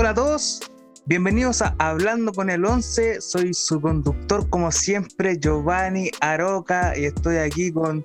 [0.00, 0.62] Hola a todos,
[1.04, 3.20] bienvenidos a Hablando con el 11.
[3.20, 8.02] Soy su conductor, como siempre, Giovanni Aroca, y estoy aquí con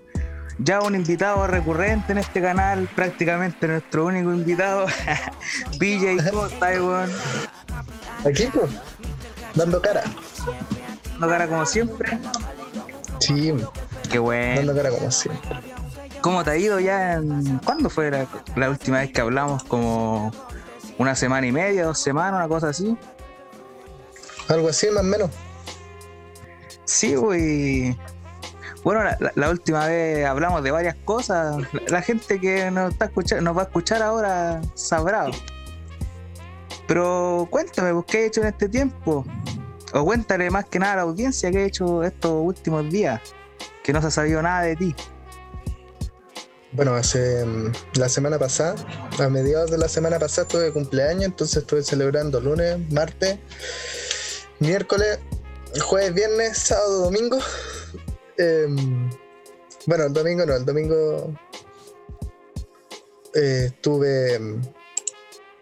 [0.60, 4.88] ya un invitado recurrente en este canal, prácticamente nuestro único invitado,
[5.80, 6.22] PJ
[6.60, 7.10] Taiwan.
[8.26, 8.72] Aquí, pues,
[9.54, 10.04] dando cara.
[11.12, 12.20] Dando cara como siempre.
[13.20, 13.54] Sí,
[14.12, 14.58] qué bueno.
[14.58, 15.50] Dando cara como siempre.
[16.20, 17.22] ¿Cómo te ha ido ya?
[17.64, 19.64] ¿Cuándo fue la, la última vez que hablamos?
[19.64, 20.34] Como
[20.98, 22.98] una semana y media, dos semanas, una cosa así.
[24.48, 25.30] Algo así, más o menos.
[26.86, 27.98] Sí, güey.
[28.84, 29.02] Bueno,
[29.34, 31.58] la, última vez hablamos de varias cosas.
[31.88, 35.26] La, gente que nos está escuchando, nos va a escuchar ahora sabrá.
[36.88, 39.26] Pero cuéntame, pues, ¿qué he hecho en este tiempo?
[39.94, 43.22] O cuéntale más que nada a la audiencia qué he hecho estos últimos días,
[43.84, 44.96] que no se ha sabido nada de ti.
[46.76, 48.76] Bueno, hace mm, la semana pasada,
[49.20, 53.40] a mediados de la semana pasada tuve cumpleaños, entonces estuve celebrando lunes, martes,
[54.60, 55.20] miércoles,
[55.82, 57.40] jueves, viernes, sábado, domingo.
[58.38, 59.10] Em,
[59.86, 61.34] bueno, el domingo no, el domingo
[63.34, 64.38] eh, estuve...
[64.38, 64.62] Mm,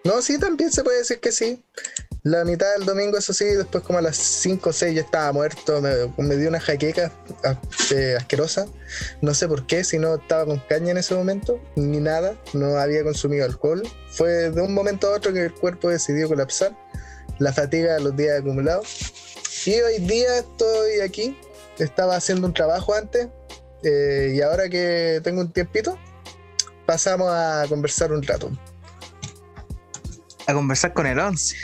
[0.05, 1.63] no, sí, también se puede decir que sí.
[2.25, 5.33] La mitad del domingo, eso sí, después como a las 5 o 6 ya estaba
[5.33, 7.11] muerto, me, dio una jaqueca
[7.93, 8.65] eh, asquerosa.
[9.21, 12.77] No sé por qué, si no estaba con caña en ese momento, ni nada, no
[12.77, 13.83] había consumido alcohol.
[14.09, 16.73] Fue de un momento a otro que el cuerpo decidió colapsar,
[17.39, 19.11] la fatiga de los días acumulados.
[19.65, 21.37] Y hoy día estoy aquí,
[21.77, 23.27] estaba haciendo un trabajo antes,
[23.83, 25.99] eh, y ahora que tengo un tiempito,
[26.85, 28.49] pasamos a conversar un rato
[30.47, 31.55] a conversar con el 11.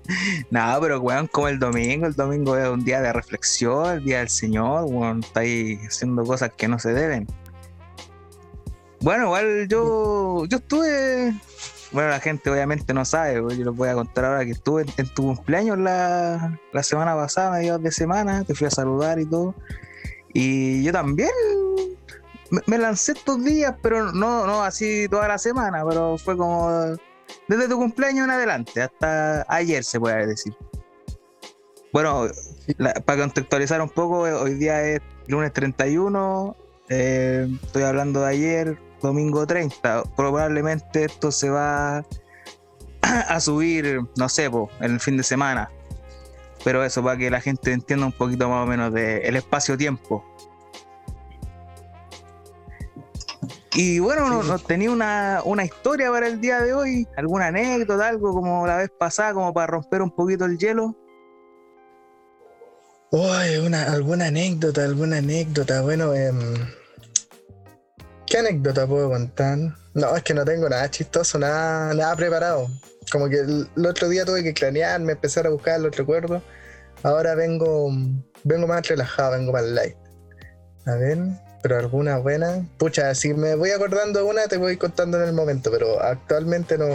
[0.50, 4.18] no, pero weón, como el domingo, el domingo es un día de reflexión, el día
[4.18, 7.26] del Señor, weón, está ahí haciendo cosas que no se deben.
[9.00, 11.34] Bueno, igual yo, yo estuve,
[11.92, 15.08] bueno, la gente obviamente no sabe, yo les voy a contar ahora que estuve en,
[15.14, 19.54] tu cumpleaños la, la, semana pasada, mediados de semana, te fui a saludar y todo.
[20.32, 21.30] Y yo también
[22.50, 26.96] me, me lancé estos días, pero no, no así toda la semana, pero fue como
[27.48, 30.54] desde tu cumpleaños en adelante, hasta ayer se puede decir.
[31.92, 32.26] Bueno,
[33.04, 36.56] para contextualizar un poco, eh, hoy día es lunes 31,
[36.88, 40.04] eh, estoy hablando de ayer, domingo 30.
[40.16, 41.98] Probablemente esto se va
[43.02, 45.70] a subir, no sé, en el fin de semana.
[46.64, 50.24] Pero eso, para que la gente entienda un poquito más o menos del el espacio-tiempo.
[53.78, 58.66] Y bueno, no, tenía una, historia para el día de hoy, alguna anécdota, algo como
[58.66, 60.96] la vez pasada, como para romper un poquito el hielo.
[63.10, 65.82] Uy, una, alguna anécdota, alguna anécdota.
[65.82, 66.38] Bueno, em,
[68.26, 69.58] ¿qué anécdota puedo contar?
[69.92, 72.68] No, es que no tengo nada chistoso, nada, nada preparado.
[73.12, 76.42] Como que el, otro día tuve que cranearme, empezar a buscar los recuerdos.
[77.02, 77.90] Ahora vengo,
[78.42, 79.96] vengo más relajado, vengo más light.
[80.86, 81.18] A ver,
[81.66, 82.64] pero alguna buena.
[82.78, 86.86] Pucha, si me voy acordando una, te voy contando en el momento, pero actualmente no.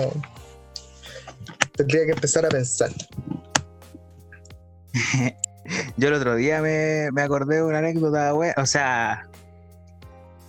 [1.75, 2.89] Tendría que empezar a pensar.
[5.97, 9.27] Yo el otro día me, acordé de una anécdota, O sea,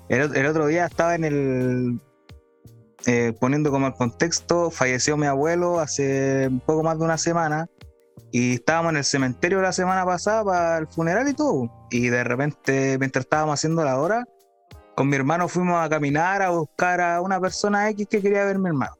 [0.08, 2.00] el, otro día estaba en el.
[3.06, 7.68] Eh, poniendo como el contexto, falleció mi abuelo hace un poco más de una semana
[8.30, 11.70] y estábamos en el cementerio la semana pasada para el funeral y todo.
[11.90, 14.24] Y de repente, mientras estábamos haciendo la hora,
[14.96, 18.58] con mi hermano fuimos a caminar a buscar a una persona X que quería ver
[18.58, 18.94] mi hermano.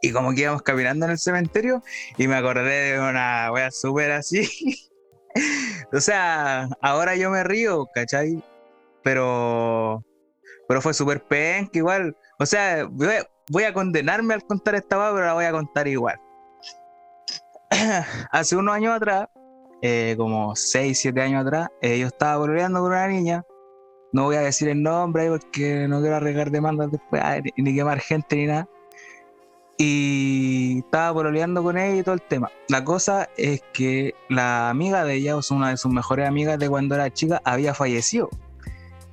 [0.00, 1.82] Y como que íbamos caminando en el cementerio,
[2.16, 4.48] y me acordé de una wea súper así.
[5.92, 8.42] o sea, ahora yo me río, ¿cachai?
[9.02, 10.04] Pero,
[10.68, 12.16] pero fue súper que igual.
[12.38, 16.16] O sea, voy a, condenarme al contar esta wea, pero la voy a contar igual.
[18.30, 19.28] hace unos años atrás,
[19.82, 23.44] eh, como 6, 7 años atrás, eh, yo estaba pololeando con una niña.
[24.12, 27.22] No voy a decir el nombre porque no quiero arriesgar demandas después,
[27.56, 28.68] ni quemar gente ni nada.
[29.78, 32.50] Y estaba pololeando con ella y todo el tema.
[32.68, 36.58] La cosa es que la amiga de ella, o sea, una de sus mejores amigas
[36.58, 38.30] de cuando era chica, había fallecido.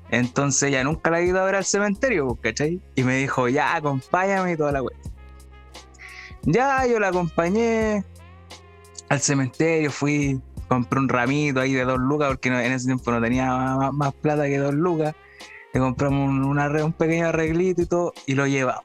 [0.10, 2.80] Entonces ella nunca la ha ido a ver al cementerio, ¿cachai?
[2.95, 4.95] Y me dijo, ya, acompáñame y toda la wea.
[6.44, 8.04] Ya, yo la acompañé,
[9.13, 13.21] al cementerio, fui, compré un ramito ahí de dos lucas, porque en ese tiempo no
[13.21, 13.48] tenía
[13.92, 15.15] más, plata que dos lucas.
[15.71, 18.83] Le compramos un, pequeño arreglito y todo, y lo llevamos.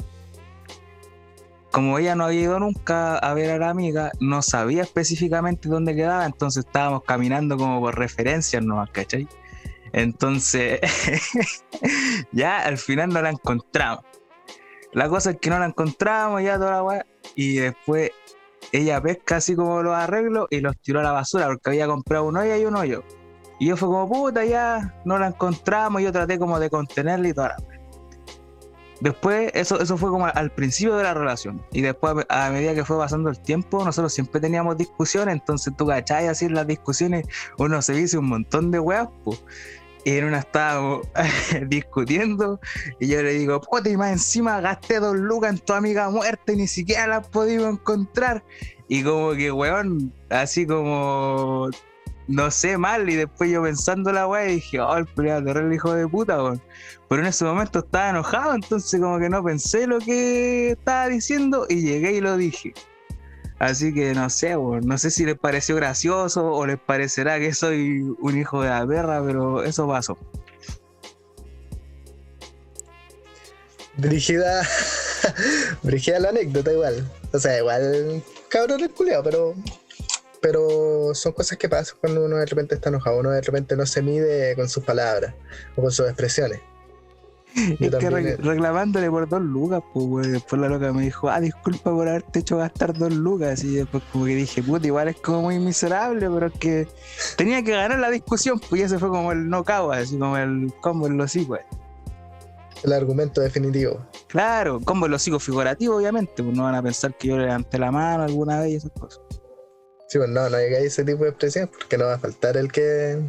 [1.71, 5.95] Como ella no había ido nunca a ver a la amiga, no sabía específicamente dónde
[5.95, 9.29] quedaba, entonces estábamos caminando como por referencias nomás, ¿cachai?
[9.93, 10.81] Entonces,
[12.33, 14.05] ya al final no la encontramos.
[14.93, 18.11] La cosa es que no la encontramos, ya toda la weá, y después
[18.73, 22.25] ella pesca así como los arreglos y los tiró a la basura porque había comprado
[22.25, 23.03] un hoyo y un hoyo.
[23.59, 26.01] Y yo fue como, puta, ya no la encontramos.
[26.01, 27.57] Y yo traté como de contenerla y toda
[29.01, 31.65] Después, eso, eso fue como al principio de la relación.
[31.73, 35.35] Y después, a medida que fue pasando el tiempo, nosotros siempre teníamos discusiones.
[35.35, 37.27] Entonces, tú cachai, así las discusiones,
[37.59, 39.43] uno se dice un montón de weas, pues.
[40.05, 41.07] Y en una estábamos
[41.69, 42.61] discutiendo.
[43.01, 46.53] Y yo le digo, puta, y más encima gasté dos lucas en tu amiga muerta
[46.53, 48.45] y ni siquiera la has podido encontrar.
[48.89, 51.69] Y como que, weón, así como
[52.29, 53.09] no sé, mal.
[53.09, 56.63] Y después yo pensando la weá dije, oh, el culiado el hijo de puta, weón.
[57.09, 61.67] Pero en ese momento estaba enojado, entonces como que no pensé lo que estaba diciendo
[61.69, 62.75] y llegué y lo dije.
[63.59, 68.03] Así que no sé, no sé si les pareció gracioso o les parecerá que soy
[68.21, 70.17] un hijo de la perra, pero eso pasó.
[73.97, 74.63] Brigida,
[75.83, 77.11] Brigida la anécdota igual.
[77.33, 79.55] O sea, igual cabrón el culiado, pero
[80.41, 83.87] pero son cosas que pasan cuando uno de repente está enojado, uno de repente no
[83.87, 85.35] se mide con sus palabras
[85.77, 86.61] o con sus expresiones.
[87.55, 92.09] Es que reclamándole por dos lucas, pues, Después la loca me dijo, ah, disculpa por
[92.09, 93.65] haberte hecho gastar dos lucas.
[93.65, 96.89] Y después, como que dije, puta, igual es como muy miserable, pero es que
[97.37, 100.37] tenía que ganar la discusión, pues, y ese fue como el no cago, así como
[100.37, 101.59] el combo en los hijos.
[102.85, 104.07] El argumento definitivo.
[104.29, 107.47] Claro, combo en los hijos figurativo, obviamente, pues no van a pensar que yo le
[107.47, 109.21] levanté la mano alguna vez y esas cosas.
[110.09, 112.73] Sí, pues no, no hay ese tipo de expresiones porque no va a faltar el
[112.73, 113.21] que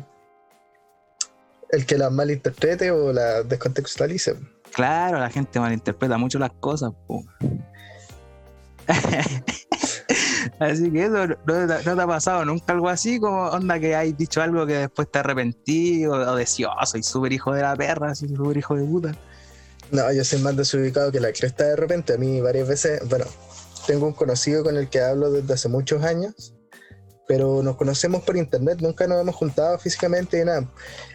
[1.70, 4.36] el que las malinterprete o las descontextualice.
[4.72, 6.92] Claro, la gente malinterpreta mucho las cosas.
[10.60, 13.20] así que eso, ¿no, te ha pasado nunca algo así?
[13.20, 17.04] Como onda que hay dicho algo que después te arrepentí o, o decís, oh, soy
[17.04, 19.16] súper hijo de la perra, soy súper hijo de puta.
[19.92, 22.14] No, yo soy más desubicado que la cresta de repente.
[22.14, 23.26] A mí varias veces, bueno,
[23.88, 26.54] tengo un conocido con el que hablo desde hace muchos años
[27.30, 30.68] pero nos conocemos por internet, nunca nos hemos juntado físicamente y nada.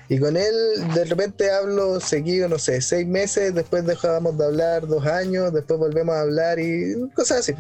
[0.09, 0.55] Y con él
[0.95, 5.79] de repente hablo seguido, no sé, seis meses, después dejábamos de hablar dos años, después
[5.79, 7.55] volvemos a hablar y cosas así.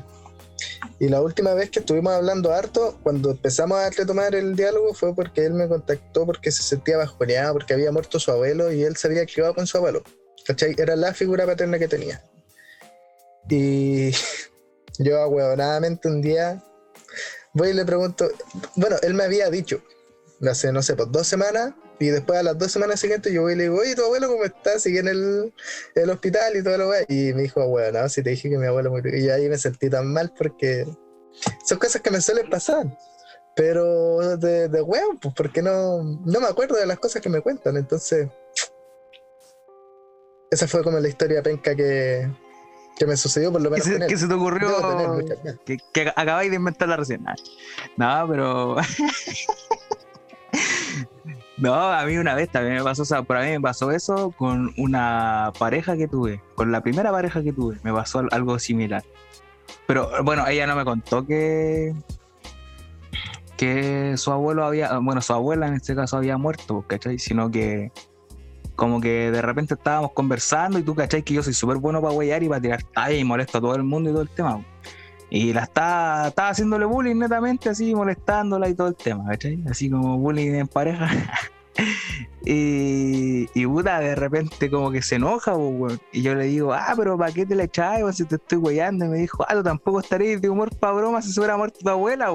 [1.00, 5.14] Y la última vez que estuvimos hablando harto, cuando empezamos a retomar el diálogo, fue
[5.14, 8.96] porque él me contactó porque se sentía bajoneado, porque había muerto su abuelo y él
[8.96, 10.02] se había criado con su abuelo.
[10.46, 10.74] ¿Cachai?
[10.78, 12.22] Era la figura paterna que tenía.
[13.48, 14.12] Y
[14.98, 16.62] yo, ahueonadamente, un día
[17.54, 18.28] voy y le pregunto,
[18.76, 19.82] bueno, él me había dicho,
[20.48, 23.52] hace, no sé, pues dos semanas, y después a las dos semanas siguientes yo voy
[23.52, 24.78] y le digo, oye, tu abuelo, ¿cómo está?
[24.78, 25.52] Sigue en el,
[26.10, 27.04] hospital y todo lo wey.
[27.08, 29.16] Y me dijo, bueno, no, si te dije que mi abuelo murió.
[29.16, 30.86] Y ahí me sentí tan mal porque
[31.64, 32.86] son cosas que me suelen pasar.
[33.56, 37.40] Pero de, de huevo, pues porque no, no me acuerdo de las cosas que me
[37.40, 37.76] cuentan.
[37.76, 38.28] Entonces,
[40.50, 42.28] esa fue como la historia penca que,
[42.96, 43.86] que me sucedió por lo menos.
[43.86, 44.68] ¿Qué, se, se te ocurrió?
[45.64, 47.24] Que, que, acabáis de inventarla recién.
[47.96, 48.76] No, pero.
[51.56, 53.90] no, a mí una vez también me pasó, o sea, por a mí me pasó
[53.90, 58.58] eso con una pareja que tuve, con la primera pareja que tuve, me pasó algo
[58.58, 59.04] similar.
[59.86, 61.94] Pero bueno, ella no me contó que
[63.56, 67.18] que su abuelo había, bueno, su abuela en este caso había muerto, ¿cachai?
[67.18, 67.92] Sino que
[68.74, 72.12] como que de repente estábamos conversando y tú cachai que yo soy súper bueno para
[72.12, 74.64] huellar y para tirar talla y molesto a todo el mundo y todo el tema.
[75.30, 79.62] Y la estaba, estaba haciéndole bullying netamente así, molestándola y todo el tema, ¿cachai?
[79.68, 81.08] Así como bullying en pareja.
[82.44, 85.54] y, y puta, de repente como que se enoja,
[86.12, 88.04] y yo le digo, ah, pero ¿para qué te la echáis?
[88.16, 89.06] Si te estoy weyando.
[89.06, 91.80] Y me dijo, ah, tú tampoco estaréis de humor para broma si se hubiera muerto
[91.80, 92.32] tu abuela,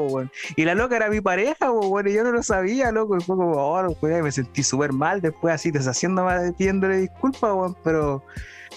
[0.55, 1.67] Y la loca era mi pareja,
[2.05, 3.17] y yo no lo sabía, loco.
[3.17, 8.24] Y fue como, oh, me sentí súper mal después así, deshaciendo más, pidiéndole disculpas, pero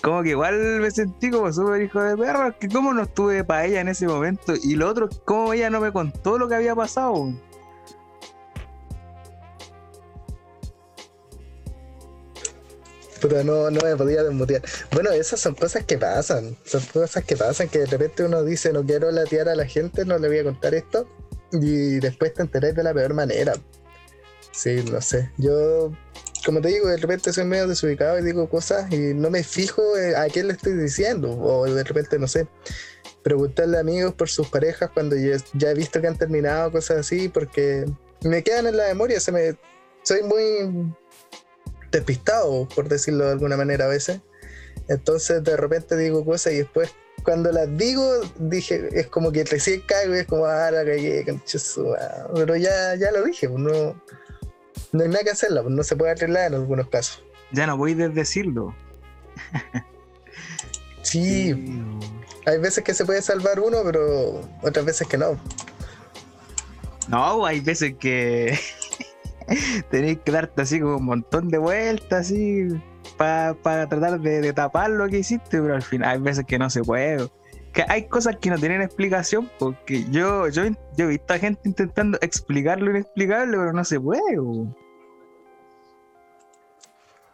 [0.03, 3.67] como que igual me sentí como súper hijo de perro, que como no estuve para
[3.67, 4.55] ella en ese momento.
[4.63, 7.33] Y lo otro, como ella no me contó lo que había pasado,
[13.21, 14.63] Pero no, no me podía desmutear.
[14.91, 16.57] Bueno, esas son cosas que pasan.
[16.65, 20.05] Son cosas que pasan que de repente uno dice, no quiero latear a la gente,
[20.05, 21.09] no le voy a contar esto.
[21.53, 23.53] Y después te enteré de la peor manera.
[24.51, 25.31] Sí, no sé.
[25.39, 25.93] Yo,
[26.45, 29.83] como te digo, de repente soy medio desubicado y digo cosas y no me fijo
[30.17, 31.31] a quién le estoy diciendo.
[31.31, 32.47] O de repente, no sé,
[33.23, 37.29] preguntarle a amigos por sus parejas cuando ya he visto que han terminado, cosas así,
[37.29, 37.85] porque
[38.23, 39.21] me quedan en la memoria.
[39.21, 39.57] Se me,
[40.03, 40.93] soy muy
[41.91, 44.21] despistado, por decirlo de alguna manera a veces.
[44.89, 46.91] Entonces de repente digo cosas y después
[47.23, 51.25] cuando las digo, dije, es como que recién caigo y es como, ah, la cagué,
[52.35, 54.03] pero ya, ya lo dije, pues, no,
[54.93, 57.23] no hay nada que hacerlo, pues, no se puede arreglar en algunos casos.
[57.51, 58.75] Ya no voy a decirlo.
[61.03, 61.83] sí.
[62.47, 65.39] Hay veces que se puede salvar uno, pero otras veces que no.
[67.09, 68.59] No, hay veces que
[69.91, 72.69] tenéis que darte así como un montón de vueltas así
[73.17, 73.55] para
[73.89, 77.29] tratar de, tapar lo que hiciste, pero al final hay veces que no se puede.
[77.73, 80.65] Que hay cosas que no tienen explicación, porque yo, yo,
[80.97, 84.37] yo he visto a gente intentando explicar lo inexplicable, pero no se puede.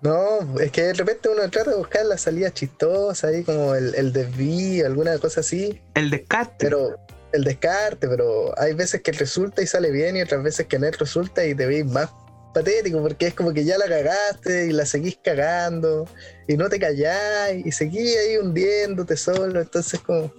[0.00, 3.94] No, es que de repente uno trata de buscar la salida chistosa ahí, como el,
[3.96, 5.80] el desvío, alguna cosa así.
[5.94, 6.54] El descarte.
[6.58, 6.96] Pero,
[7.32, 10.90] el descarte, pero hay veces que resulta y sale bien y otras veces que no
[10.90, 12.10] resulta y te veis más
[12.54, 16.06] patético porque es como que ya la cagaste y la seguís cagando
[16.46, 20.32] y no te calláis y seguís ahí hundiéndote solo, entonces como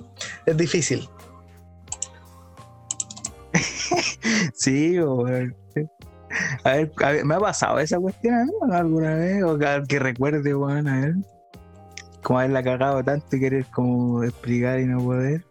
[0.46, 1.08] es difícil.
[4.56, 5.26] sí, o,
[6.64, 11.16] a ver, me ha pasado esa cuestión alguna vez o que, recuerde, bueno, a ver,
[12.24, 15.44] como haberla cagado tanto y querer como explicar y no poder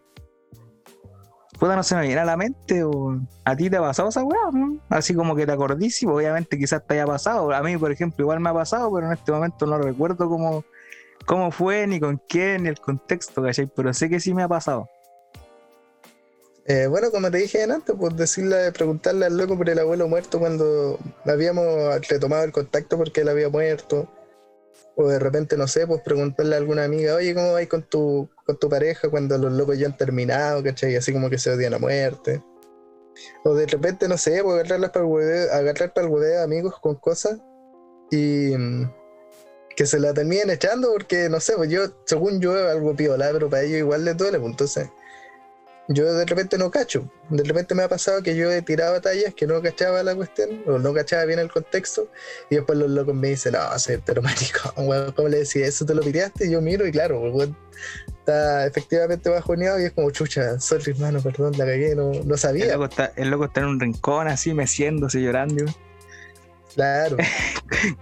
[1.58, 4.22] puta no se me viene a la mente o a ti te ha pasado esa
[4.22, 4.78] weá, ¿no?
[4.88, 7.52] Así como que te acordís, obviamente quizás te haya pasado.
[7.52, 10.64] A mí, por ejemplo, igual me ha pasado, pero en este momento no recuerdo cómo,
[11.26, 13.66] cómo fue, ni con quién, ni el contexto, ¿cachai?
[13.74, 14.88] Pero sé que sí me ha pasado.
[16.70, 20.38] Eh, bueno, como te dije antes, pues decirle, preguntarle al loco por el abuelo muerto
[20.38, 24.06] cuando habíamos retomado el contacto porque él había muerto.
[24.94, 28.28] O de repente, no sé, pues preguntarle a alguna amiga, oye, ¿cómo vais con tu,
[28.44, 30.94] con tu pareja cuando los locos ya han terminado, ¿cachai?
[30.96, 32.42] Así como que se odian a muerte.
[33.44, 36.74] O de repente, no sé, pues agarrar para el hueveo, agarrar para el hueveo amigos
[36.82, 37.38] con cosas
[38.10, 38.92] y mm,
[39.74, 43.48] que se la terminen echando porque, no sé, pues yo, según yo, algo piola, pero
[43.48, 44.90] para ellos igual les duele, pues entonces
[45.88, 47.10] yo de repente no cacho.
[47.30, 50.62] De repente me ha pasado que yo he tirado batallas que no cachaba la cuestión,
[50.66, 52.10] o no cachaba bien el contexto,
[52.50, 55.66] y después los locos me dicen, no, soy pero maricón, ¿cómo le decía?
[55.66, 56.46] ¿Eso te lo piteaste?
[56.46, 57.22] Y yo miro y claro,
[58.06, 62.66] está efectivamente bajoneado y es como, chucha, sorry hermano, perdón, la cagué, no, no sabía.
[62.66, 65.64] El loco, está, el loco está en un rincón así, meciéndose, llorando.
[66.74, 67.16] Claro.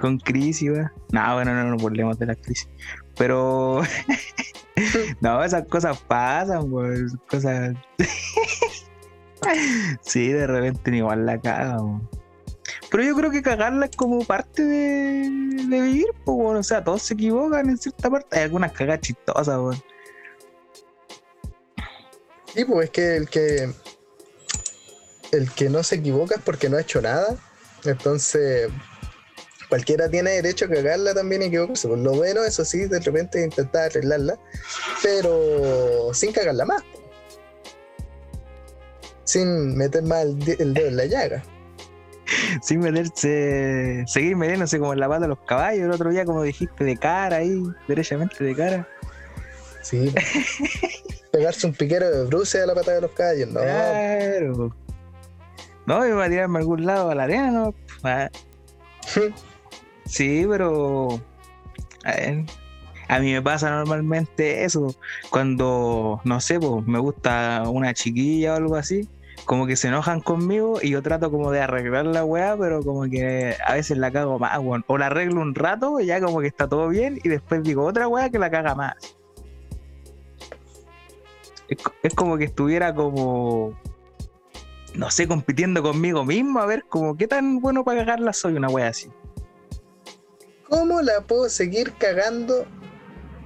[0.00, 0.90] Con crisis, weón.
[1.10, 2.68] No, bueno, no nos burlemos de la crisis.
[3.16, 3.80] Pero
[5.20, 7.74] no, esas cosas pasan, pues, cosas.
[10.02, 11.78] sí, de repente igual la caga,
[12.90, 15.28] Pero yo creo que cagarla es como parte de,
[15.68, 18.38] vivir, pues, o sea, todos se equivocan en cierta parte.
[18.38, 19.82] Hay algunas cagas chistosas, weón.
[22.54, 23.70] Sí, pues es que el que
[25.32, 27.36] el que no se equivoca es porque no ha hecho nada.
[27.84, 28.70] Entonces,
[29.68, 31.88] cualquiera tiene derecho a cagarla también y equivocarse.
[31.88, 34.38] Pues lo bueno, eso sí, de repente intentar arreglarla,
[35.02, 36.82] pero sin cagarla más.
[39.24, 41.42] Sin meter más el, dedo en la llaga.
[42.62, 46.42] Sin meterse, seguir metiéndose como en la pata de los caballos, el otro día como
[46.42, 48.88] dijiste, de cara ahí, derechamente de cara.
[49.82, 50.12] Sí.
[51.32, 53.60] Pegarse un piquero de bruce a la pata de los caballos, no.
[53.60, 54.76] Claro.
[55.86, 57.74] No, iba a tirarme a algún lado a la arena, ¿no?
[58.02, 58.28] Ah.
[60.06, 61.20] Sí, pero.
[63.08, 64.94] A, mí me pasa normalmente eso.
[65.30, 69.08] Cuando, no sé, pues me gusta una chiquilla o algo así,
[69.44, 73.04] como que se enojan conmigo y yo trato como de arreglar la weá, pero como
[73.04, 74.84] que a veces la cago más, weón.
[74.86, 77.84] O la arreglo un rato y ya como que está todo bien y después digo
[77.84, 78.94] otra weá que la caga más.
[82.02, 83.76] Es, como que estuviera como
[84.94, 88.68] no sé, compitiendo conmigo mismo a ver como qué tan bueno para cagarla soy una
[88.68, 89.10] wea así.
[90.68, 92.66] ¿Cómo la puedo seguir cagando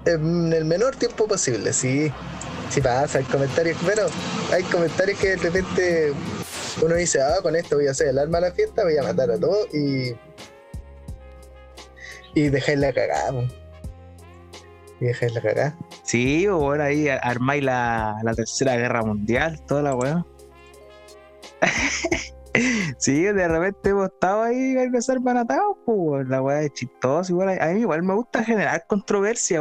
[0.07, 1.73] en el menor tiempo posible?
[1.73, 2.11] Sí,
[2.71, 4.07] sí pasa, hay comentarios, pero
[4.53, 6.12] hay comentarios que de repente
[6.83, 9.03] uno dice, ah, con esto voy a hacer el alma a la fiesta, voy a
[9.03, 10.15] matar a todos y.
[12.33, 13.43] Y dejáis la cagada,
[15.00, 15.79] y dejáis la cagada.
[16.05, 20.25] Sí, o ahora ahí armáis la, la tercera guerra mundial, toda la weá.
[22.99, 27.33] sí, de repente hemos estado ahí a empezar manatados, pues, la weá es chistosa.
[27.33, 29.61] Igual, a mí igual me gusta generar controversia,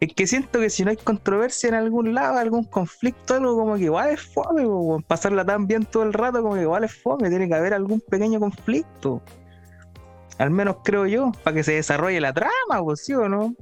[0.00, 3.76] es que siento que si no hay controversia en algún lado, algún conflicto, algo como
[3.76, 4.64] que igual es fome,
[5.06, 8.00] pasarla tan bien todo el rato, como que igual es fome, tiene que haber algún
[8.00, 9.22] pequeño conflicto.
[10.38, 13.54] Al menos creo yo, para que se desarrolle la trama, pues, ¿sí o no?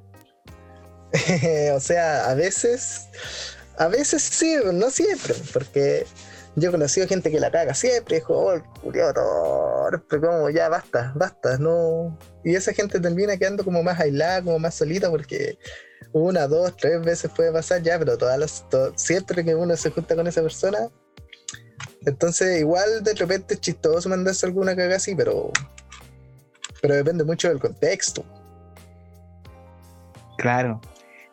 [1.74, 3.08] o sea, a veces,
[3.78, 6.06] a veces sí, no siempre, porque
[6.60, 8.62] yo he conocido gente que la caga siempre, dijo, oh,
[10.08, 12.16] pero como ya basta, basta, no.
[12.44, 15.58] Y esa gente termina quedando como más aislada, como más solita, porque
[16.12, 18.64] una, dos, tres veces puede pasar ya, pero todas las,
[18.96, 20.78] siempre que uno se junta con esa persona,
[22.06, 25.50] entonces igual de repente es chistoso mandarse alguna caga así, pero,
[26.80, 28.24] pero depende mucho del contexto.
[30.38, 30.80] Claro.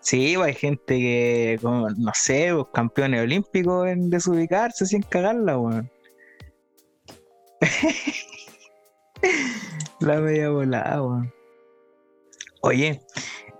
[0.05, 5.89] Sí, pues, hay gente que, no sé, pues, campeones olímpicos en desubicarse sin cagarla, weón.
[9.99, 11.33] La media volada, weón.
[12.61, 13.01] Oye,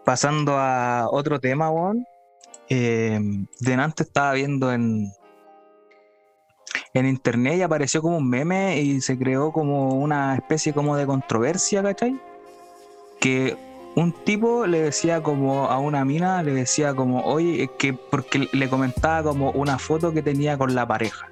[0.05, 2.05] pasando a otro tema, weón.
[2.69, 3.19] Eh,
[3.59, 5.11] delante estaba viendo en,
[6.93, 11.07] en internet y apareció como un meme y se creó como una especie como de
[11.07, 12.21] controversia, ¿cachai?
[13.19, 13.57] Que
[13.95, 18.69] un tipo le decía como a una mina, le decía como, oye, que porque le
[18.69, 21.29] comentaba como una foto que tenía con la pareja.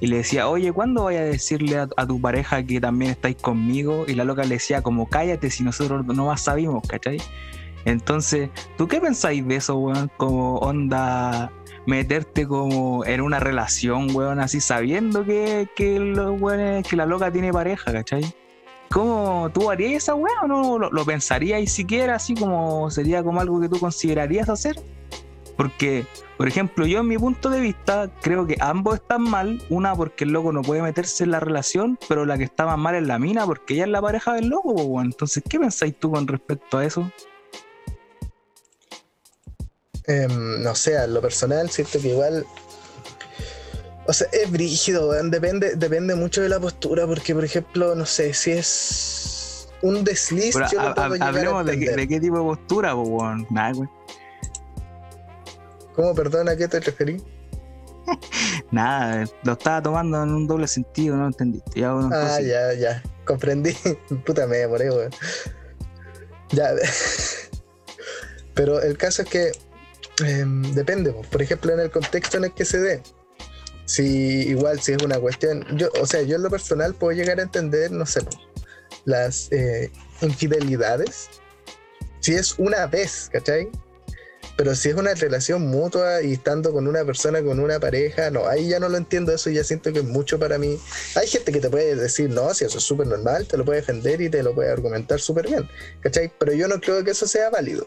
[0.00, 4.04] Y le decía, oye, ¿cuándo voy a decirle a, tu pareja que también estáis conmigo?
[4.06, 7.20] Y la loca le decía como, cállate si nosotros no más sabemos, ¿cachai?
[7.84, 10.10] Entonces, ¿tú qué pensáis de eso, weón?
[10.16, 11.52] Como onda
[11.86, 17.92] meterte como en una relación, weón, así sabiendo que, que, que la loca tiene pareja,
[17.92, 18.24] ¿cachai?
[18.92, 23.40] ¿Cómo tú harías esa weá o no lo, lo pensarías siquiera así como sería como
[23.40, 24.76] algo que tú considerarías hacer?
[25.56, 26.06] Porque,
[26.36, 29.62] por ejemplo, yo en mi punto de vista creo que ambos están mal.
[29.68, 32.94] Una porque el loco no puede meterse en la relación, pero la que más mal
[32.94, 35.00] es la mina porque ella es la pareja del loco.
[35.00, 37.10] Entonces, ¿qué pensáis tú con respecto a eso?
[40.06, 42.44] Em, no sé, a lo personal, siento que igual
[44.06, 48.34] o sea, es brígido, Depende, depende mucho de la postura, porque, por ejemplo, no sé,
[48.34, 50.56] si es un desliz.
[51.20, 53.88] hablemos de, qué tipo de postura, pues, Nada, güey.
[55.94, 57.22] ¿Cómo, perdona, a qué te referí?
[58.70, 61.62] Nada, lo estaba tomando en un doble sentido, no entendí.
[61.74, 63.02] Ya, ah, ya, ya.
[63.24, 63.76] Comprendí.
[64.26, 65.10] Puta me demoré, weón.
[66.50, 66.70] Ya.
[68.54, 69.52] Pero el caso es que
[70.24, 73.02] em, depende, por ejemplo, en el contexto en el que se dé
[73.84, 77.40] si igual si es una cuestión, yo, o sea, yo en lo personal puedo llegar
[77.40, 78.20] a entender, no sé,
[79.04, 81.28] las eh, infidelidades,
[82.20, 83.68] si es una vez, ¿cachai?
[84.56, 88.46] Pero si es una relación mutua y estando con una persona, con una pareja, no,
[88.46, 90.78] ahí ya no lo entiendo, eso ya siento que es mucho para mí.
[91.16, 93.80] Hay gente que te puede decir, no, si eso es súper normal, te lo puede
[93.80, 95.68] defender y te lo puede argumentar súper bien,
[96.00, 96.30] ¿cachai?
[96.38, 97.86] Pero yo no creo que eso sea válido.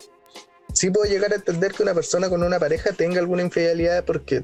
[0.74, 4.44] Sí puedo llegar a entender que una persona con una pareja tenga alguna infidelidad porque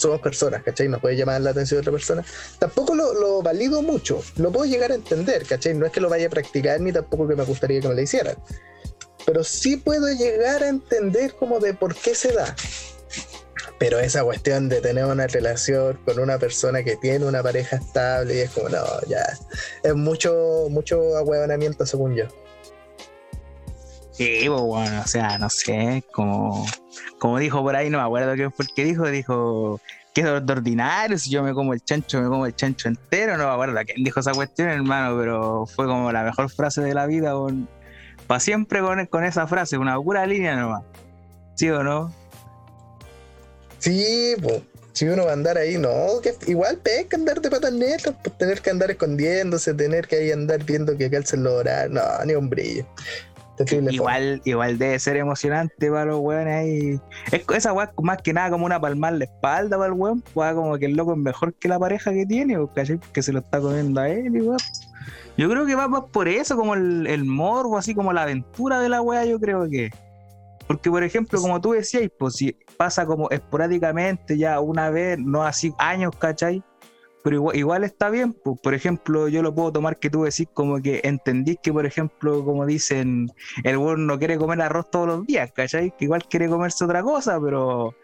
[0.00, 0.88] somos personas, ¿cachai?
[0.88, 2.24] Nos puede llamar la atención de otra persona.
[2.58, 5.74] Tampoco lo, valido mucho, lo puedo llegar a entender, ¿cachai?
[5.74, 8.00] No es que lo vaya a practicar ni tampoco que me gustaría que me lo
[8.00, 8.36] hicieran.
[9.26, 12.56] Pero sí puedo llegar a entender como de por qué se da.
[13.78, 18.36] Pero esa cuestión de tener una relación con una persona que tiene una pareja estable
[18.36, 19.22] y es como, no, ya,
[19.82, 22.24] es mucho, mucho ahueonamiento según yo.
[24.48, 26.66] Bueno, o sea, no sé, como,
[27.18, 29.80] como dijo por ahí, no me acuerdo qué fue el que dijo, dijo
[30.12, 33.38] que es de ordinario, si yo me como el chancho, me como el chancho entero,
[33.38, 36.92] no me acuerdo quién dijo esa cuestión, hermano, pero fue como la mejor frase de
[36.92, 37.32] la vida,
[38.26, 40.82] para siempre con, esa frase, una pura línea nomás.
[41.54, 42.12] ¿Sí o no?
[43.78, 44.60] Sí, pues
[44.92, 45.94] si uno va a andar ahí, no,
[46.46, 50.62] igual pesca andar de patas netas, pues tener que andar escondiéndose, tener que ahí andar
[50.62, 52.84] viendo que calcen los horarios, no, ni un brillo
[53.90, 57.00] igual, igual debe ser emocionante para los weones ahí.
[57.32, 60.78] Es, esa weá más que nada como una palmar la espalda para el weón, como
[60.78, 62.56] que el loco es mejor que la pareja que tiene,
[63.12, 64.58] Que se lo está comiendo a él, igual.
[65.36, 68.80] Yo creo que va más por eso, como el, el morbo, así como la aventura
[68.80, 69.90] de la weá, yo creo que.
[70.66, 75.42] Porque, por ejemplo, como tú decías, pues si pasa como esporádicamente, ya una vez, no
[75.42, 76.62] así años, ¿cachai?
[77.22, 78.32] Pero igual, está bien.
[78.32, 82.44] Por ejemplo, yo lo puedo tomar que tú decís como que entendís que, por ejemplo,
[82.44, 83.30] como dicen,
[83.64, 85.94] el weón no quiere comer arroz todos los días, ¿cachai?
[85.96, 87.94] Que igual quiere comerse otra cosa, pero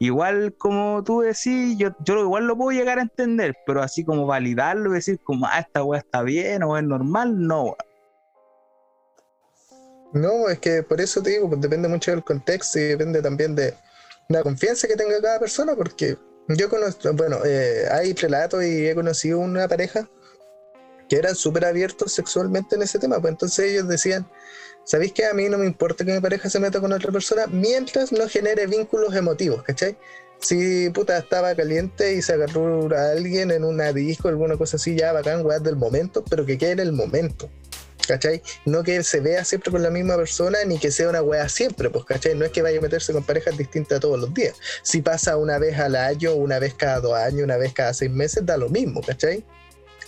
[0.00, 4.26] igual como tú decís, yo, yo igual lo puedo llegar a entender, pero así como
[4.26, 7.76] validarlo y decir como, ah, esta weá está bien o es normal, no.
[10.12, 13.54] No, es que por eso te digo, pues depende mucho del contexto y depende también
[13.54, 13.74] de
[14.28, 16.16] la confianza que tenga cada persona, porque
[16.48, 20.08] yo conozco, bueno, eh, hay relatos y he conocido una pareja
[21.08, 24.26] que eran súper abiertos sexualmente en ese tema, pues entonces ellos decían,
[24.84, 27.46] ¿sabéis que a mí no me importa que mi pareja se meta con otra persona
[27.46, 29.96] mientras no genere vínculos emotivos, ¿cachai?
[30.40, 34.96] Si puta estaba caliente y se agarró a alguien en una disco, alguna cosa así,
[34.96, 37.48] ya bacán, weá del momento, pero que quede el momento.
[38.06, 38.42] ¿Cachai?
[38.64, 41.90] No que se vea siempre con la misma persona ni que sea una wea siempre,
[41.90, 42.34] pues, ¿cachai?
[42.34, 44.56] No es que vaya a meterse con parejas distintas todos los días.
[44.82, 48.10] Si pasa una vez al año, una vez cada dos años, una vez cada seis
[48.10, 49.44] meses, da lo mismo, ¿cachai?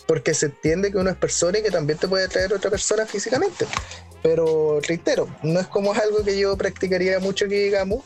[0.07, 3.07] Porque se entiende que uno es persona y que también te puede traer otra persona
[3.07, 3.67] físicamente.
[4.23, 8.05] Pero reitero, no es como algo que yo practicaría mucho que digamos.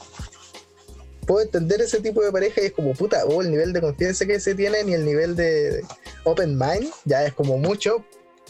[1.27, 3.81] Puedo entender ese tipo de pareja y es como puta, o oh, el nivel de
[3.81, 5.85] confianza que se tiene y el nivel de
[6.25, 8.05] open mind ya es como mucho,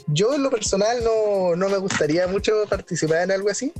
[0.06, 3.72] yo en lo personal no, me gustaría mucho participar en algo así,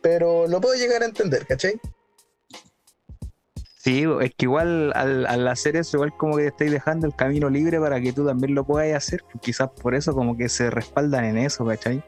[0.00, 1.80] pero lo puedo llegar a entender, ¿cachai?
[3.76, 7.50] Sí, es que igual al, hacer eso, igual como que te estáis dejando el camino
[7.50, 9.24] libre para que tú también lo puedas hacer.
[9.40, 12.00] Quizás por eso como que se respaldan en eso, ¿cachai?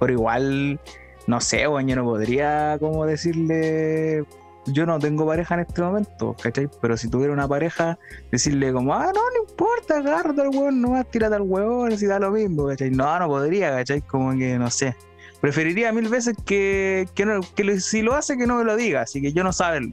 [0.00, 0.80] Pero igual,
[1.26, 4.24] no sé, bueno, yo no podría como decirle,
[4.66, 6.68] yo no tengo pareja en este momento, ¿cachai?
[6.80, 7.98] Pero si tuviera una pareja,
[8.30, 12.06] decirle como, ah, no, no importa, agárrate al hueón, no vas, tírate al hueón, si
[12.06, 12.90] da lo mismo, ¿cachai?
[12.90, 14.00] No, no podría, ¿cachai?
[14.02, 14.96] Como que, no sé.
[15.40, 19.32] Preferiría mil veces que, que, si lo hace, que no me lo diga, así que
[19.32, 19.92] yo no saben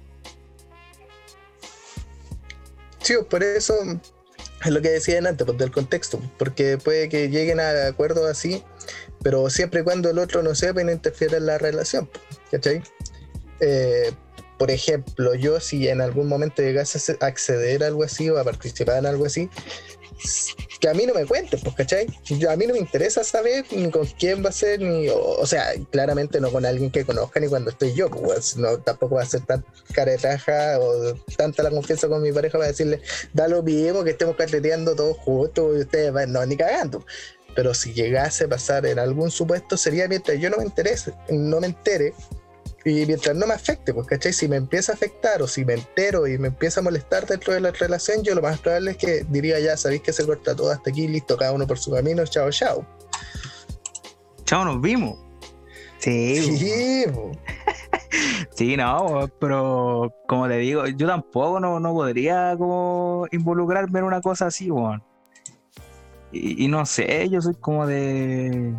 [3.01, 3.73] Sí, por eso
[4.63, 8.63] es lo que decía antes, pues, del contexto, porque puede que lleguen a acuerdos así,
[9.23, 12.09] pero siempre y cuando el otro no sepa y no interfiera en la relación,
[12.51, 12.83] ¿cachai?
[13.61, 14.11] Eh,
[14.59, 18.43] por ejemplo, yo si en algún momento llegase a acceder a algo así o a
[18.43, 19.49] participar en algo así,
[20.81, 22.07] que a mí no me cuenten, pues, ¿cachai?
[22.49, 25.71] a mí no me interesa saber ni con quién va a ser, ni, o, sea,
[25.91, 29.25] claramente no con alguien que conozca ni cuando estoy yo, pues, no, tampoco va a
[29.25, 33.01] ser tan caretaja o tanta la confianza con mi pareja para decirle,
[33.33, 37.05] da lo mismo que estemos carreteando todos juntos y ustedes van, no, ni cagando.
[37.55, 41.61] Pero si llegase a pasar en algún supuesto, sería mientras yo no me interese, no
[41.61, 42.13] me entere,
[42.85, 44.31] y mientras no me afecte, pues, ¿cachai?
[44.31, 47.53] Si me empieza a afectar o si me entero y me empieza a molestar dentro
[47.53, 50.55] de la relación, yo lo más probable es que diría ya, sabéis que se corta
[50.55, 52.85] todo hasta aquí, listo, cada uno por su camino, chao, chao.
[54.45, 55.19] Chao, nos vimos.
[55.97, 56.57] Sí.
[56.57, 57.03] Sí,
[58.55, 64.21] sí, no, pero como te digo, yo tampoco no, no podría como involucrarme en una
[64.21, 65.03] cosa así, weón.
[66.31, 68.73] y no sé, yo soy como de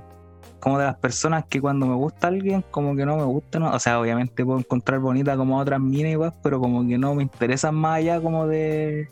[0.60, 3.58] como de las personas que cuando me gusta alguien, como que no me gusta.
[3.58, 7.22] O sea, obviamente puedo encontrar bonita como otras minas igual, pero como que no me
[7.22, 9.10] interesan más allá como de...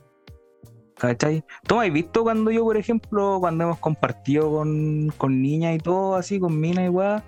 [0.97, 1.45] ¿Cachai?
[1.67, 5.79] ¿Tú me has visto cuando yo, por ejemplo, cuando hemos compartido con, con niñas y
[5.79, 7.23] todo, así, con minas igual,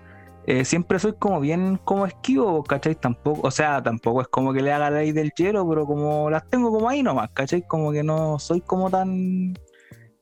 [0.46, 2.96] eh, siempre soy como bien como esquivo, ¿cachai?
[2.96, 6.28] Tampoco, o sea, tampoco es como que le haga la ley del hielo, pero como
[6.30, 7.62] las tengo como ahí nomás, ¿cachai?
[7.66, 9.54] Como que no soy como tan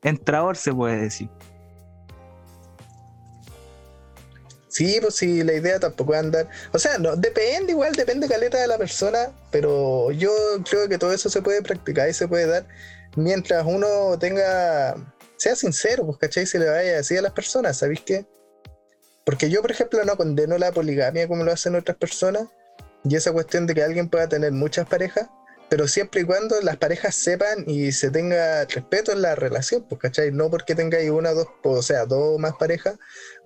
[0.02, 1.30] entrador, se puede decir.
[4.78, 6.48] Sí, pues sí, la idea tampoco es andar.
[6.72, 10.30] O sea, no, depende, igual depende caleta de la persona, pero yo
[10.70, 12.64] creo que todo eso se puede practicar y se puede dar
[13.16, 14.94] mientras uno tenga.
[15.36, 16.46] sea sincero, pues, ¿cachai?
[16.46, 18.24] Se le vaya a decir a las personas, ¿sabéis qué?
[19.24, 22.44] Porque yo, por ejemplo, no condeno la poligamia como lo hacen otras personas,
[23.02, 25.28] y esa cuestión de que alguien pueda tener muchas parejas,
[25.68, 30.00] pero siempre y cuando las parejas sepan y se tenga respeto en la relación, pues,
[30.00, 30.32] ¿cachai?
[30.32, 32.96] No porque tengáis una o dos, o sea, dos más parejas,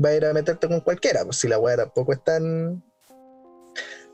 [0.03, 2.83] va a ir a meterte con cualquiera, pues si la weá tampoco es tan,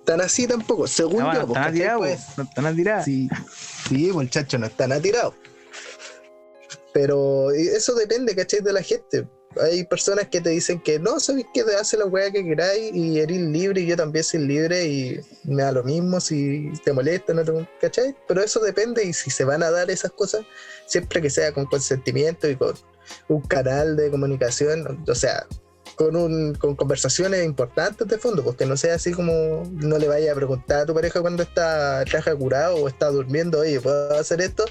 [0.05, 1.33] tan así tampoco, según yo.
[1.33, 3.05] No pues, están atirados, pues, no están atirados.
[3.05, 3.29] Sí,
[3.89, 5.35] sí, muchachos, no están atirados.
[6.95, 8.61] Pero eso depende, ¿cachai?
[8.61, 9.29] De la gente
[9.61, 12.95] hay personas que te dicen que no, sabes que te hace la weá que queráis
[12.95, 16.93] y eres libre y yo también soy libre y me da lo mismo si te
[16.93, 18.15] molesta, no te, ¿cachai?
[18.27, 20.43] Pero eso depende y si se van a dar esas cosas,
[20.87, 22.75] siempre que sea con consentimiento y con
[23.29, 25.47] un canal de comunicación, o sea,
[25.97, 30.33] con, un, con conversaciones importantes de fondo, porque no sea así como no le vaya
[30.33, 34.41] a preguntar a tu pareja cuando está traje curado o está durmiendo, oye, ¿puedo hacer
[34.41, 34.65] esto?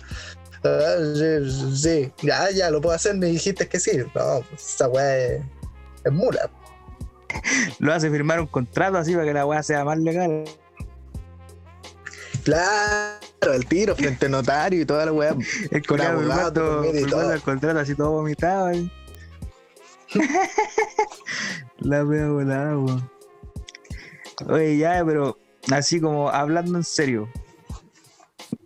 [0.64, 0.96] Ah,
[1.76, 3.98] sí, ya, ya, lo puedo hacer, me dijiste que sí.
[3.98, 5.42] No, pues, esa weá es,
[6.12, 6.50] mula.
[7.80, 10.46] Lo hace firmar un contrato así para que la weá sea más legal.
[12.44, 15.36] Claro, el tiro frente al notario y toda la weá.
[15.70, 18.92] El con abogado, el contrato así todo vomitado ahí.
[21.80, 23.12] la weá volada, weón.
[24.48, 25.38] Oye, ya, pero
[25.72, 27.28] así como hablando en serio,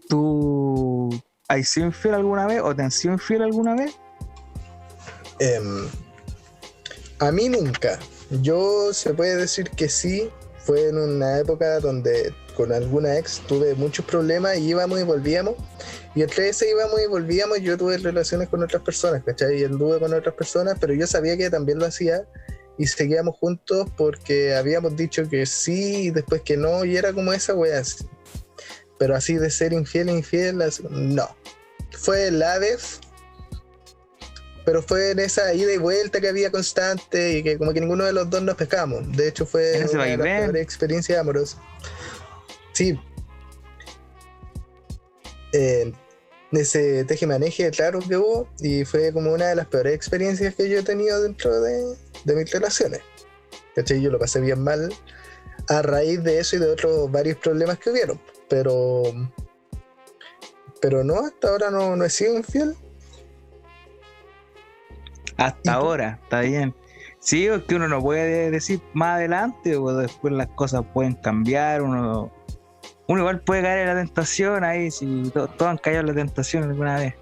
[0.08, 1.10] tú
[1.52, 3.94] ¿Has sido infiel alguna vez o te han sido infiel alguna vez?
[5.40, 5.86] Em,
[7.20, 8.00] a mí nunca.
[8.42, 10.30] Yo se puede decir que sí.
[10.60, 15.56] Fue en una época donde con alguna ex tuve muchos problemas y íbamos y volvíamos.
[16.16, 19.60] Y entre ese íbamos y volvíamos, yo tuve relaciones con otras personas, ¿cachai?
[19.60, 22.24] Y anduve con otras personas, pero yo sabía que también lo hacía
[22.78, 27.34] y seguíamos juntos porque habíamos dicho que sí y después que no, y era como
[27.34, 27.82] esa wea.
[29.02, 30.62] Pero así de ser infiel, infiel,
[30.92, 31.36] no.
[31.90, 33.00] Fue la vez,
[34.64, 38.06] pero fue en esa ida y vuelta que había constante y que como que ninguno
[38.06, 39.12] de los dos nos pescamos.
[39.18, 41.60] De hecho fue una de las peores experiencias amorosas.
[42.74, 43.00] Sí.
[45.54, 45.92] Eh,
[46.52, 50.78] ese teje-maneje, claro que hubo, y fue como una de las peores experiencias que yo
[50.78, 53.02] he tenido dentro de, de mis relaciones.
[53.74, 54.00] ¿Cachai?
[54.00, 54.94] Yo lo pasé bien mal
[55.70, 59.04] a raíz de eso y de otros varios problemas que hubieron pero
[60.82, 62.76] pero no, hasta ahora no, no he sido infiel.
[65.38, 66.76] Hasta ahora, está bien.
[67.20, 71.82] Sí, es que uno no puede decir más adelante, o después las cosas pueden cambiar,
[71.82, 72.32] uno,
[73.08, 76.64] uno igual puede caer en la tentación ahí, si todos han caído en la tentación
[76.64, 77.14] alguna vez.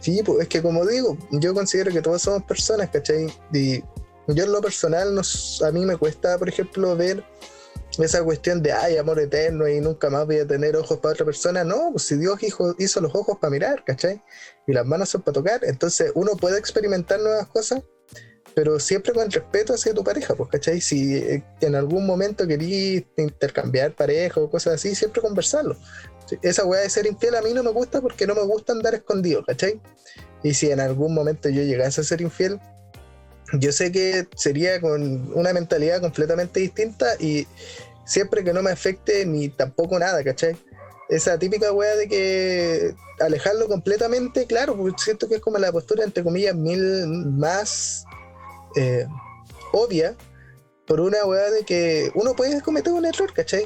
[0.00, 3.26] Sí, pues es que como digo, yo considero que todos somos personas, ¿cachai?
[3.52, 3.80] Y
[4.28, 7.22] yo en lo personal, nos, a mí me cuesta, por ejemplo, ver
[7.98, 11.24] esa cuestión de, ay, amor eterno y nunca más voy a tener ojos para otra
[11.24, 11.64] persona.
[11.64, 14.22] No, pues si Dios hizo, hizo los ojos para mirar, ¿cachai?
[14.66, 15.64] Y las manos son para tocar.
[15.64, 17.82] Entonces uno puede experimentar nuevas cosas,
[18.54, 20.80] pero siempre con respeto hacia tu pareja, pues, ¿cachai?
[20.80, 25.76] Si eh, en algún momento querís intercambiar pareja o cosas así, siempre conversarlo.
[26.42, 28.94] Esa weá de ser infiel a mí no me gusta porque no me gusta andar
[28.94, 29.80] escondido, ¿cachai?
[30.42, 32.60] Y si en algún momento yo llegase a ser infiel,
[33.52, 37.46] yo sé que sería con una mentalidad completamente distinta y
[38.04, 40.56] siempre que no me afecte ni tampoco nada, ¿cachai?
[41.08, 46.04] Esa típica weá de que alejarlo completamente, claro, porque siento que es como la postura,
[46.04, 48.04] entre comillas, mil más
[48.76, 49.06] eh,
[49.72, 50.14] obvia,
[50.86, 53.64] por una weá de que uno puede cometer un error, ¿cachai?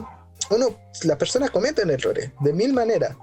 [0.51, 3.17] Uno, las personas cometen errores, de mil maneras.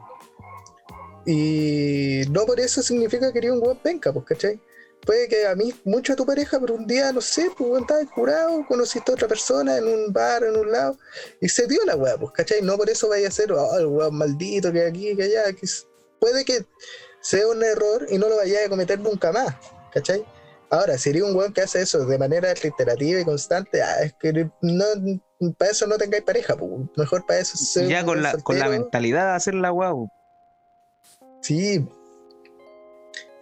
[1.25, 4.59] Y no por eso significa que eres un weón penca, pues, ¿cachai?
[5.05, 8.07] Puede que a mí mucho a tu pareja, pero un día, no sé, pues estabas
[8.13, 10.97] curado, conociste a otra persona en un bar, en un lado,
[11.39, 12.61] y se dio la weá, pues, ¿cachai?
[12.61, 15.67] No por eso vaya a ser, oh, el weón maldito que aquí, que allá, que
[16.19, 16.65] puede que
[17.21, 19.55] sea un error y no lo vaya a cometer nunca más,
[19.93, 20.23] ¿cachai?
[20.69, 24.13] Ahora, si eres un weón que hace eso de manera reiterativa y constante, ah, es
[24.13, 24.85] que no,
[25.57, 28.69] para eso no tengáis pareja, pues, mejor para eso ser Ya con la, con la
[28.69, 30.09] mentalidad de hacer la weá, pues.
[31.41, 31.87] Sí,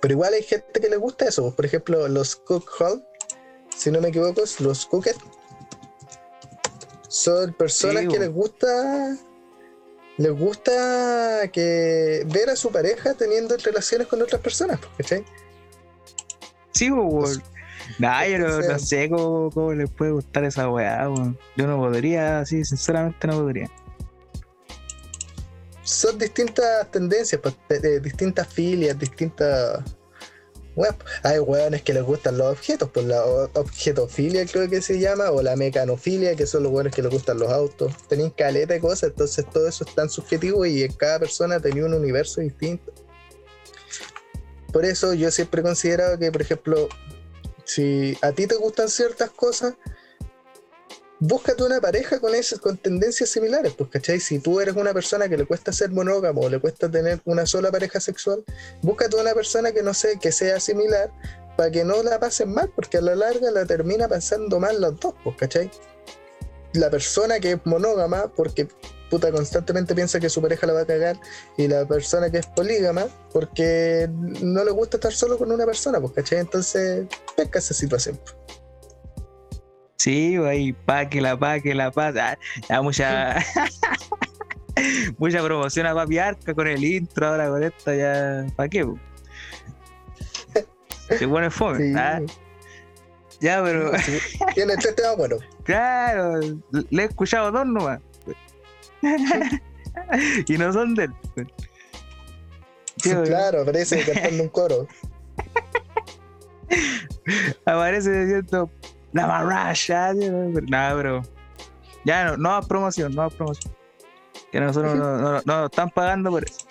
[0.01, 1.53] pero igual hay gente que le gusta eso.
[1.55, 3.03] Por ejemplo, los Cook Hall,
[3.75, 5.15] si no me equivoco, los Cooked,
[7.07, 9.17] son personas que les gusta
[10.17, 15.23] les gusta que ver a su pareja teniendo relaciones con otras personas, ¿cachai?
[16.71, 17.39] Sí, pues,
[17.99, 21.07] nah, yo no, sé cómo, les puede gustar esa weá,
[21.55, 23.69] yo no podría, sí, sinceramente no podría
[25.89, 27.55] son distintas tendencias, pues,
[28.03, 29.83] distintas filias, distintas.
[31.23, 35.41] hay hueones que les gustan los objetos, pues la objetofilia creo que se llama, o
[35.41, 37.91] la mecanofilia, que son los hueones que les gustan los autos.
[38.07, 41.85] Tenéis caleta de cosas, entonces todo eso es tan subjetivo y en cada persona tenía
[41.85, 42.93] un universo distinto.
[44.71, 46.87] Por eso yo siempre he considerado que, por ejemplo,
[47.65, 49.73] si a ti te gustan ciertas cosas,
[51.19, 54.19] búscate una pareja con esas, con tendencias similares, pues, ¿cachai?
[54.19, 57.45] Si tú eres una persona que le cuesta ser monógamo o le cuesta tener una
[57.45, 58.43] sola pareja sexual,
[58.81, 61.11] búscate una persona que no sé, que sea similar
[61.57, 64.99] para que no la pasen mal, porque a la larga la termina pasando mal los
[64.99, 65.69] dos, pues, ¿cachai?
[66.73, 68.67] La persona que es monógama, porque
[69.09, 71.19] puta constantemente piensa que su pareja la va a cagar,
[71.57, 75.99] y la persona que es polígama, porque no le gusta estar solo con una persona,
[75.99, 76.39] pues, ¿cachai?
[76.39, 78.17] Entonces, pesca esa situación.
[78.23, 78.58] Pues.
[79.99, 82.13] Sí, ahí, pa' que la pa' que la pa'.
[82.13, 83.35] Ya, mucha.
[85.17, 88.45] mucha promoción a Papi Arca con el intro, ahora con esto, ya.
[88.55, 88.87] ¿Para qué?
[91.17, 91.93] Se pone fome.
[91.99, 92.21] ¿ah?
[93.41, 93.91] Ya, pero.
[94.53, 95.35] Tiene tres temas bueno.
[95.63, 96.39] Claro,
[96.89, 97.99] le he escuchado dos nomás.
[100.47, 101.13] y no son de él.
[102.97, 104.87] Sí, claro, aparece cantando un coro.
[107.65, 108.71] Aparece diciendo
[109.13, 111.21] la barracha, nada, pero
[112.05, 113.73] ya no, no promoción, no promoción.
[114.51, 116.65] Que nosotros no, no, no, están pagando por eso.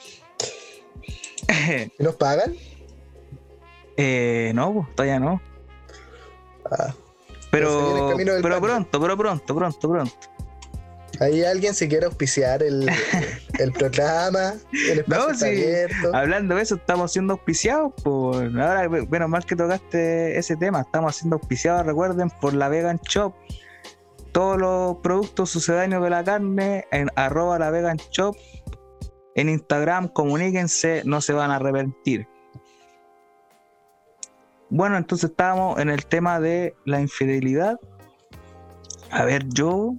[1.99, 2.55] ¿Nos pagan?
[4.01, 5.43] Eh, no, pues, todavía no.
[6.71, 6.95] Ah,
[7.51, 10.17] pero, pero pronto, pero pronto, pronto, pronto.
[11.21, 12.89] Ahí alguien se quiere auspiciar el,
[13.59, 15.47] el programa, el espacio no, sí.
[15.47, 16.15] abierto.
[16.15, 18.37] Hablando de eso, estamos siendo auspiciados por.
[18.61, 23.35] Ahora, bueno, más que tocaste ese tema, estamos siendo auspiciados, recuerden, por la Vegan Shop.
[24.33, 28.37] Todos los productos sucedáneos de la carne en arroba la Vegan Shop.
[29.35, 32.27] En Instagram, comuníquense, no se van a arrepentir.
[34.71, 37.81] Bueno, entonces estábamos en el tema de la infidelidad.
[39.11, 39.95] A ver, yo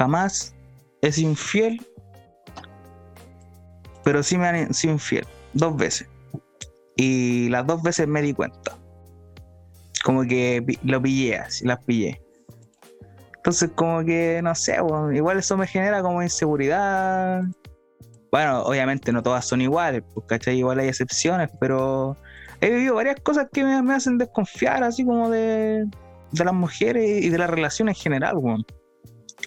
[0.00, 0.54] jamás
[1.02, 1.86] es infiel,
[4.02, 6.08] pero sí me han sido infiel, dos veces.
[6.96, 8.78] Y las dos veces me di cuenta.
[10.02, 12.18] Como que lo pillé así, las pillé.
[13.36, 14.78] Entonces, como que, no sé,
[15.12, 17.42] igual eso me genera como inseguridad.
[18.32, 20.56] Bueno, obviamente no todas son iguales, pues, ¿cachai?
[20.56, 22.16] Igual hay excepciones, pero
[22.62, 25.86] he vivido varias cosas que me, hacen desconfiar, así como de
[26.32, 28.64] las mujeres y de la relación en general, weón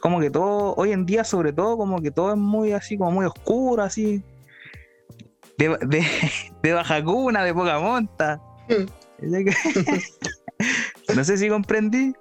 [0.04, 3.12] como que todo, hoy en día sobre todo, como que todo es muy así, como
[3.12, 4.22] muy oscuro, así,
[5.58, 6.04] de, de,
[6.62, 8.42] de baja cuna, de poca monta.
[8.68, 8.84] Mm.
[11.16, 12.14] no sé si comprendí.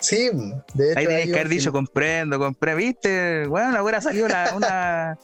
[0.00, 0.30] Sí,
[0.72, 0.98] de hecho.
[0.98, 3.46] Ahí tenéis que haber dicho, film- comprendo, compré, viste.
[3.46, 5.18] Bueno, hubiera salido una, una,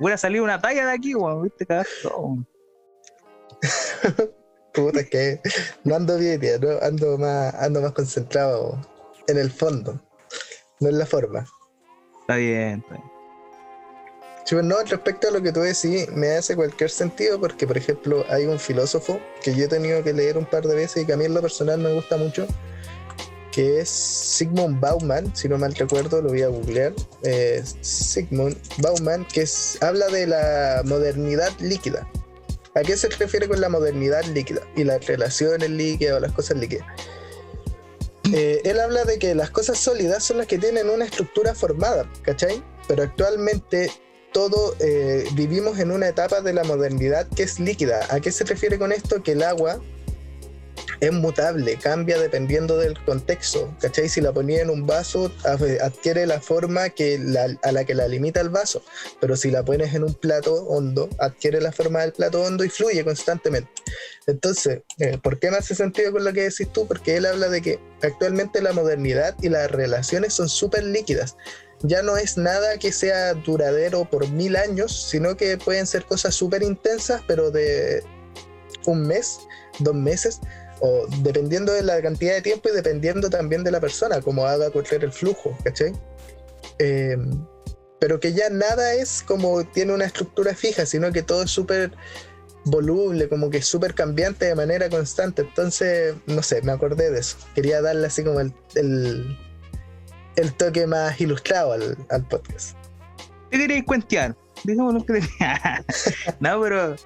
[0.00, 2.36] hubiera salido una talla de aquí, weón, viste, cagaste todo.
[4.74, 5.40] Puta, es que
[5.84, 6.84] no ando bien, tío, ¿no?
[6.84, 8.76] ando, más, ando más concentrado
[9.28, 10.02] en el fondo,
[10.80, 11.46] no en la forma.
[12.20, 13.18] Está bien, está bien.
[14.44, 17.76] Sí, pues, no, respecto a lo que tú decís, me hace cualquier sentido porque, por
[17.76, 21.06] ejemplo, hay un filósofo que yo he tenido que leer un par de veces y
[21.06, 22.46] que a mí en lo personal me gusta mucho,
[23.52, 26.94] que es Sigmund Bauman, si no mal recuerdo, lo voy a googlear.
[27.24, 32.08] eh, Sigmund Bauman, que es, habla de la modernidad líquida.
[32.74, 34.60] ¿A qué se refiere con la modernidad líquida?
[34.76, 36.86] Y las relaciones líquidas o las cosas líquidas.
[38.34, 42.10] Eh, él habla de que las cosas sólidas son las que tienen una estructura formada,
[42.22, 42.62] ¿cachai?
[42.86, 43.90] Pero actualmente
[44.32, 48.06] todo eh, vivimos en una etapa de la modernidad que es líquida.
[48.10, 49.22] ¿A qué se refiere con esto?
[49.22, 49.80] Que el agua
[51.00, 53.74] es mutable, cambia dependiendo del contexto.
[53.80, 54.08] ¿Cachai?
[54.08, 55.32] Si la ponía en un vaso,
[55.80, 57.20] adquiere la forma que
[57.62, 58.82] a la que la limita el vaso.
[59.20, 62.68] Pero si la pones en un plato hondo, adquiere la forma del plato hondo y
[62.68, 63.70] fluye constantemente.
[64.26, 66.86] Entonces, eh, ¿por qué me hace sentido con lo que decís tú?
[66.86, 71.36] Porque él habla de que actualmente la modernidad y las relaciones son súper líquidas.
[71.82, 76.34] Ya no es nada que sea duradero por mil años, sino que pueden ser cosas
[76.34, 78.02] súper intensas, pero de
[78.86, 79.40] un mes,
[79.78, 80.40] dos meses,
[80.80, 84.70] o dependiendo de la cantidad de tiempo y dependiendo también de la persona, como haga
[84.70, 85.92] correr el flujo, ¿cachai?
[86.78, 87.16] Eh,
[88.00, 91.90] pero que ya nada es como tiene una estructura fija, sino que todo es súper
[92.64, 95.42] voluble, como que súper cambiante de manera constante.
[95.42, 97.36] Entonces, no sé, me acordé de eso.
[97.54, 102.76] Quería darle así como el, el, toque más ilustrado al, podcast.
[103.50, 104.36] ¿Qué queréis cuentear?
[104.64, 105.20] Dejémoslo que
[106.40, 106.96] No, pero,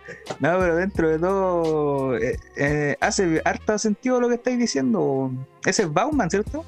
[0.40, 5.30] no, pero dentro de todo eh, eh, hace harto sentido lo que estáis diciendo.
[5.64, 6.64] Ese es Bauman, ¿cierto?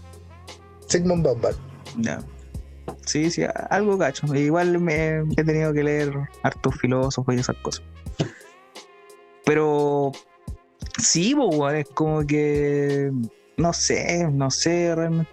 [0.87, 1.55] Sigmund Bauman.
[3.07, 4.33] Sí, sí, algo cacho.
[4.35, 7.85] Igual me he tenido que leer hartos filósofos y esas cosas.
[9.44, 10.12] Pero
[10.99, 13.11] sí, pues, es como que
[13.57, 15.31] no sé, no sé realmente.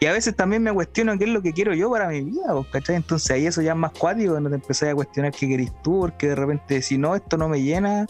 [0.00, 2.54] Y a veces también me cuestiono qué es lo que quiero yo para mi vida,
[2.70, 2.96] ¿cachai?
[2.96, 6.00] Entonces ahí eso ya es más cuático, cuando te empezás a cuestionar qué querís tú,
[6.00, 8.06] porque de repente si no, esto no me llena,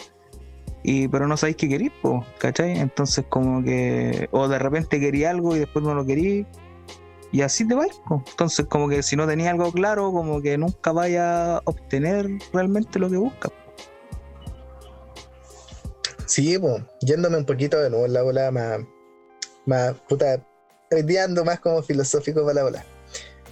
[0.83, 1.93] y pero no sabéis qué querís,
[2.39, 2.79] ¿cachai?
[2.79, 6.47] Entonces como que, o de repente querí algo y después no lo querí,
[7.33, 8.23] y así te vais, pues.
[8.31, 12.99] Entonces como que si no tenía algo claro, como que nunca vaya a obtener realmente
[12.99, 13.53] lo que buscas.
[16.27, 18.81] Sí, pues, yéndome un poquito de nuevo en la bola más,
[19.67, 20.47] más puta,
[20.93, 22.85] hoy día ando más como filosófico para la bola.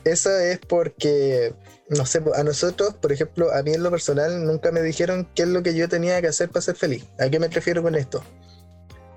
[0.05, 1.55] Eso es porque,
[1.89, 5.43] no sé, a nosotros, por ejemplo, a mí en lo personal nunca me dijeron qué
[5.43, 7.05] es lo que yo tenía que hacer para ser feliz.
[7.19, 8.23] ¿A qué me refiero con esto?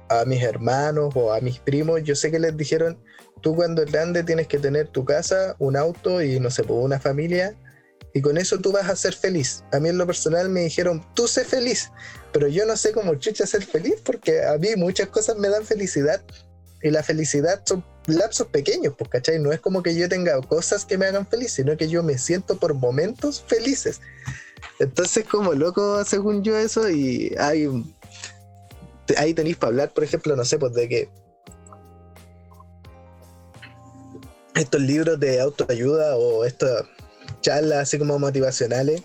[0.09, 3.01] A mis hermanos o a mis primos, yo sé que les dijeron,
[3.41, 6.79] tú cuando eres grande tienes que tener tu casa, un auto y no sé, pues,
[6.83, 7.55] una familia,
[8.13, 9.63] y con eso tú vas a ser feliz.
[9.71, 11.89] A mí en lo personal me dijeron, tú sé feliz,
[12.33, 15.63] pero yo no sé cómo chucha ser feliz porque a mí muchas cosas me dan
[15.63, 16.21] felicidad
[16.83, 19.39] y la felicidad son lapsos pequeños, pues, ¿cachai?
[19.39, 22.17] No es como que yo tenga cosas que me hagan feliz, sino que yo me
[22.17, 24.01] siento por momentos felices.
[24.79, 27.67] Entonces, como loco, según yo, eso, y hay.
[29.17, 31.09] Ahí tenéis para hablar, por ejemplo, no sé, pues de que.
[34.55, 36.83] Estos libros de autoayuda o estas
[37.41, 39.01] charlas así como motivacionales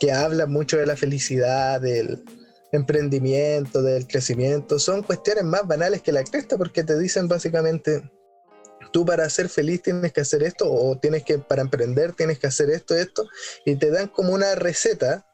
[0.00, 2.22] que hablan mucho de la felicidad, del
[2.76, 8.10] emprendimiento, del crecimiento, son cuestiones más banales que la cresta porque te dicen básicamente,
[8.92, 12.46] tú para ser feliz tienes que hacer esto o tienes que, para emprender tienes que
[12.46, 13.28] hacer esto, esto,
[13.64, 15.26] y te dan como una receta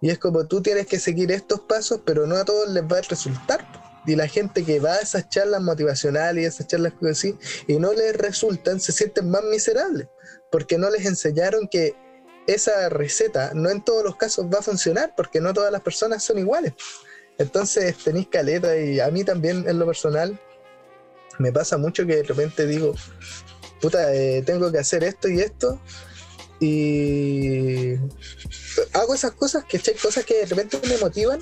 [0.00, 2.98] y es como tú tienes que seguir estos pasos, pero no a todos les va
[2.98, 3.66] a resultar.
[4.06, 7.36] Y la gente que va a esas charlas motivacionales y esas charlas así,
[7.68, 10.08] y no les resultan, se sienten más miserables,
[10.50, 11.94] porque no les enseñaron que
[12.54, 16.22] esa receta no en todos los casos va a funcionar, porque no todas las personas
[16.24, 16.74] son iguales.
[17.38, 20.38] Entonces tenéis caleta y a mí también en lo personal
[21.38, 22.94] me pasa mucho que de repente digo,
[23.80, 25.80] puta, eh, tengo que hacer esto y esto,
[26.60, 27.94] y
[28.92, 31.40] hago esas cosas, que cosas que de repente me motivan,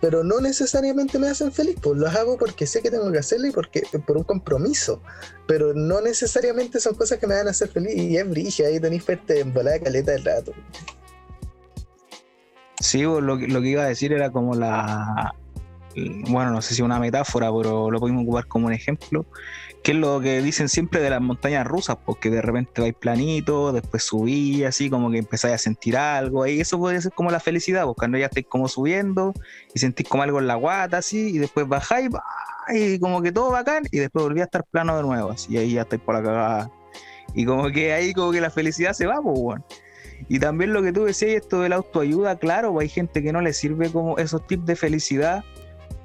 [0.00, 3.48] pero no necesariamente me hacen feliz, pues los hago porque sé que tengo que hacerlo
[3.48, 5.02] y porque por un compromiso,
[5.46, 8.80] pero no necesariamente son cosas que me van a hacer feliz y es brillo, ahí
[8.80, 10.52] tenéis fuerte en volada caleta del rato.
[12.80, 15.34] Sí, lo, lo que iba a decir era como la,
[16.28, 19.26] bueno, no sé si una metáfora, pero lo podemos ocupar como un ejemplo,
[19.82, 23.72] que es lo que dicen siempre de las montañas rusas, porque de repente vais planito,
[23.72, 27.40] después subís así, como que empezáis a sentir algo, y eso podría ser como la
[27.40, 29.32] felicidad, porque cuando ya estáis como subiendo
[29.74, 32.10] y sentís como algo en la guata, así, y después bajáis,
[32.74, 35.58] y como que todo bacán, y después volví a estar plano de nuevo, así, y
[35.58, 36.70] ahí ya estáis por la cagada.
[37.34, 39.64] Y como que ahí como que la felicidad se va, pues, bueno.
[40.28, 43.40] Y también lo que tú decías, esto de la autoayuda, claro, hay gente que no
[43.40, 45.44] le sirve como esos tips de felicidad,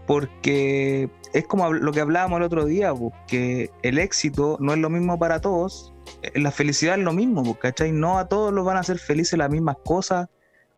[0.07, 4.79] porque es como lo que hablábamos el otro día, pues, que el éxito no es
[4.79, 7.91] lo mismo para todos, eh, la felicidad es lo mismo, pues, ¿cachai?
[7.91, 10.27] No a todos los van a hacer felices las mismas cosas,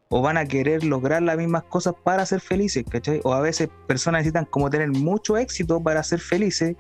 [0.10, 3.20] o van a querer lograr las mismas cosas para ser felices, ¿cachai?
[3.24, 6.76] O a veces personas necesitan como tener mucho éxito para ser felices,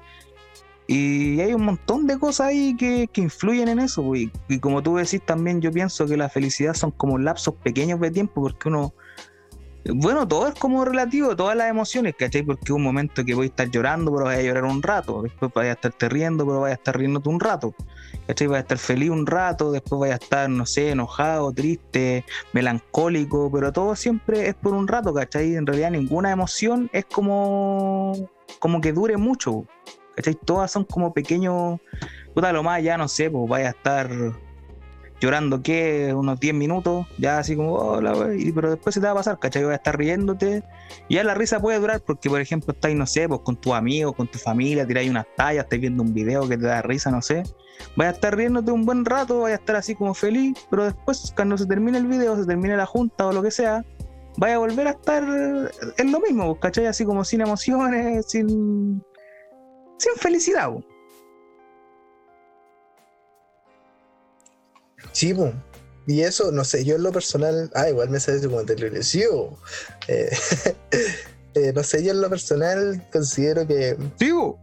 [0.87, 4.15] y hay un montón de cosas ahí que, influyen en eso.
[4.15, 7.99] Y, y, como tú decís también, yo pienso que la felicidad son como lapsos pequeños
[7.99, 8.93] de tiempo, porque uno.
[9.93, 12.43] Bueno, todo es como relativo, todas las emociones, ¿cachai?
[12.43, 15.21] Porque un momento que voy a estar llorando, pero voy a llorar un rato.
[15.21, 17.73] Después voy a estar riendo, pero voy a estar riéndote un rato.
[18.27, 18.47] ¿cachai?
[18.47, 23.49] Voy a estar feliz un rato, después voy a estar, no sé, enojado, triste, melancólico,
[23.51, 25.55] pero todo siempre es por un rato, ¿cachai?
[25.55, 28.29] En realidad ninguna emoción es como,
[28.59, 29.65] como que dure mucho.
[30.15, 30.35] ¿cachai?
[30.35, 31.79] Todas son como pequeños,
[32.33, 34.09] puta, lo más ya no sé, pues vaya a estar
[35.19, 38.13] llorando que unos 10 minutos, ya así como, hola,
[38.53, 39.63] pero después se te va a pasar, ¿cachai?
[39.63, 40.63] Voy a estar riéndote.
[41.07, 43.73] Y ya la risa puede durar porque, por ejemplo, estáis, no sé, pues con tus
[43.73, 47.11] amigos, con tu familia, tiráis unas tallas, estáis viendo un video que te da risa,
[47.11, 47.43] no sé.
[47.95, 51.33] Vaya a estar riéndote un buen rato, vaya a estar así como feliz, pero después,
[51.35, 53.85] cuando se termine el video, se termine la junta o lo que sea,
[54.37, 56.85] vaya a volver a estar en lo mismo, pues, ¿cachai?
[56.87, 59.01] Así como sin emociones, sin
[59.97, 60.71] sin felicidad.
[65.11, 65.33] Sí,
[66.07, 69.59] y eso, no sé, yo en lo personal, ah, igual me sale como televisivo.
[70.07, 70.29] Eh,
[71.53, 73.97] eh, no sé, yo en lo personal considero que.
[74.17, 74.57] ¡Sigo!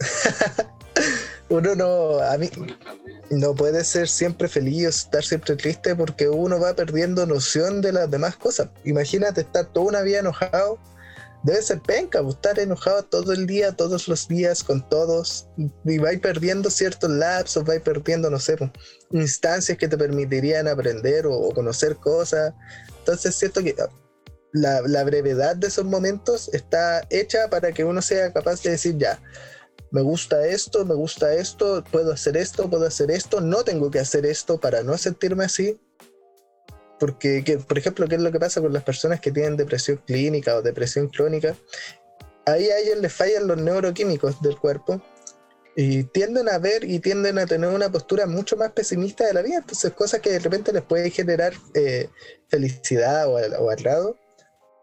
[1.50, 2.48] uno no, a mí,
[3.28, 7.92] no puede ser siempre feliz o estar siempre triste porque uno va perdiendo noción de
[7.92, 8.70] las demás cosas.
[8.84, 10.78] Imagínate estar toda una vida enojado
[11.42, 15.48] debe ser penca, pues, estar enojado todo el día, todos los días, con todos,
[15.84, 18.70] y vais perdiendo ciertos lapsos, vais perdiendo, no sé, pues,
[19.12, 22.52] instancias que te permitirían aprender o, conocer cosas.
[22.98, 23.88] Entonces, es cierto que ah,
[24.52, 28.96] la, la, brevedad de esos momentos está hecha para que uno sea capaz de decir,
[28.98, 29.20] ya,
[29.92, 33.98] me gusta esto, me gusta esto, puedo hacer esto, puedo hacer esto, no tengo que
[33.98, 35.80] hacer esto para no sentirme así
[37.00, 40.54] porque, por ejemplo, ¿qué es lo que pasa con las personas que tienen depresión clínica
[40.54, 41.56] o depresión crónica?
[42.44, 45.02] Ahí a ellos les fallan los neuroquímicos del cuerpo
[45.76, 49.40] y tienden a ver y tienden a tener una postura mucho más pesimista de la
[49.40, 49.56] vida.
[49.56, 52.10] Entonces, cosas que de repente les puede generar eh,
[52.48, 54.18] felicidad o, o, agrado,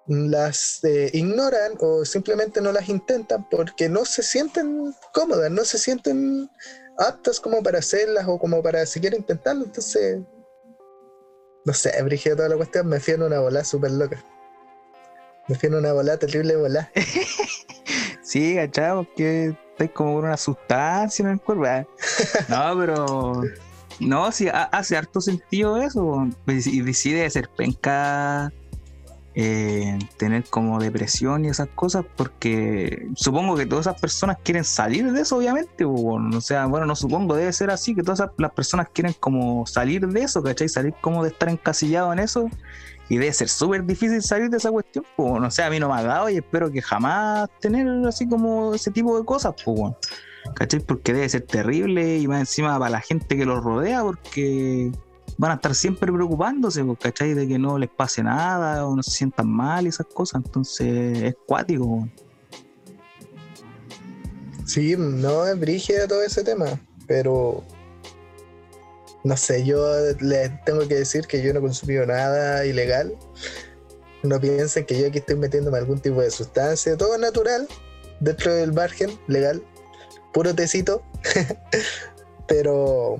[0.08, 5.78] las eh, ignoran o simplemente no las intentan porque no se sienten cómodas, no se
[5.78, 6.50] sienten
[6.98, 9.66] aptas como para hacerlas o como para siquiera intentarlo.
[9.66, 10.20] Entonces,
[11.68, 14.24] no sé, brigé toda la cuestión, me fui en una bola súper loca.
[15.50, 16.90] Me fui en una bola, terrible bola.
[18.24, 21.66] sí, cachado, que estoy como con una sustancia en el cuerpo.
[21.66, 21.86] ¿eh?
[22.48, 23.42] No, pero.
[24.00, 26.30] No, sí, hace harto sentido eso.
[26.48, 28.54] Y decide ser penca
[29.40, 35.12] eh, tener como depresión y esas cosas, porque supongo que todas esas personas quieren salir
[35.12, 38.88] de eso, obviamente, o, sea, bueno, no supongo, debe ser así, que todas las personas
[38.92, 40.68] quieren como salir de eso, ¿cachai?
[40.68, 42.50] Salir como de estar encasillado en eso,
[43.10, 45.90] y debe ser súper difícil salir de esa cuestión, pues, no sé, a mí no
[45.90, 49.94] me ha dado y espero que jamás tener así como ese tipo de cosas, pues,
[50.56, 50.80] ¿cachai?
[50.80, 54.92] Porque debe ser terrible y más encima para la gente que los rodea, porque
[55.38, 57.34] van a estar siempre preocupándose, pues, ¿cachai?
[57.34, 60.42] De que no les pase nada o no se sientan mal y esas cosas.
[60.46, 62.08] Entonces es cuático.
[64.66, 66.68] Sí, no es brígido todo ese tema,
[67.08, 67.64] pero
[69.24, 69.80] no sé, yo
[70.20, 73.14] les tengo que decir que yo no he consumido nada ilegal.
[74.24, 77.68] No piensen que yo aquí estoy metiéndome algún tipo de sustancia, todo natural,
[78.20, 79.64] dentro del margen legal,
[80.34, 81.02] puro tecito.
[82.48, 83.20] pero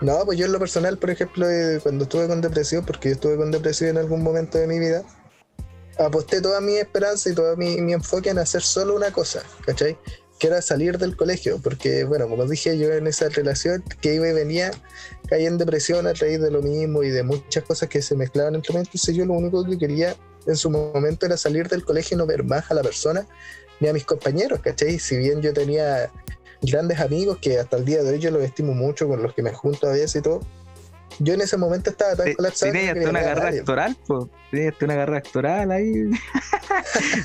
[0.00, 3.14] no, pues yo en lo personal, por ejemplo, eh, cuando estuve con depresión, porque yo
[3.14, 5.04] estuve con depresión en algún momento de mi vida,
[5.98, 9.96] aposté toda mi esperanza y todo mi, enfoque en hacer solo una cosa, ¿cachai?
[10.38, 14.28] Que era salir del colegio, porque, bueno, como dije, yo en esa relación que iba
[14.28, 14.72] y venía,
[15.28, 18.56] caí en depresión a raíz de lo mismo y de muchas cosas que se mezclaban
[18.56, 20.16] entre mí, entonces yo lo único que quería
[20.46, 23.26] en su momento era salir del colegio y no ver más a la persona
[23.80, 24.98] ni a mis compañeros, ¿cachai?
[24.98, 26.10] Si bien yo tenía
[26.64, 29.42] grandes amigos que hasta el día de hoy yo los estimo mucho, con los que
[29.42, 30.40] me junto a veces y todo.
[31.20, 32.72] Yo en ese momento estaba tan colapsado.
[32.72, 34.24] Tenías una carrera actoral, pues.
[34.50, 36.10] Tenías una carrera actoral ahí.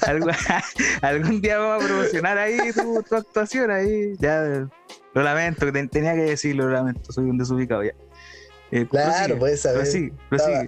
[1.02, 4.16] algún, día vamos a promocionar ahí tu, actuación ahí.
[4.20, 4.68] Ya,
[5.14, 7.94] lo lamento, tenía que decirlo, lo lamento, soy un desubicado ya.
[8.72, 9.88] Eh, claro, puedes saber.
[9.88, 10.68] sí estaba,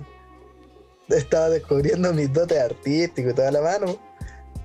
[1.10, 4.11] estaba descubriendo mis dotes artísticos y toda la mano.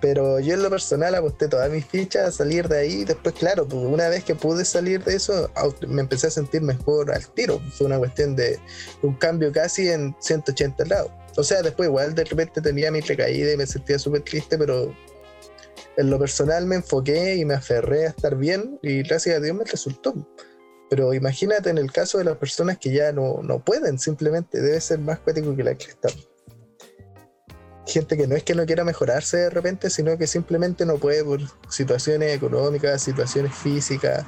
[0.00, 3.04] Pero yo en lo personal aposté todas mis fichas a salir de ahí.
[3.04, 5.50] Después, claro, pues una vez que pude salir de eso,
[5.88, 7.60] me empecé a sentir mejor al tiro.
[7.72, 8.58] Fue una cuestión de
[9.02, 11.10] un cambio casi en 180 grados.
[11.36, 14.94] O sea, después igual de repente tenía mi recaída y me sentía súper triste, pero
[15.96, 19.56] en lo personal me enfoqué y me aferré a estar bien y gracias a Dios
[19.56, 20.14] me resultó.
[20.88, 24.80] Pero imagínate en el caso de las personas que ya no, no pueden, simplemente debe
[24.80, 26.12] ser más cuático que la que están
[27.86, 31.24] gente que no es que no quiera mejorarse de repente, sino que simplemente no puede
[31.24, 34.26] por situaciones económicas, situaciones físicas,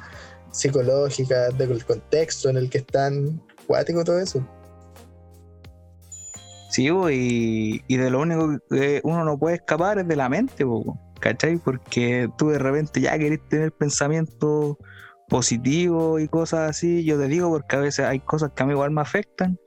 [0.51, 4.47] psicológicas, del contexto en el que están, cuático todo eso.
[6.69, 10.63] Sí, y, y, de lo único que uno no puede escapar es de la mente,
[11.19, 11.57] ¿cachai?
[11.57, 14.77] Porque tú de repente ya querés tener pensamientos
[15.27, 17.03] positivos y cosas así.
[17.03, 19.59] Yo te digo porque a veces hay cosas que a mí igual me afectan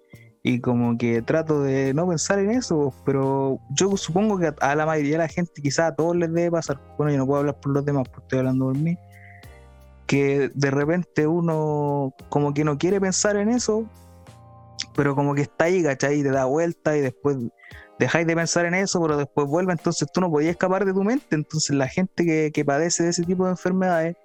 [0.43, 4.87] y como que trato de no pensar en eso, pero yo supongo que a, la
[4.87, 7.61] mayoría de la gente, quizás a todos les debe pasar, bueno, yo no puedo hablar
[7.61, 8.99] por los demás, porque estoy hablando por mí,
[10.07, 13.87] que de repente uno como que no quiere pensar en eso,
[14.97, 16.21] pero como que está ahí, ¿cachai?
[16.21, 17.37] Y te da vuelta y después
[18.01, 21.05] dejáis de pensar en eso, pero después vuelve, entonces tú no podías escapar de tu
[21.05, 24.17] mente, entonces la gente que, que padece de ese tipo de enfermedades,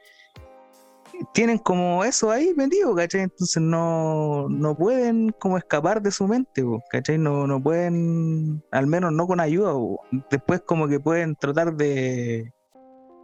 [1.34, 3.22] tienen como eso ahí metido, ¿cachai?
[3.22, 7.18] Entonces no, no pueden como escapar de su mente, ¿cachai?
[7.18, 9.74] No, no pueden, al menos no con ayuda,
[10.30, 12.54] después como que pueden tratar de,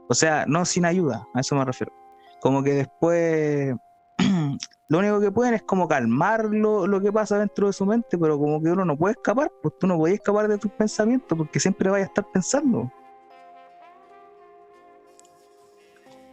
[0.09, 1.93] o sea, no sin ayuda, a eso me refiero.
[2.41, 3.75] Como que después
[4.89, 8.17] lo único que pueden es como calmar lo, lo, que pasa dentro de su mente,
[8.17, 11.37] pero como que uno no puede escapar, pues tú no puedes escapar de tus pensamientos
[11.37, 12.91] porque siempre vayas a estar pensando.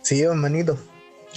[0.03, 0.77] Sí, hermanito.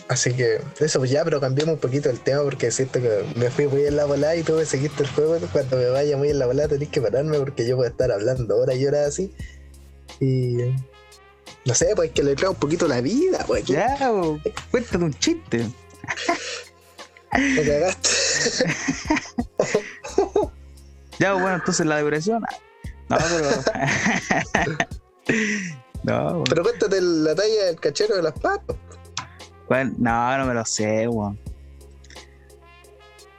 [0.10, 3.50] Así que eso pues ya, pero cambiamos un poquito el tema porque siento que me
[3.50, 5.38] fui muy en la volada y tú me seguiste el juego.
[5.52, 8.12] Cuando me vaya muy en la volada tenés que pararme porque yo voy a estar
[8.12, 9.34] hablando horas y horas así.
[10.20, 10.58] Y
[11.66, 13.66] no sé, pues que le traigo un poquito la vida, pues.
[13.66, 13.98] Ya,
[14.72, 15.70] cuéntate un chiste.
[17.34, 18.10] Me cagaste.
[21.20, 22.44] ya, bueno, entonces la depresión.
[23.10, 23.50] No, pero.
[26.04, 28.34] no, Pero cuéntate la talla del cachero de las
[29.68, 31.40] papas no, no me lo sé, weón.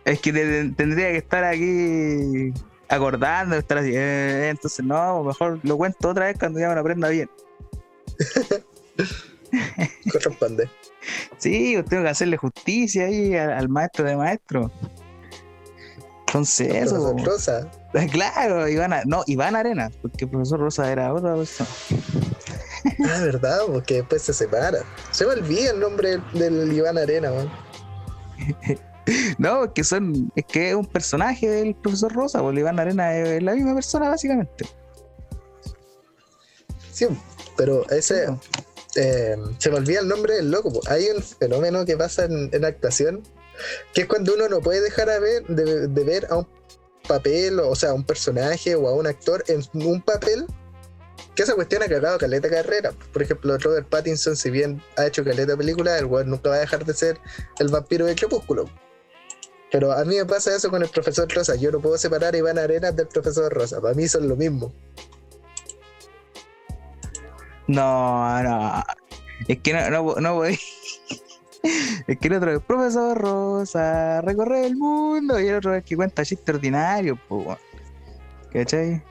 [0.05, 0.33] Es que
[0.77, 2.53] tendría que estar aquí
[2.89, 3.93] acordando, estar así.
[3.95, 7.31] Eh, entonces, no, mejor lo cuento otra vez cuando ya me lo aprenda bien.
[10.13, 10.69] Corresponde.
[11.39, 14.71] sí, tengo que hacerle justicia ahí al, maestro de maestro.
[16.35, 17.15] Entonces, eso.
[17.25, 17.71] Rosa.
[18.11, 21.71] Claro, Iván, no, Iván Arena, porque el profesor Rosa era otra persona.
[23.03, 24.81] Ah, verdad, porque después se separa.
[25.11, 27.51] Se me olvida el nombre del, Iván Arena, man.
[29.39, 33.15] No, es que son, es que es un personaje del profesor Rosa, porque Iván Arena
[33.15, 34.67] es la misma persona básicamente.
[36.93, 37.07] Sí,
[37.57, 38.27] pero ese
[38.97, 40.81] eh, se me olvida el nombre del loco.
[40.89, 43.23] Hay un fenómeno que pasa en, actuación,
[43.93, 46.49] que es cuando uno no puede dejar ver, de, ver a un
[47.07, 50.47] papel, o sea, a un personaje o a un actor en un papel
[51.35, 52.93] que esa cuestión ha cagado caleta carrera.
[53.13, 56.61] Por ejemplo, Robert Pattinson, si bien ha hecho caleta película, el weón nunca va a
[56.61, 57.19] dejar de ser
[57.59, 58.71] el vampiro de Crepúsculo.
[59.73, 61.57] Pero a mí me pasa eso con el profesor Rosa.
[61.57, 63.81] Yo no puedo separar a Iván Arenas del profesor Rosa.
[63.81, 64.73] Para mí son lo mismo.
[67.67, 68.85] No, no.
[69.49, 70.59] Es que no, no voy.
[72.07, 75.41] Es que el otro es profesor Rosa, recorre el mundo.
[75.41, 77.59] Y el otro es que cuenta chiste ordinario, pues.
[78.53, 79.03] ¿Cachai?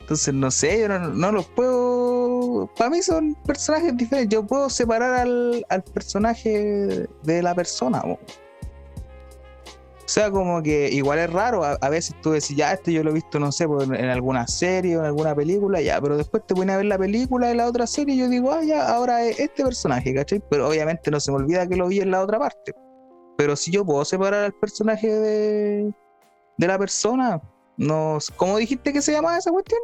[0.00, 2.68] Entonces, no sé, yo no, los puedo.
[2.76, 4.34] Para mí son personajes diferentes.
[4.34, 8.02] Yo puedo separar al, personaje de la persona.
[10.10, 11.62] O sea, como que igual es raro.
[11.62, 14.96] A, veces tú decís, ya, este yo lo he visto, no sé, en alguna serie
[14.96, 17.68] o en alguna película, ya, pero después te pones a ver la película de la
[17.68, 20.42] otra serie y yo digo, ah, ya, ahora es este personaje, ¿cachai?
[20.50, 22.74] Pero obviamente no se me olvida que lo vi en la otra parte.
[23.38, 25.94] Pero si yo puedo separar al personaje de,
[26.58, 27.40] de la persona,
[27.76, 29.80] no, ¿cómo dijiste que se llamaba esa cuestión?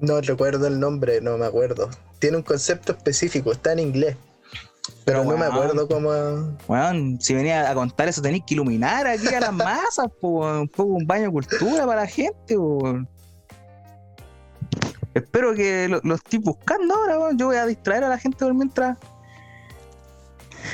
[0.00, 1.90] No recuerdo el nombre, no me acuerdo.
[2.18, 4.16] Tiene un concepto específico, está en inglés.
[5.04, 6.10] Pero, no me acuerdo cómo.
[6.66, 10.84] Bueno, si venía a contar eso, tenéis que iluminar aquí a las masas, un poco
[10.84, 12.56] un baño de cultura para la gente.
[15.14, 17.30] Espero que lo, estéis buscando ahora.
[17.36, 18.98] Yo voy a distraer a la gente por mientras.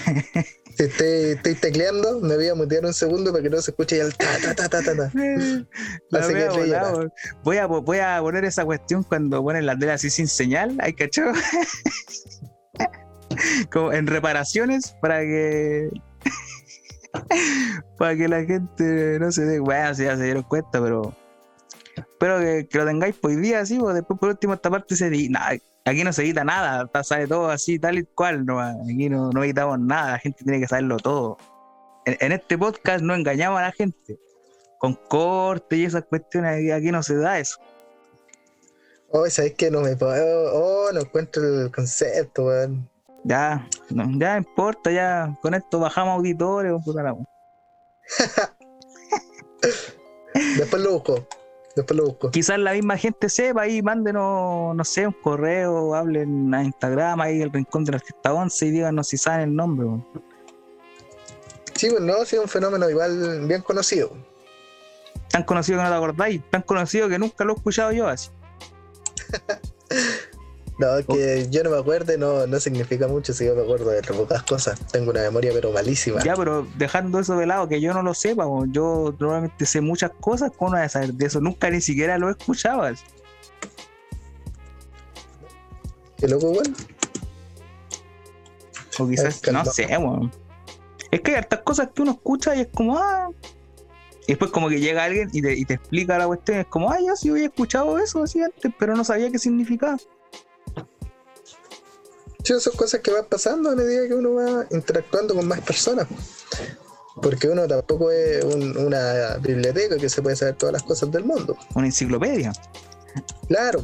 [0.78, 4.14] estoy, estoy tecleando, me voy a mutear un segundo para que no se escuche el
[4.16, 4.96] ta ta ta ta ta.
[4.96, 5.10] ta.
[6.12, 7.12] Así que volada, weón.
[7.44, 10.94] voy, a, voy a poner esa cuestión cuando ponen la tele así sin señal, ¿hay
[10.94, 11.32] cachado?
[13.72, 15.90] Como en reparaciones para que
[17.98, 21.14] para que la gente no se dé, bueno, si ya se dieron cuenta, pero
[21.96, 25.06] espero que, lo tengáis por hoy día, así, pues después por último esta parte se
[25.84, 29.44] aquí no se edita nada, sale todo así, tal y cual, no, aquí no, no
[29.44, 31.38] editamos nada, la gente tiene que saberlo todo.
[32.04, 34.18] En, este podcast no engañamos a la gente,
[34.78, 37.58] con corte y esas cuestiones, aquí, no se da eso.
[39.12, 40.52] Oh, ¿sabes que No me puedo.
[40.54, 42.89] Oh, no encuentro el concepto, weón.
[43.24, 47.14] Ya, no, ya importa, ya con esto bajamos auditores, oh, puta la.
[50.56, 51.26] Después lo busco.
[51.76, 52.30] Después lo busco.
[52.30, 57.42] quizás la misma gente sepa y mándenos, no sé, un correo, hablen a Instagram, ahí
[57.42, 59.86] el rincón del artista 11 y díganos si saben el nombre.
[59.86, 60.06] weón.
[61.76, 64.16] Sí, pues no, sí, es un fenómeno igual bien conocido.
[65.30, 68.30] Tan conocido que no te acordáis, tan conocido que nunca lo he escuchado yo así.
[70.80, 74.00] No, que yo no me acuerde no, no significa mucho si yo me acuerdo de
[74.00, 74.80] pocas cosas.
[74.90, 76.24] Tengo una memoria pero malísima.
[76.24, 80.10] Ya, pero dejando eso de lado, que yo no lo sepa, yo probablemente sé muchas
[80.20, 81.38] cosas, ¿cómo no voy a saber de eso?
[81.38, 83.04] Nunca ni siquiera lo así.
[86.16, 86.74] Qué loco, weón.
[88.98, 89.70] O quizás, Es que no no.
[89.70, 90.32] sé, weón.
[91.10, 93.28] Es que hay hartas cosas que uno escucha y es como, ah.
[94.22, 96.90] Y después como que llega alguien y te, y te explica la cuestión, es como,
[96.90, 99.98] ah, yo sí había escuchado eso así antes, pero no sabía qué significaba.
[102.54, 106.06] Sí, son cosas que van pasando a medida que uno va interactuando con más personas.
[107.22, 111.24] Porque uno tampoco es un- una biblioteca que se puede saber todas las cosas del
[111.24, 111.56] mundo.
[111.74, 112.52] Una enciclopedia.
[113.48, 113.82] Claro,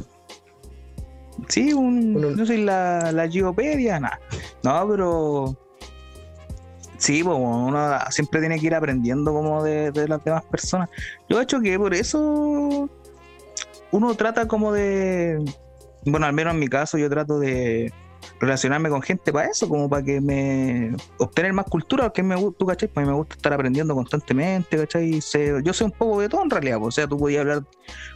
[1.49, 4.19] Sí, un, no soy la, la geopedia, nada.
[4.63, 5.57] No, pero.
[6.97, 10.89] Sí, pues uno siempre tiene que ir aprendiendo como de, de las demás personas.
[11.29, 12.89] Yo he hecho que por eso
[13.91, 15.39] uno trata como de.
[16.05, 17.93] Bueno, al menos en mi caso, yo trato de
[18.39, 20.95] relacionarme con gente para eso, como para que me.
[21.17, 24.77] obtener más cultura, porque me gusta, cachai, pues a mí me gusta estar aprendiendo constantemente,
[24.77, 25.21] cachai.
[25.21, 27.63] Sé- yo sé un poco de todo en realidad, pues, o sea, tú podías hablar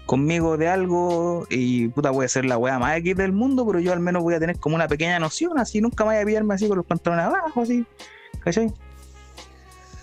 [0.06, 3.94] conmigo de algo y puta puede ser la wea más X del mundo, pero yo
[3.94, 6.54] al menos voy a tener como una pequeña noción, así nunca me voy a pillarme
[6.56, 7.86] así con los pantalones abajo, así,
[8.44, 8.72] ¿cachai?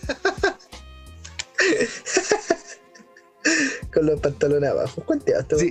[3.93, 5.05] con los pantalones abajo.
[5.59, 5.71] Sí,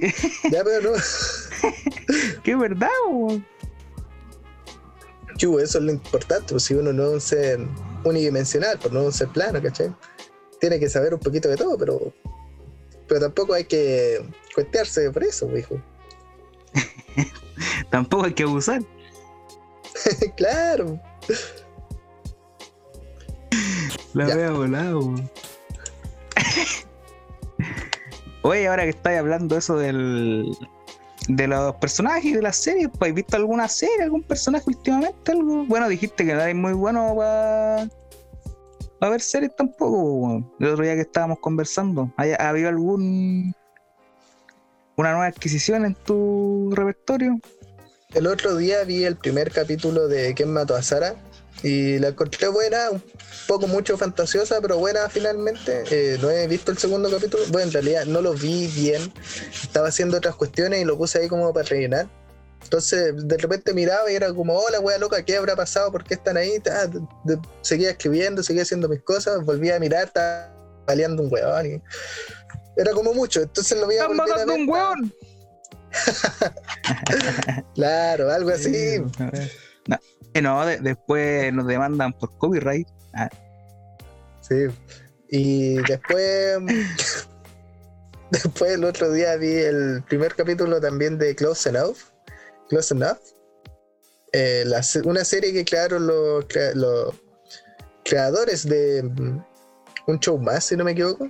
[0.51, 0.97] Ya, pero no.
[2.45, 3.45] es verdad, weón.
[5.38, 6.51] Chu, eso es lo importante.
[6.51, 7.59] pues, si uno no es un ser
[8.03, 9.95] unidimensional, pues no es un ser plano, ¿cachai?
[10.59, 12.13] Tiene que saber un poquito de todo, pero.
[13.07, 14.21] Pero tampoco hay que
[14.53, 15.81] cuentearse por eso, pues, hijo.
[17.89, 18.81] Tampoco hay que abusar.
[20.35, 20.99] claro.
[24.13, 25.31] La volada, weón.
[28.41, 30.57] Oye, ahora que estáis hablando eso del
[31.28, 35.32] de los personajes de las series, pues, ¿has visto alguna serie, algún personaje últimamente?
[35.32, 35.65] Algo?
[35.65, 40.43] Bueno, dijiste que no eres muy bueno para ver series tampoco.
[40.59, 43.53] El otro día que estábamos conversando, ¿ha, ha habido algún
[44.95, 47.39] una nueva adquisición en tu repertorio?
[48.13, 51.15] El otro día vi el primer capítulo de ¿Quién mató a Sara?
[51.63, 53.01] Y la encontré buena, un
[53.47, 55.83] poco mucho fantasiosa, pero buena finalmente.
[55.89, 57.43] Eh, no he visto el segundo capítulo.
[57.49, 59.11] Bueno, en realidad no lo vi bien.
[59.63, 62.07] Estaba haciendo otras cuestiones y lo puse ahí como para rellenar.
[62.63, 65.91] Entonces, de repente miraba y era como, hola, wea loca, ¿qué habrá pasado?
[65.91, 66.59] ¿Por qué están ahí?
[66.59, 66.99] De-
[67.35, 70.53] de- seguía escribiendo, seguía haciendo mis cosas, volvía a mirar, estaba
[70.85, 71.65] baleando un weón.
[71.65, 71.81] y-
[72.75, 74.61] Era como mucho, entonces lo voy a ¡Están volver a matando ver.
[74.61, 75.13] un weón!
[77.75, 78.99] Claro, algo así.
[79.87, 79.97] No,
[80.41, 82.88] no, de- después nos demandan por copyright.
[84.41, 84.67] Sí.
[85.29, 86.57] Y después.
[88.31, 91.97] después el otro día vi el primer capítulo también de Close Enough.
[92.69, 93.17] Close Enough.
[94.33, 94.65] Eh,
[95.05, 97.15] una serie que crearon los, los
[98.03, 99.43] creadores de mm,
[100.07, 101.29] un show más, si no me equivoco.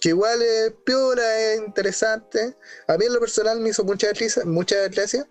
[0.00, 2.54] Que igual es piola, es interesante.
[2.86, 4.08] A mí en lo personal me hizo mucha
[4.44, 5.26] mucha gracia.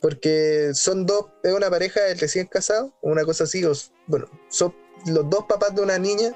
[0.00, 3.72] Porque son dos, es una pareja de recién casados, una cosa así, o
[4.06, 4.74] bueno, son
[5.06, 6.32] los dos papás de una niña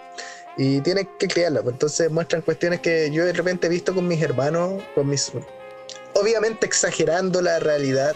[0.56, 1.62] y tienen que criarla.
[1.62, 5.32] pues, entonces muestran cuestiones que yo de repente he visto con mis hermanos, con mis.
[6.14, 8.14] Obviamente exagerando la realidad,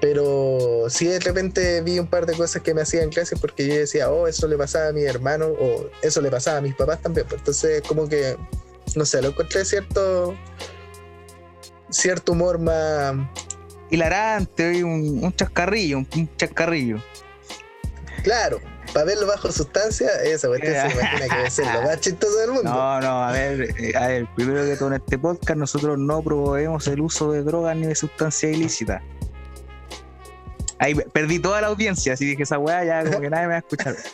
[0.00, 3.74] pero sí de repente vi un par de cosas que me hacían gracia porque yo
[3.76, 7.00] decía, oh, eso le pasaba a mi hermano, o eso le pasaba a mis papás
[7.00, 7.26] también.
[7.26, 8.36] pues, entonces, como que,
[8.94, 10.36] no sé, lo encontré cierto.
[11.90, 13.14] cierto humor más.
[13.90, 17.02] Hilarante, un, un chascarrillo, un, un chascarrillo.
[18.22, 18.60] Claro,
[18.92, 22.50] para verlo bajo sustancia, esa cuestión se imagina que debe ser lo más chistoso del
[22.52, 22.70] mundo.
[22.70, 26.22] No, no, a ver, eh, a ver, primero que todo en este podcast nosotros no
[26.22, 29.02] promovemos el uso de drogas ni de sustancias ilícitas.
[30.78, 33.56] Ahí perdí toda la audiencia, así dije esa weá ya como que nadie me va
[33.56, 33.96] a escuchar.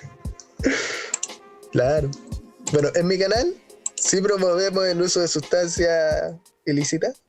[1.72, 2.10] Claro.
[2.70, 3.54] Bueno, en mi canal
[3.94, 6.34] sí promovemos el uso de sustancias
[6.66, 7.22] ilícitas.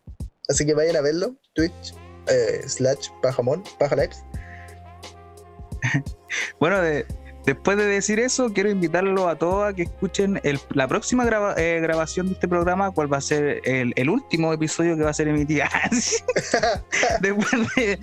[0.49, 1.37] Así que vayan a verlo.
[1.55, 1.95] Twitch,
[2.27, 3.95] eh, slash pajamón, paja
[6.59, 6.77] bueno,
[7.45, 10.39] después de decir eso, quiero invitarlo a todos a que escuchen
[10.73, 11.25] la próxima
[11.57, 15.13] eh, grabación de este programa, cuál va a ser el, último episodio que va a
[15.13, 15.65] ser emitido.
[17.21, 17.99] después, de,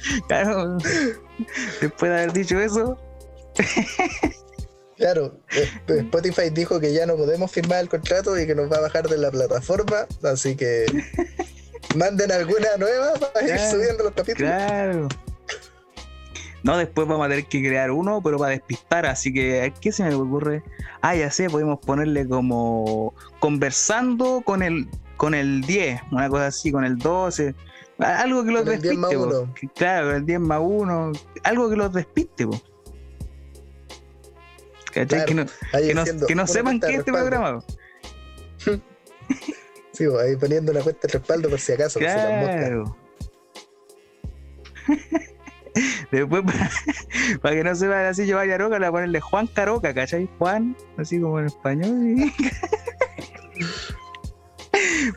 [1.80, 2.98] después de haber dicho eso.
[5.00, 8.76] Claro, eh, Spotify dijo que ya no podemos firmar el contrato y que nos va
[8.76, 10.84] a bajar de la plataforma, así que
[11.96, 14.52] manden alguna nueva para ir subiendo los capítulos.
[14.52, 15.08] Claro.
[16.62, 20.04] No, después vamos a tener que crear uno, pero para despistar, así que, ¿qué se
[20.04, 20.62] me ocurre?
[21.00, 26.72] Ah, ya sé, podemos ponerle como conversando con el con el 10, una cosa así,
[26.72, 27.54] con el 12,
[27.98, 29.16] algo que los despiste.
[29.74, 31.12] Claro, el 10 más 1,
[31.44, 32.58] algo que los despiste, po.
[34.92, 35.04] que,
[35.34, 35.44] no,
[36.26, 37.62] que, no, sepan que este programa.
[40.00, 41.98] Sí, ahí poniendo una cuenta de respaldo por si acaso.
[41.98, 42.96] Claro.
[46.10, 46.42] Después,
[47.40, 50.28] para, que no sepan así, yo vaya roca, le voy a ponerle Juan Caroca, ¿cachai?
[50.38, 52.16] Juan, así como en español.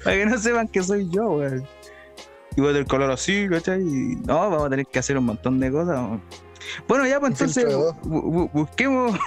[0.03, 1.65] para que no sepan que soy yo, weón.
[2.55, 3.81] Y voy a tener color así, ¿cachai?
[3.81, 6.19] Y, no, vamos a tener que hacer un montón de cosas.
[6.87, 7.65] Bueno, ya, pues entonces
[8.03, 9.17] busquemos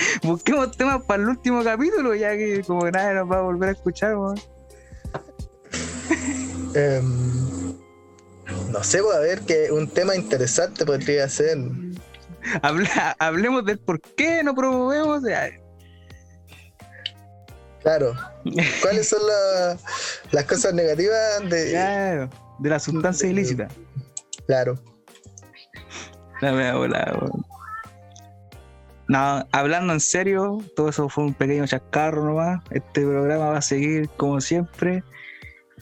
[0.22, 3.70] busquemos temas para el último capítulo, ya que como que nadie nos va a volver
[3.70, 4.14] a escuchar,
[6.74, 7.76] em,
[8.70, 11.58] no sé, voy a ver que un tema interesante podría ser.
[13.18, 15.22] hablemos del por qué no promovemos.
[17.82, 18.14] Claro.
[18.82, 19.20] ¿Cuáles son
[20.30, 22.28] las cosas negativas de,
[22.58, 23.68] de la sustancia ilícita?
[24.46, 24.78] Claro.
[26.40, 26.70] La me
[29.10, 32.62] no, hablando en serio, todo eso fue un pequeño chascarro nomás.
[32.70, 35.02] Este programa va a seguir como siempre.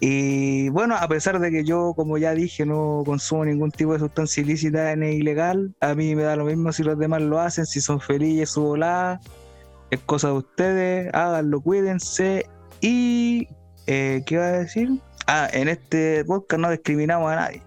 [0.00, 3.98] Y bueno, a pesar de que yo, como ya dije, no consumo ningún tipo de
[3.98, 7.66] sustancia ilícita ni ilegal, a mí me da lo mismo si los demás lo hacen,
[7.66, 9.20] si son felices, su volada.
[9.90, 12.46] Es cosa de ustedes, háganlo, cuídense.
[12.80, 13.46] Y,
[13.86, 15.02] eh, ¿qué iba a decir?
[15.26, 17.62] Ah, en este podcast no discriminamos a nadie.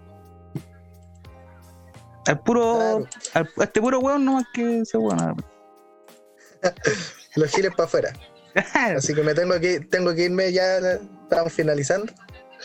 [2.25, 3.05] Al puro,
[3.35, 5.35] a este puro weón nomás que se bueno.
[7.35, 8.13] los giles para afuera.
[8.95, 10.77] Así que me tengo que tengo que irme ya,
[11.23, 12.11] estamos finalizando.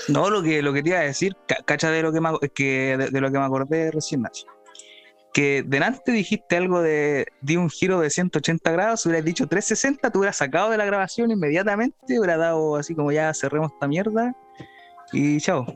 [0.09, 2.97] No, lo que, lo que te iba a decir, cacha de lo que me, que,
[3.11, 4.47] de, lo que me acordé recién, Nacho.
[5.33, 10.19] Que delante dijiste algo de di un giro de 180 grados, hubieras dicho 360, te
[10.19, 14.35] hubieras sacado de la grabación inmediatamente, hubiera dado así como ya cerremos esta mierda
[15.13, 15.67] y chao.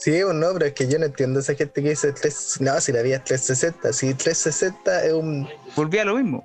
[0.00, 2.80] Sí, bueno, no, pero es que yo no entiendo esa gente que dice 3, no,
[2.80, 5.46] si la vida es 360, si 360 es un...
[5.76, 6.42] Volvía a lo mismo.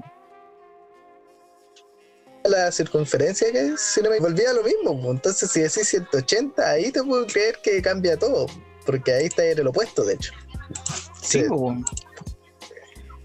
[2.43, 6.69] La circunferencia que es, si no me volvía a lo mismo, entonces si decís 180,
[6.69, 8.47] ahí te puedo creer que cambia todo,
[8.85, 10.33] porque ahí está en el opuesto, de hecho.
[11.21, 11.45] Sí, sí.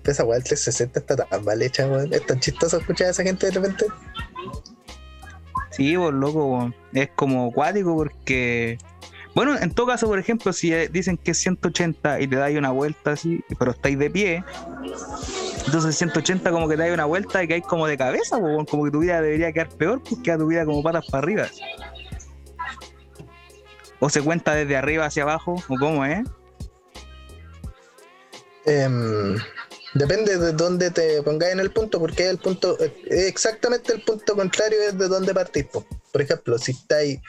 [0.05, 2.15] Esa weá 360 está tan mal hecha, weón.
[2.15, 3.87] Es tan chistoso escuchar a esa gente de repente.
[5.71, 8.79] Sí, pues loco, es como acuático porque
[9.35, 12.59] bueno, en todo caso, por ejemplo, si eh, dicen que es 180 y te dais
[12.59, 14.45] una vuelta así, pero estáis de pie,
[15.67, 18.91] entonces 180 como que te dais una vuelta y hay como de cabeza, como que
[18.91, 21.47] tu vida debería quedar peor, pues queda tu vida como patas para arriba.
[24.01, 26.27] O se cuenta desde arriba hacia abajo, o cómo es.
[28.65, 29.37] Em,
[29.95, 32.93] depende de dónde te pongáis en el punto, porque el punto, eh,
[33.29, 35.67] exactamente el punto contrario es de dónde partís.
[36.13, 37.21] Por ejemplo, si estáis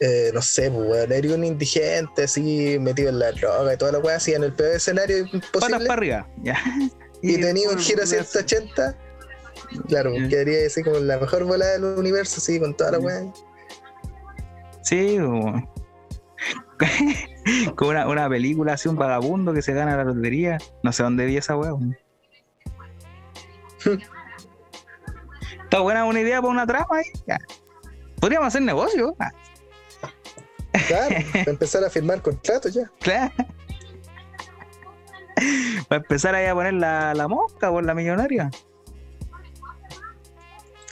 [0.00, 3.98] eh, no sé, pues, eres un indigente así metido en la droga y toda la
[3.98, 5.86] weá, así en el peor escenario imposible.
[5.86, 6.58] para arriba, ya.
[7.24, 8.98] Y, tenía un giro 180,
[9.86, 13.32] claro, quedaría así como la mejor volada del universo, así con toda la weá.
[14.82, 15.18] Sí,
[17.76, 20.58] como una, una, película así, un vagabundo que se gana la lotería.
[20.82, 21.70] No sé dónde vi esa weá.
[25.64, 27.04] Está buena una idea para una trama ahí.
[28.20, 29.16] Podríamos hacer negocio.
[30.86, 32.90] Claro, para empezar a firmar contratos ya.
[33.00, 33.32] Claro.
[35.88, 38.50] Para empezar ahí a poner la, la mosca por la millonaria.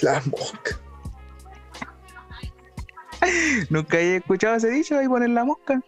[0.00, 0.78] La mosca.
[3.68, 5.80] ¿Nunca he escuchado ese dicho ahí poner la mosca?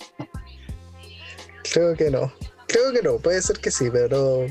[1.72, 2.32] Creo que no.
[2.68, 4.46] creo que no, puede ser que sí, pero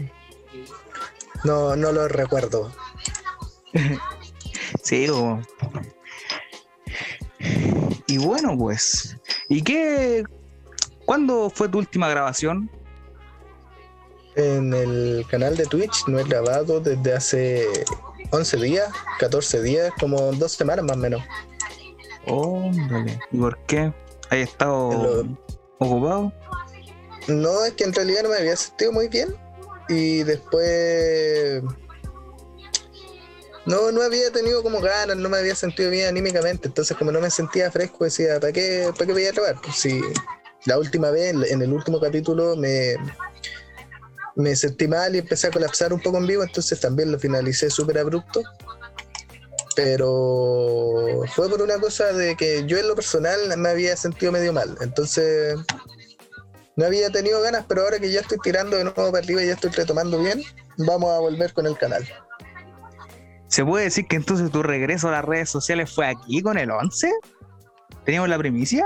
[1.43, 2.71] no, no lo recuerdo.
[4.83, 5.07] sí,
[8.12, 9.16] y bueno, pues,
[9.47, 10.26] ¿y qué?
[11.05, 12.70] ¿Cuándo fue tu última grabación?
[14.36, 17.66] En el canal de Twitch no he grabado desde hace
[18.32, 18.89] 11 días,
[19.20, 21.22] 14 días, como dos semanas más o menos.
[22.28, 22.70] Oh,
[23.32, 23.93] ¿Y por qué?
[24.30, 25.26] ¿Has estado
[25.80, 26.34] ocupado?
[27.30, 29.34] No, es que en realidad no me había sentido muy bien.
[29.88, 31.64] Y después.
[33.66, 36.68] No, no había tenido como ganas, no me había sentido bien anímicamente.
[36.68, 39.62] Entonces, como no me sentía fresco, decía, ¿para qué, para qué voy a grabar?
[39.62, 40.01] Pues si
[40.66, 42.95] la última vez, en el último capítulo, me,
[44.36, 47.70] me sentí mal y empecé a colapsar un poco en vivo, entonces también lo finalicé
[47.70, 48.41] súper abrupto.
[49.76, 54.51] Pero fue por una cosa de que yo en lo personal me había sentido medio
[54.51, 54.76] mal.
[54.82, 55.57] Entonces
[56.76, 59.47] no había tenido ganas, pero ahora que ya estoy tirando de nuevo para arriba y
[59.47, 60.43] ya estoy retomando bien,
[60.78, 62.07] vamos a volver con el canal.
[63.52, 66.72] ¿Se puede decir que entonces tu regreso a las redes sociales fue aquí con el
[66.72, 67.12] 11?
[68.06, 68.86] ¿Teníamos la primicia?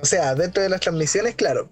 [0.00, 1.70] O sea, dentro de las transmisiones, claro.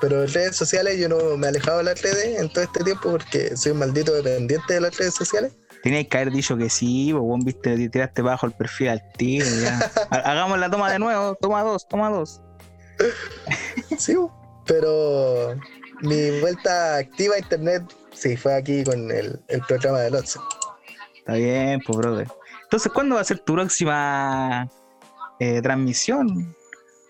[0.00, 2.84] Pero en redes sociales yo no me he alejado de las redes en todo este
[2.84, 5.56] tiempo porque soy un maldito dependiente de las redes sociales.
[5.82, 9.44] Tenías que haber dicho que sí, vos viste, tiraste bajo el perfil al tío.
[10.10, 12.40] Hagamos la toma de nuevo, toma dos, toma dos.
[13.98, 14.16] sí,
[14.64, 15.56] pero
[16.02, 17.82] mi vuelta activa a internet
[18.12, 20.40] sí fue aquí con el, programa de Lotso.
[21.24, 22.28] Está bien, pues brother.
[22.64, 24.68] Entonces, ¿cuándo va a ser tu próxima
[25.40, 26.54] eh, transmisión?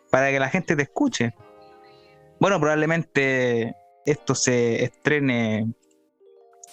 [0.08, 1.34] Para que la gente te escuche.
[2.38, 3.74] Bueno, probablemente
[4.06, 5.74] esto se estrene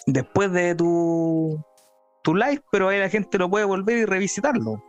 [0.06, 1.60] después de tu,
[2.22, 4.84] tu live, pero ahí la gente lo puede volver y revisitarlo.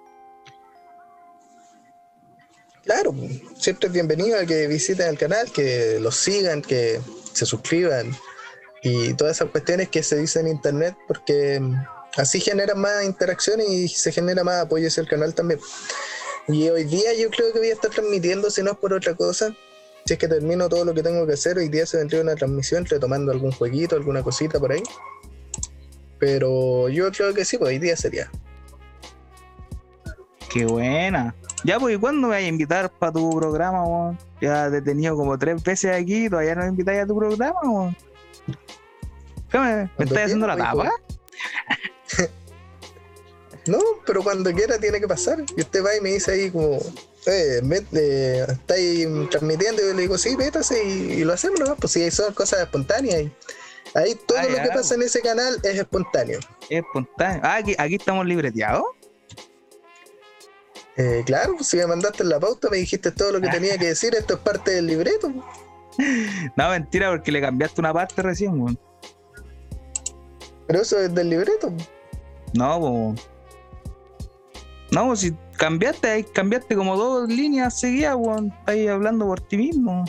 [2.84, 3.14] Claro,
[3.56, 7.00] siempre es bienvenido a que visiten el canal, que lo sigan, que
[7.32, 8.10] se suscriban
[8.82, 11.62] y todas esas cuestiones que se dicen en internet, porque
[12.16, 15.60] así genera más interacción y se genera más apoyo hacia el canal también.
[16.48, 19.14] Y hoy día yo creo que voy a estar transmitiendo, si no es por otra
[19.14, 19.54] cosa,
[20.04, 22.34] si es que termino todo lo que tengo que hacer, hoy día se vendría una
[22.34, 24.82] transmisión retomando algún jueguito, alguna cosita por ahí.
[26.18, 28.30] Pero yo creo que sí, pues hoy día sería.
[30.52, 31.34] Qué buena.
[31.64, 34.18] Ya, pues, ¿y cuándo me vas a invitar para tu programa, weón?
[34.40, 37.60] Ya te he tenido como tres veces aquí, todavía no me invitáis a tu programa,
[37.62, 37.96] weón.
[39.48, 40.90] ¿Qué me, me estás haciendo la tapa?
[43.66, 45.44] no, pero cuando quiera tiene que pasar.
[45.56, 46.78] Y usted va y me dice ahí como,
[47.26, 47.60] eh,
[47.92, 51.76] eh, estáis transmitiendo y yo le digo, sí, métase y, lo hacemos, ¿no?
[51.76, 53.22] Pues si son cosas espontáneas.
[53.22, 53.32] Y
[53.94, 56.40] ahí todo ah, lo que pasa en ese canal es espontáneo.
[56.68, 57.40] Es espontáneo.
[57.44, 58.84] Ah, aquí, aquí estamos libreteados.
[60.96, 63.78] Eh, claro, pues si me mandaste en la pauta, me dijiste todo lo que tenía
[63.78, 65.32] que decir, esto es parte del libreto.
[66.56, 68.78] No, mentira, porque le cambiaste una parte recién, weón.
[70.66, 71.70] Pero eso es del libreto.
[72.54, 73.28] No, pues.
[74.90, 78.52] No, si cambiaste, cambiaste como dos líneas seguidas, weón.
[78.60, 80.04] Estás hablando por ti mismo.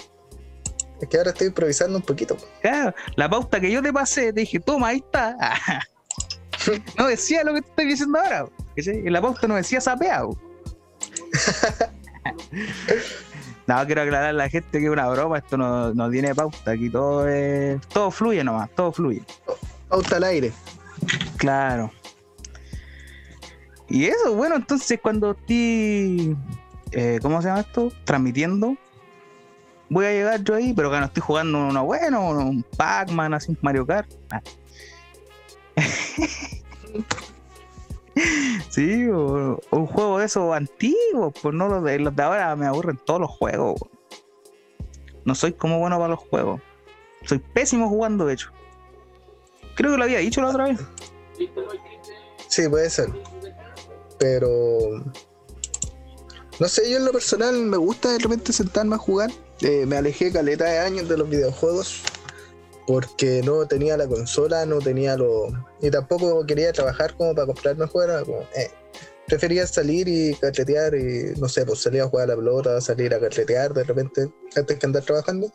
[1.01, 2.37] Es que ahora estoy improvisando un poquito.
[2.61, 5.37] Claro, la pauta que yo te pasé, te dije, toma, ahí está.
[6.97, 8.45] no decía lo que te estoy diciendo ahora.
[8.75, 10.37] En la pauta no decía sapeado.
[13.67, 16.71] no, quiero aclarar a la gente que es una broma, esto no, no tiene pauta,
[16.71, 19.21] aquí todo es, todo fluye nomás, todo fluye.
[19.89, 20.51] Pauta al aire.
[21.37, 21.91] Claro.
[23.93, 26.35] Y eso, bueno, entonces cuando estoy,
[26.93, 27.91] eh, ¿cómo se llama esto?
[28.05, 28.75] Transmitiendo,
[29.87, 33.51] voy a llegar yo ahí, pero que no estoy jugando uno bueno, un Pac-Man, así
[33.51, 34.11] un Mario Kart.
[34.31, 34.41] Ah.
[38.71, 42.65] sí, o, un juego de esos antiguos, pues no los de, los de ahora me
[42.65, 43.79] aburren todos los juegos.
[45.23, 46.59] No soy como bueno para los juegos.
[47.25, 48.49] Soy pésimo jugando, de hecho.
[49.75, 50.79] Creo que lo había dicho la otra vez.
[52.47, 53.13] Sí, puede ser
[54.23, 55.03] pero
[56.57, 59.29] no sé, yo en lo personal me gusta de repente sentarme a jugar.
[59.59, 62.03] Eh, me alejé caleta de años de los videojuegos
[62.87, 65.47] porque no tenía la consola, no tenía lo.
[65.81, 68.45] y tampoco quería trabajar como para comprarme juegos.
[68.55, 68.71] Eh,
[69.27, 73.13] prefería salir y carretear y no sé, pues salir a jugar a la pelota, salir
[73.13, 75.51] a carretear de repente antes que andar trabajando.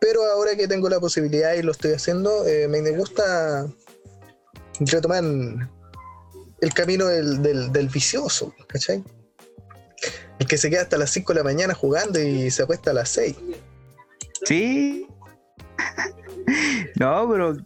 [0.00, 3.66] Pero ahora que tengo la posibilidad y lo estoy haciendo, eh, me gusta
[4.80, 5.24] retomar
[6.62, 7.42] el camino del,
[7.72, 9.02] del, vicioso, ¿cachai?
[10.38, 12.94] El que se queda hasta las 5 de la mañana jugando y se acuesta a
[12.94, 13.36] las 6.
[14.44, 15.08] Sí.
[17.00, 17.56] no, pero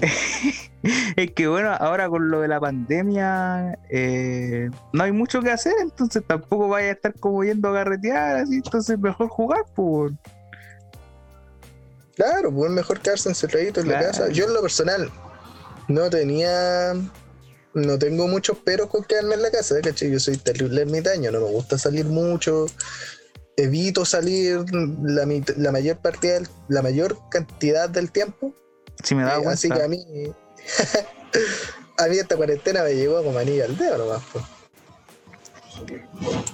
[1.16, 5.74] es que bueno, ahora con lo de la pandemia eh, no hay mucho que hacer,
[5.80, 10.12] entonces tampoco vaya a estar como yendo a carretear, así, entonces mejor jugar, pues.
[12.14, 14.30] Claro, pues mejor quedarse encerradito en la casa.
[14.30, 15.10] Yo en lo personal
[15.86, 16.94] no tenía
[17.76, 20.10] no tengo muchos peros con quedarme en la casa, ¿cachai?
[20.10, 22.66] Yo soy terrible ermitaño, no me gusta salir mucho,
[23.56, 28.54] evito salir la, la mayor parte la mayor cantidad del tiempo.
[29.04, 30.02] Si me da eh, Así que a mí,
[31.98, 34.22] a mí esta cuarentena me llegó como anillo al dedo nomás.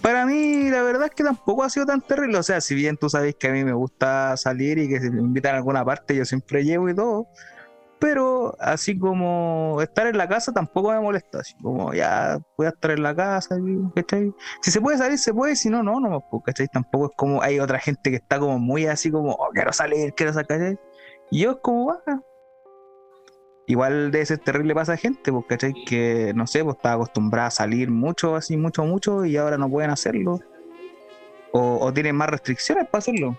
[0.03, 2.37] Para mí, la verdad es que tampoco ha sido tan terrible.
[2.37, 5.09] O sea, si bien tú sabes que a mí me gusta salir y que si
[5.09, 7.29] me invitan a alguna parte, yo siempre llevo y todo
[8.03, 12.71] pero así como estar en la casa tampoco me molesta, así como ya voy a
[12.71, 13.57] estar en la casa,
[13.95, 14.35] ¿cachai?
[14.61, 16.67] Si se puede salir, se puede, si no, no, no, pues, ¿cachai?
[16.67, 20.13] Tampoco es como hay otra gente que está como muy así como, oh, quiero salir,
[20.15, 20.77] quiero sacar,
[21.31, 22.21] Y yo es como, baja.
[23.69, 25.73] Igual de ese terrible pasa gente, porque ¿cachai?
[25.87, 29.71] Que, no sé, pues estaba acostumbrada a salir mucho, así, mucho, mucho, y ahora no
[29.71, 30.41] pueden hacerlo.
[31.53, 33.39] O, o tienen más restricciones para hacerlo.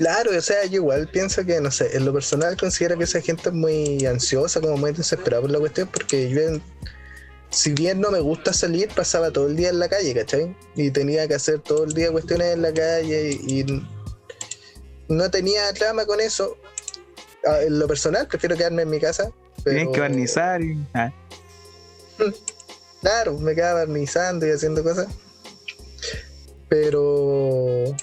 [0.00, 3.20] Claro, o sea, yo igual pienso que, no sé, en lo personal considero que esa
[3.20, 6.40] gente es muy ansiosa, como muy desesperada por la cuestión, porque yo,
[7.50, 10.56] si bien no me gusta salir, pasaba todo el día en la calle, ¿cachai?
[10.74, 13.84] Y tenía que hacer todo el día cuestiones en la calle y
[15.10, 16.56] no tenía trama con eso.
[17.44, 19.30] Ah, en lo personal, prefiero quedarme en mi casa.
[19.62, 20.82] Tienes que barnizar y...
[20.94, 21.12] Ah.
[23.02, 25.08] Claro, me quedaba barnizando y haciendo cosas.
[26.68, 27.96] Pero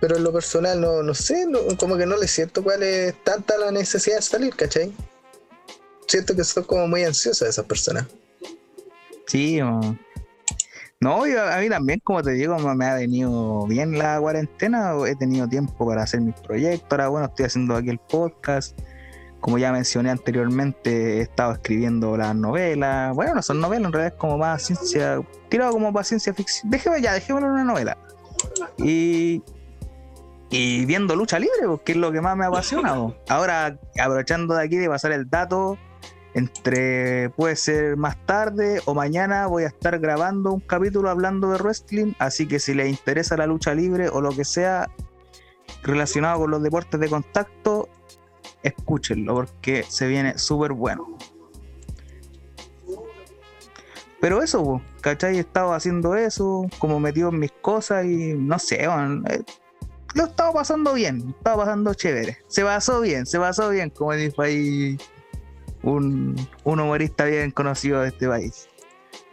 [0.00, 1.46] pero en lo personal, no, no sé,
[1.78, 4.92] como que no le siento cuál es tanta la necesidad de salir, ¿cachai?
[6.06, 8.06] Siento que son como muy ansiosas esas personas.
[9.26, 9.60] Sí,
[11.00, 15.46] no, a mí también, como te digo, me ha venido bien la cuarentena, he tenido
[15.46, 18.76] tiempo para hacer mis proyectos, ahora bueno, estoy haciendo aquí el podcast,
[19.40, 24.14] como ya mencioné anteriormente, he estado escribiendo las novelas, bueno, no son novelas, en realidad
[24.14, 27.96] es como más ciencia, tirado como para ciencia ficción, déjeme ya, déjeme una novela.
[28.78, 29.42] Y
[30.50, 33.16] y viendo lucha libre, porque es lo que más me ha apasionado.
[33.28, 35.78] Ahora, aprovechando de aquí de pasar el dato,
[36.34, 41.58] entre puede ser más tarde o mañana voy a estar grabando un capítulo hablando de
[41.58, 44.88] wrestling, así que si les interesa la lucha libre o lo que sea
[45.82, 47.88] relacionado con los deportes de contacto,
[48.62, 51.16] escúchenlo porque se viene súper bueno.
[54.20, 55.36] Pero eso, ¿cachai?
[55.36, 59.42] He estado haciendo eso, como metido en mis cosas y no sé, eh,
[60.14, 62.38] lo estaba pasando bien, estaba pasando chévere.
[62.48, 64.98] Se pasó bien, se pasó bien, como dijo ahí
[65.82, 68.68] un, un humorista bien conocido de este país.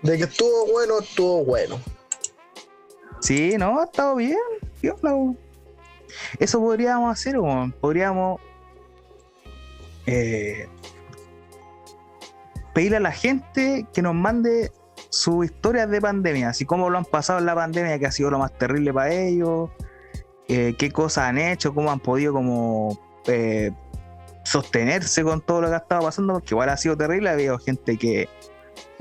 [0.01, 1.79] De que estuvo bueno, estuvo bueno.
[3.19, 4.37] Sí, no, ha estado bien.
[6.39, 7.37] Eso podríamos hacer,
[7.81, 8.39] podríamos
[10.05, 10.67] eh,
[12.73, 14.71] pedirle a la gente que nos mande
[15.09, 18.29] sus historias de pandemia, así como lo han pasado en la pandemia, que ha sido
[18.29, 19.69] lo más terrible para ellos,
[20.47, 23.71] eh, qué cosas han hecho, cómo han podido como eh,
[24.43, 27.57] sostenerse con todo lo que ha estado pasando, porque igual ha sido terrible, ha habido
[27.57, 28.29] gente que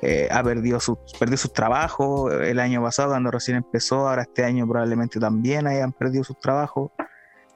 [0.00, 4.44] eh, ha perdido, su, perdido sus trabajos el año pasado cuando recién empezó, ahora este
[4.44, 6.90] año probablemente también hayan perdido sus trabajos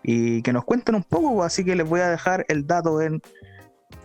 [0.02, 3.22] y que nos cuenten un poco, así que les voy a dejar el dato en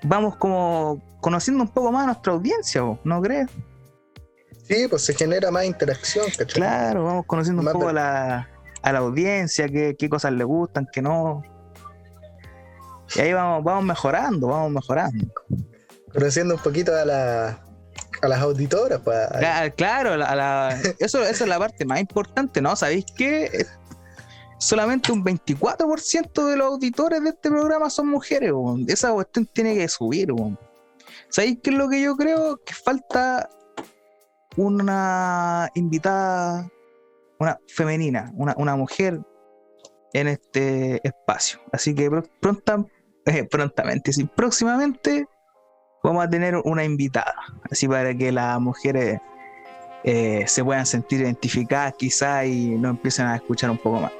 [0.02, 3.48] vamos como conociendo un poco más a nuestra audiencia, ¿no crees?
[4.64, 6.26] Sí, pues se genera más interacción.
[6.52, 8.48] Claro, vamos conociendo un poco a la,
[8.82, 11.42] a la audiencia, qué, qué cosas le gustan, qué no.
[13.14, 15.26] Y ahí vamos, vamos mejorando, vamos mejorando.
[16.12, 17.60] Conociendo un poquito a, la,
[18.22, 19.00] a las auditoras.
[19.00, 19.18] Pues,
[19.76, 20.14] claro,
[20.98, 22.74] eso, eso es la parte más importante, ¿no?
[22.76, 23.66] ¿Sabéis qué?
[24.58, 28.52] Solamente un 24% de los auditores de este programa son mujeres,
[28.86, 30.28] esa cuestión tiene que subir.
[31.28, 32.58] ¿Sabéis qué es lo que yo creo?
[32.64, 33.50] Que falta
[34.56, 36.70] una invitada,
[37.40, 39.20] una femenina, una, una mujer
[40.12, 41.58] en este espacio.
[41.72, 42.08] Así que
[42.40, 42.84] pronta,
[43.27, 45.27] eh, prontamente, sí, próximamente
[46.03, 47.35] vamos a tener una invitada,
[47.70, 49.20] así para que las mujeres
[50.05, 54.12] eh, se puedan sentir identificadas quizás y no empiecen a escuchar un poco más.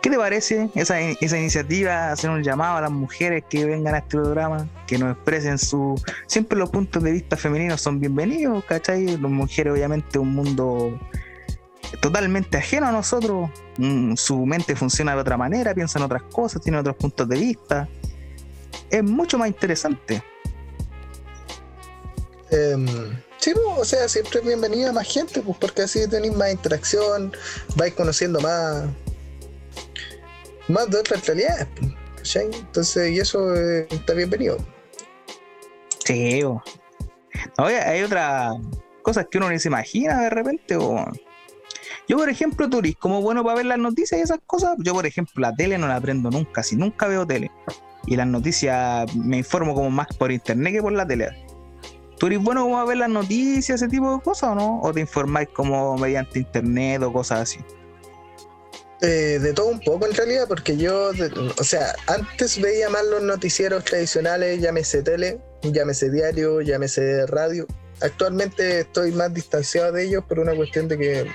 [0.00, 3.98] ¿Qué te parece esa, esa iniciativa, hacer un llamado a las mujeres que vengan a
[3.98, 6.00] este programa, que nos expresen su...
[6.26, 9.04] Siempre los puntos de vista femeninos son bienvenidos, ¿cachai?
[9.06, 10.96] Las mujeres obviamente un mundo
[12.00, 16.62] totalmente ajeno a nosotros, mm, su mente funciona de otra manera, piensa en otras cosas,
[16.62, 17.88] tiene otros puntos de vista.
[18.90, 20.22] Es mucho más interesante.
[22.50, 22.94] Em, sí,
[23.38, 27.32] Sí, pues, o sea, siempre es bienvenida más gente, pues porque así tenéis más interacción,
[27.76, 28.86] vais conociendo más,
[30.66, 31.68] más de otras realidades.
[32.16, 32.50] ¿cachai?
[32.52, 34.58] Entonces, y eso eh, está bienvenido.
[36.04, 36.62] Sí, bo.
[37.58, 38.56] Oye, hay otras
[39.02, 40.76] cosas que uno ni se imagina de repente.
[40.76, 41.06] bo.
[42.08, 45.04] Yo, por ejemplo, Turis, como bueno para ver las noticias y esas cosas, yo, por
[45.06, 47.50] ejemplo, la tele no la prendo nunca, si nunca veo tele.
[48.06, 51.28] Y las noticias me informo como más por internet que por la tele.
[52.18, 54.80] ¿Tú bueno como a ver las noticias, ese tipo de cosas o no?
[54.80, 57.60] ¿O te informáis como mediante internet o cosas así?
[59.00, 61.12] Eh, de todo un poco en realidad, porque yo,
[61.58, 67.66] o sea, antes veía más los noticieros tradicionales, llámese tele, llámese diario, llámese radio.
[68.00, 71.26] Actualmente estoy más distanciado de ellos por una cuestión de que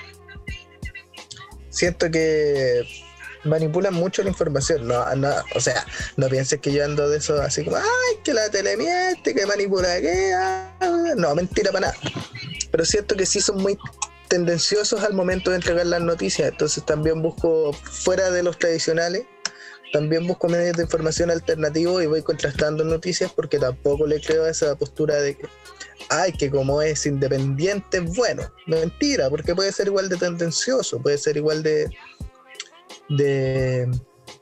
[1.73, 2.87] siento que
[3.43, 4.87] manipulan mucho la información.
[4.87, 5.03] No,
[5.55, 8.77] o sea, no pienses que yo ando de eso así como, ay, que la tele
[8.77, 10.33] miente, que manipula que.
[10.35, 10.69] ah".
[11.17, 11.99] No, mentira para nada.
[12.71, 13.77] Pero siento que sí son muy
[14.27, 16.49] tendenciosos al momento de entregar las noticias.
[16.49, 19.23] Entonces también busco, fuera de los tradicionales,
[19.91, 24.49] también busco medios de información alternativos y voy contrastando noticias porque tampoco le creo a
[24.49, 25.47] esa postura de que,
[26.09, 28.43] ay, que como es independiente es bueno.
[28.67, 31.89] Mentira, porque puede ser igual de tendencioso, puede ser igual de,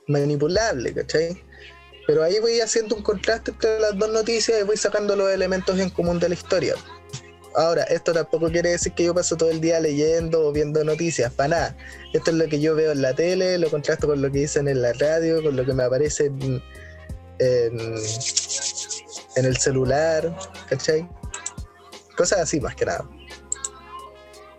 [0.08, 1.42] manipulable, ¿cachai?
[2.08, 5.80] Pero ahí voy haciendo un contraste entre las dos noticias y voy sacando los elementos
[5.80, 6.76] en común de la historia.
[7.56, 11.34] Ahora, esto tampoco quiere decir que yo paso todo el día leyendo o viendo noticias,
[11.34, 11.78] para nada.
[12.14, 14.68] Esto es lo que yo veo en la tele, lo contrasto con lo que dicen
[14.70, 16.64] en la radio, con lo que me aparece en,
[17.40, 17.80] en,
[19.36, 20.34] en el celular,
[20.70, 21.08] ¿cachai?
[22.16, 23.06] Cosas así más que nada.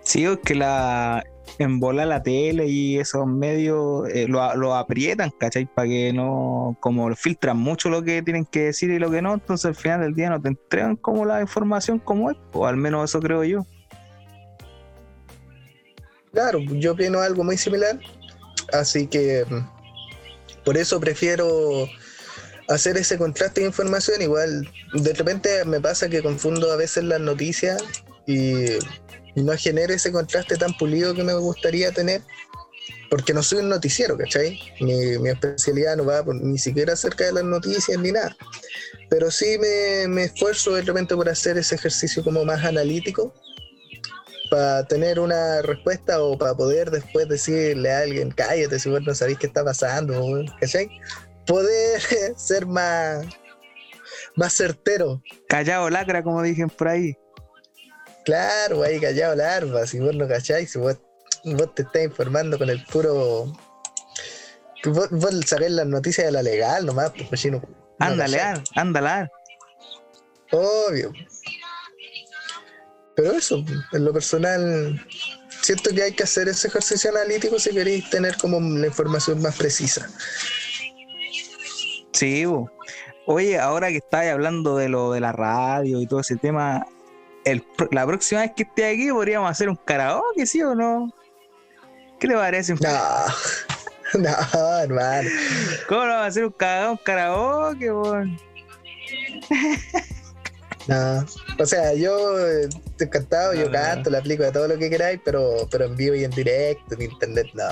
[0.03, 1.23] Sí, es que la
[1.59, 5.67] embola la tele y esos medios eh, lo, lo aprietan, ¿cachai?
[5.67, 9.35] Para que no, como filtran mucho lo que tienen que decir y lo que no,
[9.35, 12.77] entonces al final del día no te entregan como la información como es, o al
[12.77, 13.67] menos eso creo yo.
[16.33, 17.99] Claro, yo opino algo muy similar,
[18.73, 21.87] así que mm, por eso prefiero
[22.75, 24.23] hacer ese contraste de información.
[24.23, 27.83] Igual, de repente me pasa que confundo a veces las noticias
[28.27, 28.79] y,
[29.35, 32.21] no genero ese contraste tan pulido que me gustaría tener,
[33.09, 34.61] porque no soy un noticiero, ¿cachai?
[34.81, 38.37] Mi, especialidad no va por- ni siquiera acerca de las noticias ni nada.
[39.09, 43.33] Pero sí me, me esfuerzo de repente por hacer ese ejercicio como más analítico
[44.53, 49.15] para tener una respuesta o para poder después decirle a alguien, cállate si vos no
[49.15, 50.91] sabéis qué está pasando, weón", ¿cachai?
[51.47, 52.01] Poder
[52.37, 53.27] ser más,
[54.37, 55.23] más certero.
[55.49, 57.17] Callado lacra, como dicen por ahí.
[58.25, 60.97] Claro, ahí callado larva, si vos no cacháis, si vos,
[61.45, 63.53] vos te estás informando con el puro...
[64.85, 67.59] Vos, vos sacáis las noticias de la legal nomás, pues cochino.
[67.99, 68.69] No Ándale, cacháis.
[68.75, 69.31] ah, ándale.
[70.53, 71.13] Obvio.
[73.15, 75.07] Pero eso, en lo personal,
[75.63, 79.57] siento que hay que hacer ese ejercicio analítico si queréis tener como la información más
[79.57, 80.09] precisa.
[82.13, 82.71] Sí, bo.
[83.27, 86.87] oye, ahora que estáis hablando de lo de la radio y todo ese tema,
[87.45, 91.13] el, la próxima vez que esté aquí podríamos hacer un karaoke, ¿sí o no?
[92.21, 92.75] ¿Qué te parece?
[92.75, 92.89] No,
[94.19, 95.31] no, hermano.
[95.89, 96.55] ¿Cómo no vamos a hacer un,
[96.91, 98.39] un karaoke, weón?
[100.89, 101.25] No.
[101.59, 104.91] O sea, yo estoy encantado, yo No, no, canto, le aplico de todo lo que
[104.91, 107.65] queráis, pero, pero en vivo y en directo, en internet, no.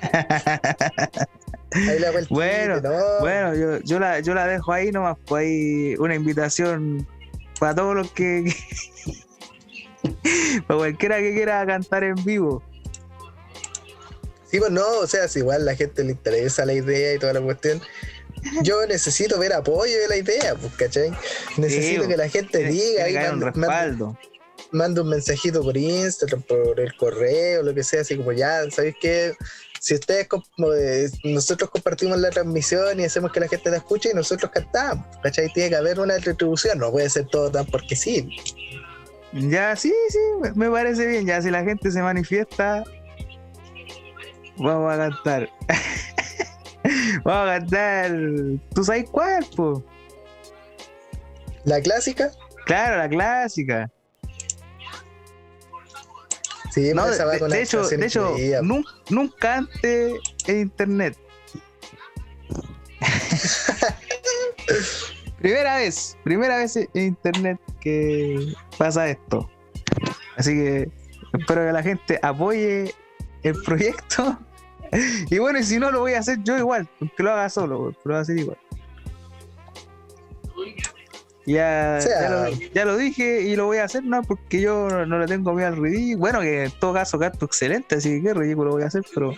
[1.72, 1.98] Ahí
[2.30, 3.20] Bueno, no.
[3.20, 7.06] Bueno, yo, yo, la, yo la dejo ahí nomás, pues ahí una invitación
[7.58, 8.52] para todos los que.
[10.66, 12.62] para cualquiera que quiera cantar en vivo.
[14.50, 17.18] Sí, pues no, o sea, si igual a la gente le interesa la idea y
[17.18, 17.80] toda la cuestión,
[18.62, 21.12] yo necesito ver apoyo de la idea, pues, ¿cachai?
[21.56, 24.18] Necesito Sí, que la gente diga ahí, que un manda, manda- respaldo.
[24.72, 28.96] manda un mensajito por Instagram, por el correo, lo que sea, así como ya, ¿sabéis
[29.00, 29.34] qué?
[29.80, 30.44] Si ustedes, como,
[30.74, 35.06] eh, nosotros compartimos la transmisión y hacemos que la gente la escuche y nosotros cantamos,
[35.22, 35.50] ¿cachai?
[35.54, 38.28] Tiene que haber una retribución, no puede ser todo tan porque sí.
[39.32, 41.24] Ya, sí, sí, me- me parece bien.
[41.26, 42.84] Ya, si la gente se manifiesta,
[44.58, 45.48] vamos a cantar.
[47.24, 48.12] vamos a cantar.
[48.74, 49.82] ¿Tú sabes cuál, po?
[51.64, 52.30] La clásica,
[52.66, 53.90] Claro, la clásica.
[56.72, 58.60] Sí, No, pues de, va con hecho, de hecho incluida.
[58.62, 60.14] nun- nunca antes
[60.46, 61.16] en internet.
[65.38, 69.48] primera vez, primera vez en internet que pasa esto.
[70.36, 70.90] Así que
[71.38, 72.94] espero que la gente apoye
[73.42, 74.38] el proyecto.
[75.30, 77.78] Y bueno, y si no lo voy a hacer yo igual, aunque lo haga solo,
[77.78, 78.58] pero lo voy a hacer igual.
[81.50, 84.60] Ya, O sea- ya, lo, ya lo dije y lo voy a hacer, no, porque
[84.60, 86.18] yo no le tengo miedo al ridículo.
[86.18, 89.32] Bueno, que en todo caso gasto excelente, así que qué ridículo voy a hacer, pero.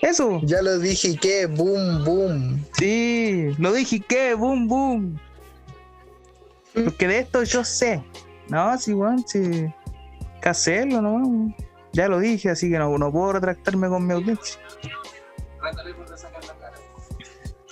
[0.00, 1.46] Eso, Ya lo dije, ¿y qué?
[1.46, 2.64] Boom, boom.
[2.78, 5.20] sí, lo dije que, boom, boom.
[6.72, 8.02] Porque de esto yo sé.
[8.48, 9.66] No, sí, weón, sí.
[10.40, 11.52] Que hacerlo, ¿no?
[11.92, 14.60] Ya lo dije, así que no, no puedo retractarme con mi audiencia.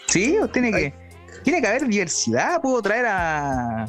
[0.08, 0.94] Sí, o tiene que,
[1.46, 2.60] tiene que haber diversidad.
[2.60, 3.84] Puedo traer a.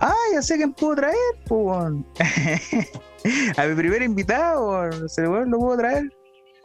[0.00, 1.14] Ah, ya sé quién puedo traer,
[1.50, 2.06] weón.
[3.58, 6.10] A mi primer invitado, se lo puedo traer.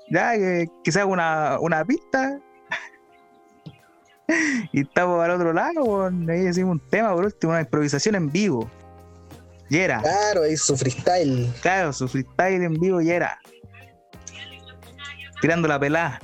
[0.09, 2.39] Ya, que, que se haga una, una pista.
[4.71, 6.29] Y estamos al otro lado, weón.
[6.29, 8.71] Ahí decimos un tema, por último, una improvisación en vivo.
[9.69, 10.01] Y era.
[10.01, 11.51] Claro, ahí su freestyle.
[11.61, 13.37] Claro, su freestyle en vivo y era.
[15.41, 16.21] Tirando la pelada.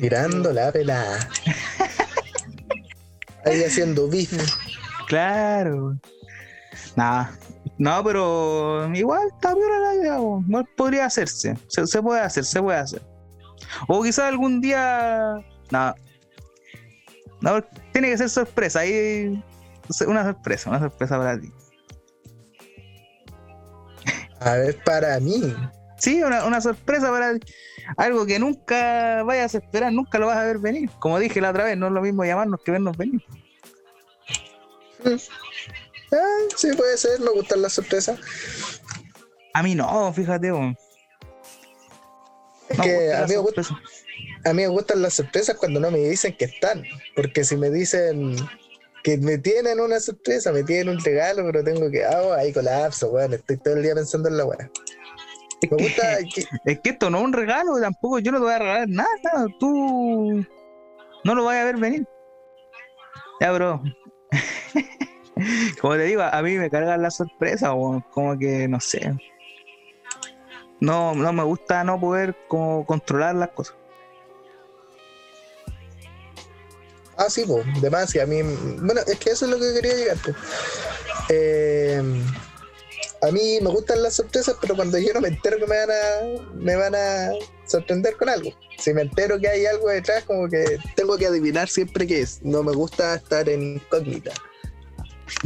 [0.00, 1.28] Tirando la pelada.
[3.44, 4.32] Ahí haciendo beef.
[5.08, 5.98] Claro.
[6.96, 7.38] Nada.
[7.78, 10.18] No, pero igual está piola la idea.
[10.18, 11.56] Igual podría hacerse.
[11.68, 13.02] Se, se puede hacer, se puede hacer.
[13.88, 15.34] O quizás algún día.
[15.70, 15.94] No.
[17.40, 17.62] No,
[17.92, 18.80] tiene que ser sorpresa.
[18.80, 19.42] Ahí.
[20.06, 21.52] Una sorpresa, una sorpresa para ti.
[24.40, 25.54] A ver, para mí.
[26.04, 27.32] Sí, una, una sorpresa para
[27.96, 30.90] algo que nunca vayas a esperar, nunca lo vas a ver venir.
[30.98, 33.22] Como dije la otra vez, no es lo mismo llamarnos que vernos venir.
[36.12, 38.20] Ah, sí, puede ser, me gustan las sorpresas.
[39.54, 40.48] A mí no, fíjate.
[40.50, 40.76] No
[42.82, 43.78] que a mí, me gust- sorpresas.
[44.44, 46.84] a mí me gustan las sorpresas cuando no me dicen que están.
[47.16, 48.36] Porque si me dicen
[49.02, 52.04] que me tienen una sorpresa, me tienen un regalo, pero tengo que.
[52.04, 53.32] Ah, ahí colapso, weón.
[53.32, 54.70] Estoy todo el día pensando en la weá.
[55.64, 56.18] Es Me que- gusta.
[56.34, 58.88] que- Es que esto no es un regalo, tampoco yo no te voy a regalar
[58.88, 60.44] nada, nada, tú
[61.24, 62.06] no lo vas a ver venir.
[63.40, 63.82] Ya, bro.
[65.80, 69.12] Como te digo, a mí me cargan las sorpresas, o como que no sé.
[70.80, 73.74] No, no me gusta no poder como controlar las cosas.
[77.16, 79.72] Ah, sí, pues, de más, y a mí, bueno, es que eso es lo que
[79.74, 80.36] quería llegar, pues.
[81.30, 82.02] Eh,
[83.22, 85.90] a mí me gustan las sorpresas, pero cuando yo no me entero que me van
[85.90, 87.32] a, me van a
[87.66, 88.50] sorprender con algo.
[88.78, 92.40] Si me entero que hay algo detrás, como que tengo que adivinar siempre qué es.
[92.42, 94.32] No me gusta estar en incógnita.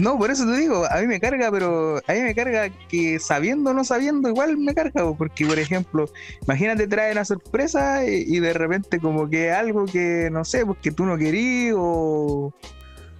[0.02, 3.18] No, por eso te digo, a mí me carga, pero a mí me carga que
[3.20, 6.10] sabiendo o no sabiendo, igual me carga, po, porque por ejemplo,
[6.42, 10.78] imagínate trae una sorpresa y, y de repente como que algo que, no sé, pues
[10.82, 12.52] que tú no querías o,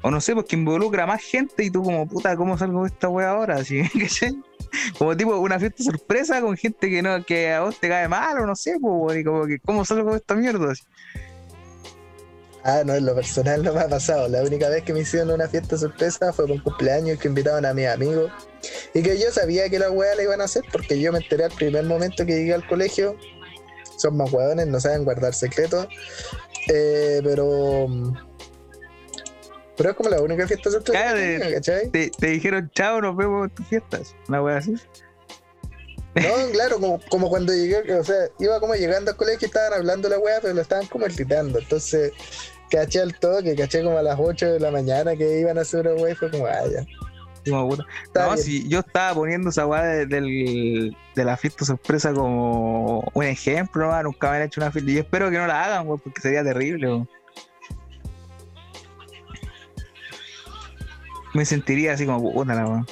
[0.03, 2.89] o no sé, pues que involucra más gente y tú como, puta, ¿cómo salgo de
[2.89, 3.57] esta wea ahora?
[4.01, 4.39] ¿cachai?
[4.99, 8.39] Como tipo una fiesta sorpresa con gente que no que a vos te cae mal
[8.39, 10.73] o no sé, y como que, ¿cómo salgo de esta mierda?
[10.73, 10.83] Así.
[12.65, 14.29] Ah, no, en lo personal no me ha pasado.
[14.29, 17.73] La única vez que me hicieron una fiesta sorpresa fue un cumpleaños que invitaban a
[17.73, 18.31] mis amigos.
[18.93, 21.45] Y que yo sabía que la weá la iban a hacer porque yo me enteré
[21.45, 23.17] al primer momento que llegué al colegio.
[23.97, 25.89] Son más hueones, no saben guardar secretos.
[26.69, 27.87] Eh, pero.
[29.79, 31.01] Pero es como la única fiesta sorpresa.
[31.01, 31.89] Claro, que de- ¿cachai?
[31.91, 34.15] Te, te dijeron, chao, nos vemos en tus fiestas.
[34.29, 34.75] Una wea así.
[36.15, 39.73] No, claro, como, como cuando llegué, o sea, iba como llegando al colegio y estaban
[39.75, 41.61] hablando la weá, pero lo estaban como gritando.
[41.61, 42.13] Entonces,
[42.71, 45.87] caché al toque, caché como a las 8 de la mañana que iban a hacer
[45.87, 46.85] una weá y fue como, ah, ya.
[47.49, 47.85] Como puta.
[48.05, 48.45] Está no, bien.
[48.45, 53.83] si yo estaba poniendo esa weá de, del- de la fiesta sorpresa como un ejemplo,
[53.85, 54.91] nomás, nunca me han hecho una fiesta.
[54.91, 57.09] Y yo espero que no la hagan, weón, porque sería terrible, weón.
[61.39, 62.87] Me sentiría así como puta la weón.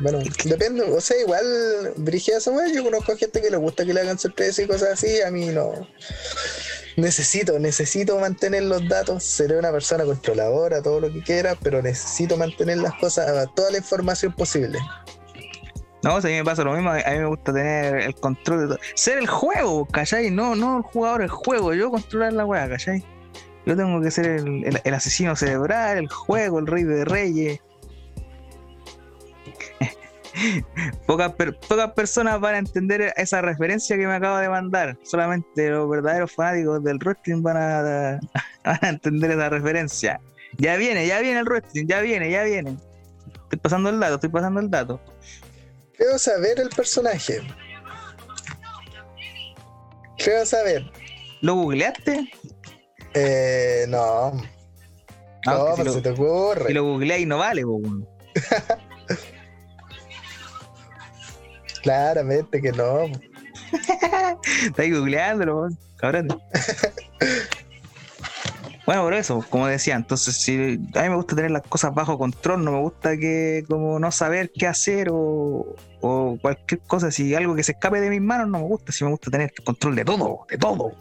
[0.00, 3.94] Bueno, depende, o sea, igual, Brigia esa weá, yo conozco gente que le gusta que
[3.94, 5.72] le hagan sorpresa y cosas así, a mí no.
[6.98, 12.36] Necesito, necesito mantener los datos, seré una persona controladora, todo lo que quiera, pero necesito
[12.36, 14.78] mantener las cosas, toda la información posible.
[16.02, 18.14] No, o sea, a mí me pasa lo mismo, a mí me gusta tener el
[18.16, 18.78] control de todo.
[18.96, 20.30] Ser el juego, ¿cachai?
[20.30, 23.02] No, no el jugador, el juego, yo controlar la weá, ¿cachai?
[23.66, 27.60] Yo tengo que ser el, el- el asesino cerebral, el juego, el rey de reyes.
[31.06, 34.98] Pocas, per- pocas personas van a entender esa referencia que me acabo de mandar.
[35.04, 38.20] Solamente los verdaderos fanáticos del wrestling van a,
[38.64, 40.20] van a entender esa referencia.
[40.58, 42.76] Ya viene, ya viene el wrestling, ya viene, ya viene.
[43.44, 45.00] Estoy pasando el dato, estoy pasando el dato.
[45.96, 47.40] Creo saber el personaje.
[50.18, 50.90] Creo saber.
[51.42, 52.28] ¿Lo googleaste?
[53.14, 54.32] Eh, no,
[55.46, 56.66] Ah, no, si lo- se te ocurre.
[56.68, 58.08] Si lo googleáis no vale, weón.
[61.82, 63.02] Claramente que no.
[64.64, 65.78] Estáis googleándolo, weón.
[65.96, 66.28] Cabrón.
[68.86, 72.18] Bueno, por eso, como decía, entonces si a mí me gusta tener las cosas bajo
[72.18, 77.34] control, no me gusta que como no saber qué hacer o, o cualquier cosa, si
[77.34, 79.94] algo que se escape de mis manos no me gusta, si me gusta tener control
[79.96, 80.92] de todo, de todo.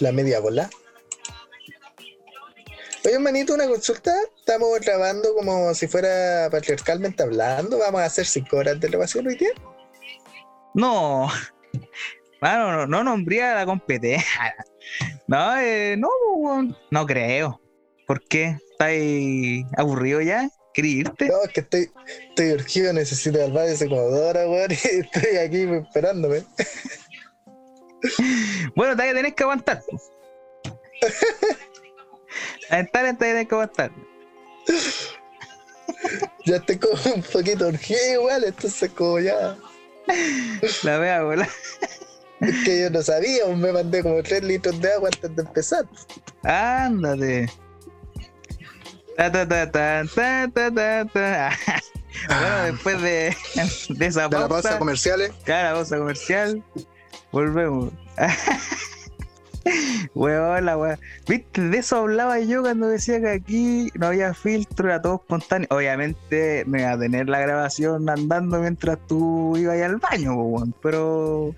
[0.00, 0.70] La media bola.
[3.04, 4.12] Oye, manito, una consulta.
[4.38, 7.78] Estamos grabando como si fuera patriarcalmente hablando.
[7.78, 9.50] Vamos a hacer cinco horas de grabación hoy día.
[10.74, 11.28] No,
[12.40, 14.54] Bueno, no, no nombría la competencia.
[15.26, 16.08] No, eh, no,
[16.90, 17.60] no creo.
[18.06, 18.56] ¿Por qué?
[18.70, 18.90] ¿Estás
[19.76, 20.48] aburrido ya?
[20.72, 21.28] ¿Quieres irte?
[21.28, 21.90] No, es que estoy,
[22.30, 26.44] estoy urgido, necesito al baño hace como dos horas, weón, y estoy aquí esperándome.
[28.74, 29.82] Bueno, todavía tenés que aguantar.
[32.70, 33.90] Aguantar, todavía tenés que aguantar.
[36.44, 39.56] Ya estoy como un poquito urgido igual, entonces como ya.
[40.82, 41.48] La vea, bola.
[42.40, 45.84] Es que yo no sabía, me mandé como 3 litros de agua antes de empezar.
[46.44, 47.50] Ándate.
[49.16, 50.04] Ta, ta, ta, ta,
[50.54, 51.58] ta, ta, ta.
[52.26, 53.36] Bueno, después de,
[53.90, 55.30] de esa De la pausa pausa, comerciales.
[55.44, 56.64] cada pausa comercial,
[57.32, 57.92] volvemos.
[60.14, 60.98] Weón, la.
[61.26, 65.68] Viste, de eso hablaba yo cuando decía que aquí no había filtro, era todo espontáneo.
[65.70, 71.54] Obviamente me iba a tener la grabación andando mientras tú ibas al baño, weón, pero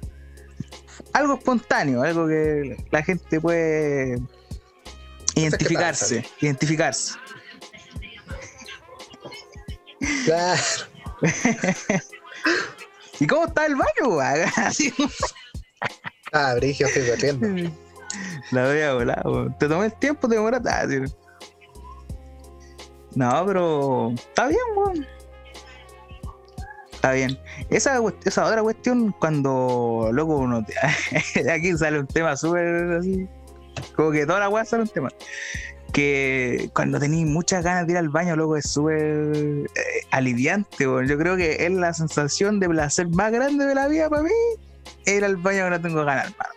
[1.12, 4.20] algo espontáneo, algo que la gente puede
[5.34, 7.14] identificarse, identificarse.
[10.24, 10.60] Claro.
[13.20, 14.50] ¿Y cómo está el baño, weón?
[16.32, 17.70] Ah, Brigio, estoy corriendo.
[18.52, 19.22] La voy a volar.
[19.58, 20.68] Te tomé el tiempo, te demoraste.
[20.68, 20.86] Ah.
[23.14, 25.06] No, pero está bien, weón.
[26.92, 27.38] Está bien.
[27.70, 30.64] Esa, esa otra cuestión, cuando loco uno.
[30.64, 33.26] te- aquí sale un tema súper así.
[33.96, 35.08] Como que toda la weá sale un tema.
[35.92, 39.68] Que cuando tenéis muchas ganas de ir al baño, loco, es súper eh,
[40.10, 41.08] aliviante, weón.
[41.08, 44.30] Yo creo que es la sensación de placer más grande de la vida para mí.
[45.06, 46.54] Ir al baño cuando tengo ganas, hermano.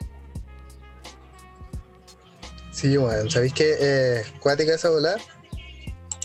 [2.71, 3.75] Sí, bueno, ¿sabéis qué?
[3.79, 5.19] Eh, cuática esa volar.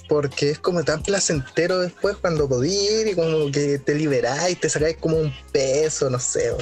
[0.09, 4.69] Porque es como tan placentero después cuando podís ir y como que te liberáis, te
[4.69, 6.57] sacáis como un peso, no sé.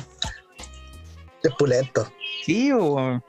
[1.42, 2.12] Es pulento.
[2.44, 3.22] Sí, o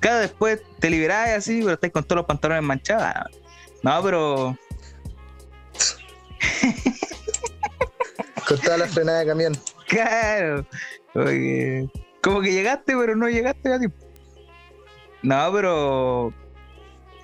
[0.00, 3.30] Cada después te liberás así, pero estás con todos los pantalones manchados.
[3.82, 4.56] No, pero
[8.46, 9.58] Con toda la frenada de camión.
[9.88, 10.66] claro.
[11.16, 11.88] Oye,
[12.22, 13.96] como que llegaste, pero no llegaste a tiempo.
[15.22, 16.32] No, pero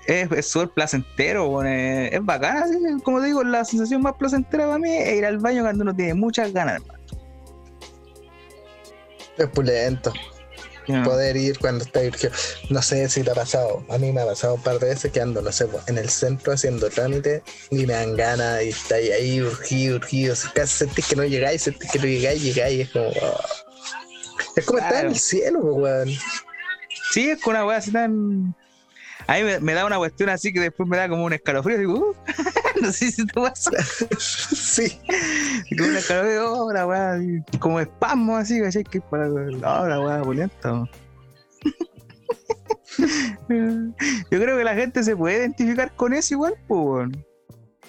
[0.06, 2.74] es súper placentero, es, es bacán, así,
[3.04, 5.94] como te digo, la sensación más placentera para mí es ir al baño cuando uno
[5.94, 7.00] tiene muchas ganas, hermano.
[9.38, 10.12] Es pulento.
[11.04, 12.32] Poder ir cuando está urgido.
[12.68, 13.84] No sé si te ha pasado.
[13.88, 16.10] A mí me ha pasado un par de veces que ando, no sé, en el
[16.10, 20.34] centro haciendo trámite y me dan ganas y estáis ahí urgido, urgido.
[20.34, 22.80] Si casi sentís que no llegáis, sentís que no llegáis, llegáis.
[22.80, 23.10] Es como.
[23.22, 23.61] ah.
[24.56, 25.08] Es como estar en Claro.
[25.10, 26.08] el cielo, pues, weón.
[27.12, 28.54] Sí, es con una weá así tan.
[29.26, 31.78] A mí me, me da una cuestión así que después me da como un escalofrío.
[31.78, 32.14] Digo, uh,
[32.82, 33.70] no sé si te pasa.
[34.18, 34.98] sí.
[35.76, 37.18] Como un escalofrío, oh, la weá,
[37.60, 38.84] como espasmo así, ¿cachai?
[38.84, 39.28] Que para.
[39.28, 40.84] No, la weá, pulenta.
[43.48, 47.08] Yo creo que la gente se puede identificar con eso igual, pues.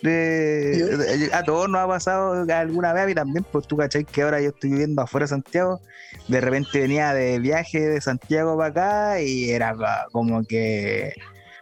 [0.04, 4.42] A todos nos ha pasado alguna vez, a mí también, pues tú cachai que ahora
[4.42, 5.80] yo estoy viviendo afuera de Santiago,
[6.28, 9.76] de repente venía de viaje de Santiago para acá y era
[10.12, 11.14] como que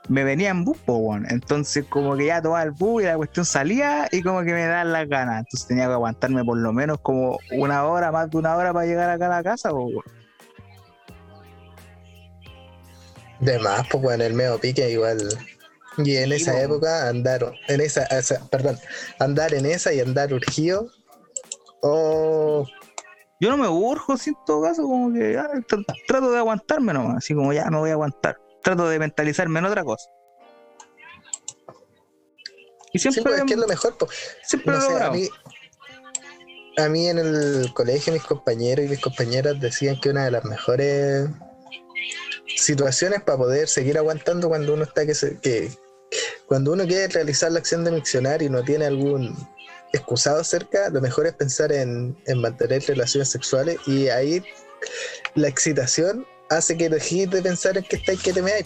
[0.10, 1.28] me venía en bus, weón.
[1.30, 4.66] entonces como que ya tomaba el bus y la cuestión salía y como que me
[4.66, 8.38] dan las ganas, entonces tenía que aguantarme por lo menos como una hora, más de
[8.38, 10.04] una hora para llegar acá a la casa, po, weón.
[13.40, 15.18] De más, pues, weón, el medio pique igual.
[16.06, 16.58] Y en Sí, esa po.
[16.60, 18.78] época andar, en esa, esa- perdón,
[19.20, 20.90] andar en esa y andar urgido.
[21.82, 22.66] Oh,
[23.40, 26.94] Yo no me urjo, si en todo caso, como que ah, tr- trato de aguantarme
[26.94, 28.38] nomás, así como ya me voy a aguantar.
[28.64, 30.08] Trato de mentalizarme en otra cosa.
[32.94, 34.12] Y sí, siempre, pues, es que es lo mejor, pues.
[34.44, 35.30] siempre No lo sé, a mí,
[36.78, 40.44] a mí en el colegio mis compañeros y mis compañeras decían que una de las
[40.46, 41.30] mejores
[42.58, 45.72] situaciones para poder seguir aguantando cuando uno está que, se- que
[46.52, 49.34] cuando uno quiere realizar la acción de miccionar y no tiene algún
[49.94, 54.44] excusado cerca, lo mejor es pensar en, en mantener relaciones sexuales y ahí
[55.36, 58.66] la excitación hace que dejes de pensar en que estáis que te meáis.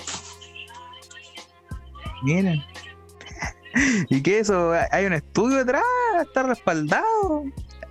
[2.24, 2.64] Miren.
[4.10, 4.74] ¿Y qué eso?
[4.90, 5.84] ¿Hay un estudio detrás?
[6.24, 7.44] ¿Está respaldado?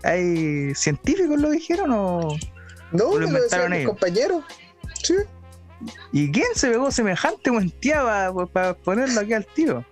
[0.02, 2.36] ¿Hay científicos lo dijeron o...?
[2.90, 3.90] No, ¿O lo lo inventaron mis ellos?
[3.92, 4.44] compañeros.
[5.04, 5.14] Sí.
[6.12, 9.84] ¿Y quién se pegó semejante guantía para ponerlo aquí al tiro?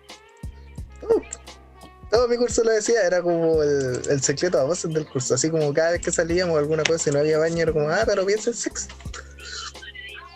[2.11, 5.35] Todo mi curso lo decía, era como el, secreto a voces del curso.
[5.35, 8.03] Así como cada vez que salíamos alguna cosa y no había baño, era como, ah,
[8.07, 8.89] pero piensa en sexo.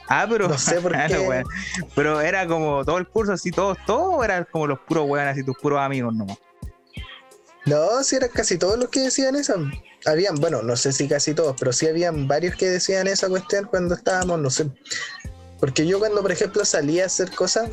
[0.08, 0.48] Ah, pero.
[0.48, 1.44] No sé por qué.
[1.94, 5.44] pero era como todo el curso, así, todos, todos, eran como los puros weones, así,
[5.44, 6.38] tus puros amigos nomás.
[7.66, 9.56] No, sí, eran casi todos los que decían eso.
[10.06, 13.64] Habían, bueno, no sé si casi todos, pero sí habían varios que decían esa cuestión
[13.64, 14.70] cuando estábamos, no sé.
[15.66, 17.68] Porque yo cuando, por ejemplo, salía a hacer cosas,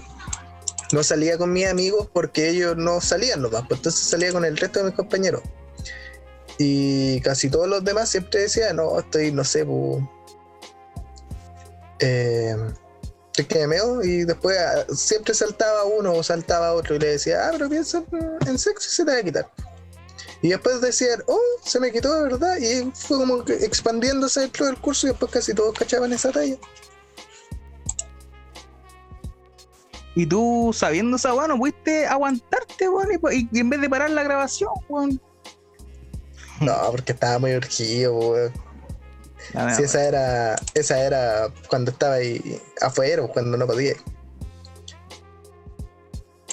[0.94, 4.58] no salía con mis amigos porque ellos no salían nomás, pues entonces salía con el
[4.58, 5.44] resto de mis compañeros.
[6.58, 10.04] Y casi todos los demás siempre decían, no, estoy, no sé, pues,
[12.00, 12.58] eh,
[13.48, 17.50] que me y después ah, siempre saltaba uno o saltaba otro y le decía, ah,
[17.52, 18.04] pero piensa
[18.48, 19.48] en sexo y se te va a quitar.
[20.42, 22.58] Y después decían, oh, se me quitó de verdad.
[22.58, 26.58] Y fue como expandiéndose dentro del curso y después casi todos cachaban esa talla.
[30.16, 34.24] Y tú, sabiendo esa weón, no pudiste aguantarte, weón, y, en vez de parar la
[34.24, 35.22] grabación, weón.
[36.62, 38.54] No, porque estaba muy urgido, weón.
[39.76, 43.96] Sí, esa era, esa era cuando estaba ahí afuera, cuando no podía.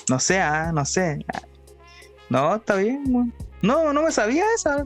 [0.08, 1.24] No sé, ah, no sé.
[2.28, 3.34] No, está bien, weón.
[3.62, 4.84] No, no me sabía esa.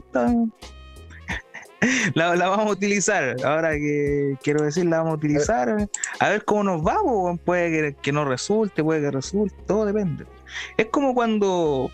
[2.13, 3.35] La, vamos a utilizar.
[3.43, 5.87] Ahora que quiero decir, la vamos a utilizar.
[6.19, 7.39] A ver cómo nos vamos.
[7.41, 9.55] Puede que, no resulte, puede que resulte.
[9.67, 10.25] Todo depende.
[10.77, 11.89] Es como cuando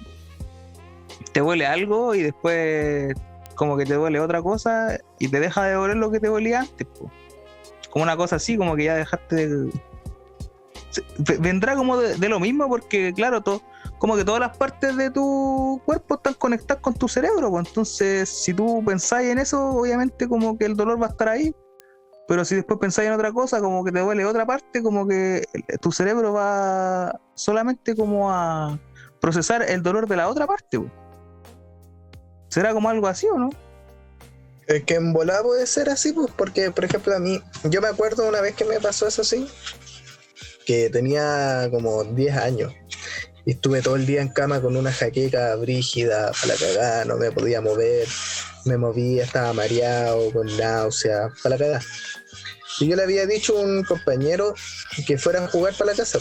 [1.33, 3.13] te duele algo y después
[3.55, 6.61] como que te duele otra cosa y te deja de doler lo que te dolía
[6.61, 6.87] antes.
[7.89, 9.71] Como una cosa así, como que ya dejaste de...
[11.39, 13.61] Vendrá como de, lo mismo porque, claro, todo
[14.01, 18.27] como que todas las partes de tu cuerpo están conectadas con tu cerebro, pues entonces
[18.27, 21.55] si tú pensáis en eso, obviamente como que el dolor va a estar ahí,
[22.27, 25.43] pero si después pensáis en otra cosa, como que te duele otra parte, como que
[25.81, 28.79] tu cerebro va solamente como a
[29.19, 30.79] procesar el dolor de la otra parte.
[30.79, 30.91] Pues.
[32.49, 33.51] ¿Será como algo así o no?
[34.65, 37.89] Es que en volada puede ser así, pues, porque, por ejemplo, a mí, yo me
[37.89, 39.47] acuerdo una vez que me pasó eso así,
[40.65, 42.73] que tenía como 10 años.
[43.45, 47.17] Y estuve todo el día en cama con una jaqueca brígida para la cagada, no
[47.17, 48.07] me podía mover,
[48.65, 51.81] me movía, estaba mareado, con náusea, para la cagada.
[52.79, 54.53] Y yo le había dicho a un compañero
[55.05, 56.19] que fuera a jugar para la casa,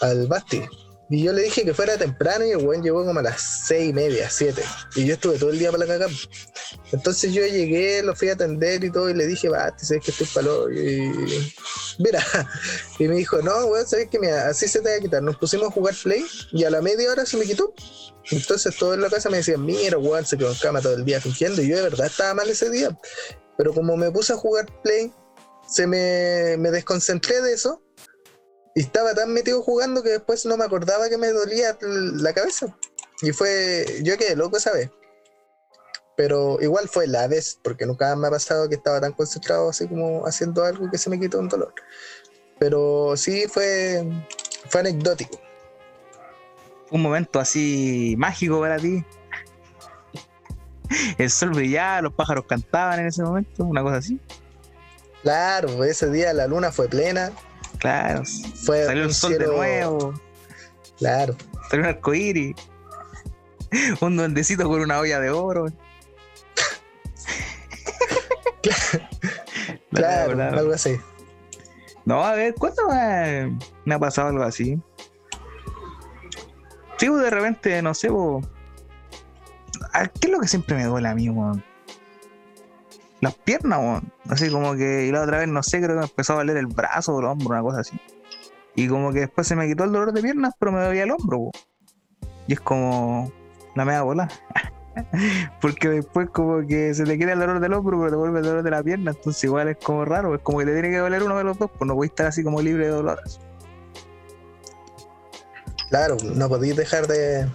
[0.00, 0.62] al Basti.
[1.10, 3.90] Y yo le dije que fuera temprano y el weón llegó como a las seis
[3.90, 4.62] y media, siete.
[4.94, 6.12] Y yo estuve todo el día para la cagada.
[6.92, 10.10] Entonces yo llegué, lo fui a atender y todo, y le dije, Basti, sabes que
[10.10, 10.70] estoy palo.
[10.70, 11.10] Y
[11.98, 12.22] mira,
[12.98, 15.22] y me dijo, no, weón, sabes que mira, así se te va a quitar.
[15.22, 17.72] Nos pusimos a jugar play y a la media hora se me quitó.
[18.30, 21.06] Entonces todo en la casa me decían, mira, weón, se quedó en cama todo el
[21.06, 21.62] día fingiendo.
[21.62, 22.96] Y yo de verdad estaba mal ese día.
[23.56, 25.10] Pero como me puse a jugar play,
[25.66, 27.82] se me, me desconcentré de eso.
[28.78, 32.72] Y estaba tan metido jugando que después no me acordaba que me dolía la cabeza.
[33.22, 34.88] Y fue, yo quedé loco esa vez.
[36.16, 39.88] Pero igual fue la vez, porque nunca me ha pasado que estaba tan concentrado así
[39.88, 41.74] como haciendo algo que se me quitó un dolor.
[42.60, 44.06] Pero sí fue,
[44.68, 45.40] fue anecdótico.
[46.92, 49.04] Un momento así mágico para ti.
[51.18, 54.20] El sol brillaba, los pájaros cantaban en ese momento, una cosa así.
[55.24, 57.32] Claro, ese día la luna fue plena.
[57.78, 58.22] Claro,
[58.64, 60.14] fue salió un sol de nuevo.
[60.98, 61.36] Claro.
[61.70, 62.56] Salió un arcoíris.
[64.00, 65.66] Un duendecito con una olla de oro.
[69.92, 70.98] claro, algo así.
[72.06, 74.80] No, a ver, ¿cuándo me, ha pasado algo así?
[76.96, 81.28] Sí, pues, de repente, no sé, ¿qué es lo que siempre me duele a mí,
[81.28, 81.62] weón?
[83.20, 84.12] Las piernas, weón.
[84.28, 86.56] Así como que, y la otra vez, no sé, creo que me empezó a valer
[86.56, 87.98] el brazo o el hombro, una cosa así.
[88.76, 91.10] Y como que después se me quitó el dolor de piernas, pero me dolía el
[91.10, 91.52] hombro, weón.
[92.46, 93.32] Y es como
[93.74, 94.28] la media bola.
[95.60, 98.44] Porque después como que se te queda el dolor del hombro, pero te vuelve el
[98.44, 99.12] dolor de la pierna.
[99.12, 100.34] Entonces igual es como raro.
[100.34, 102.26] Es como que te tiene que doler uno de los dos, pues no puedes estar
[102.26, 103.38] así como libre de dolores.
[105.90, 107.48] Claro, no podéis dejar de,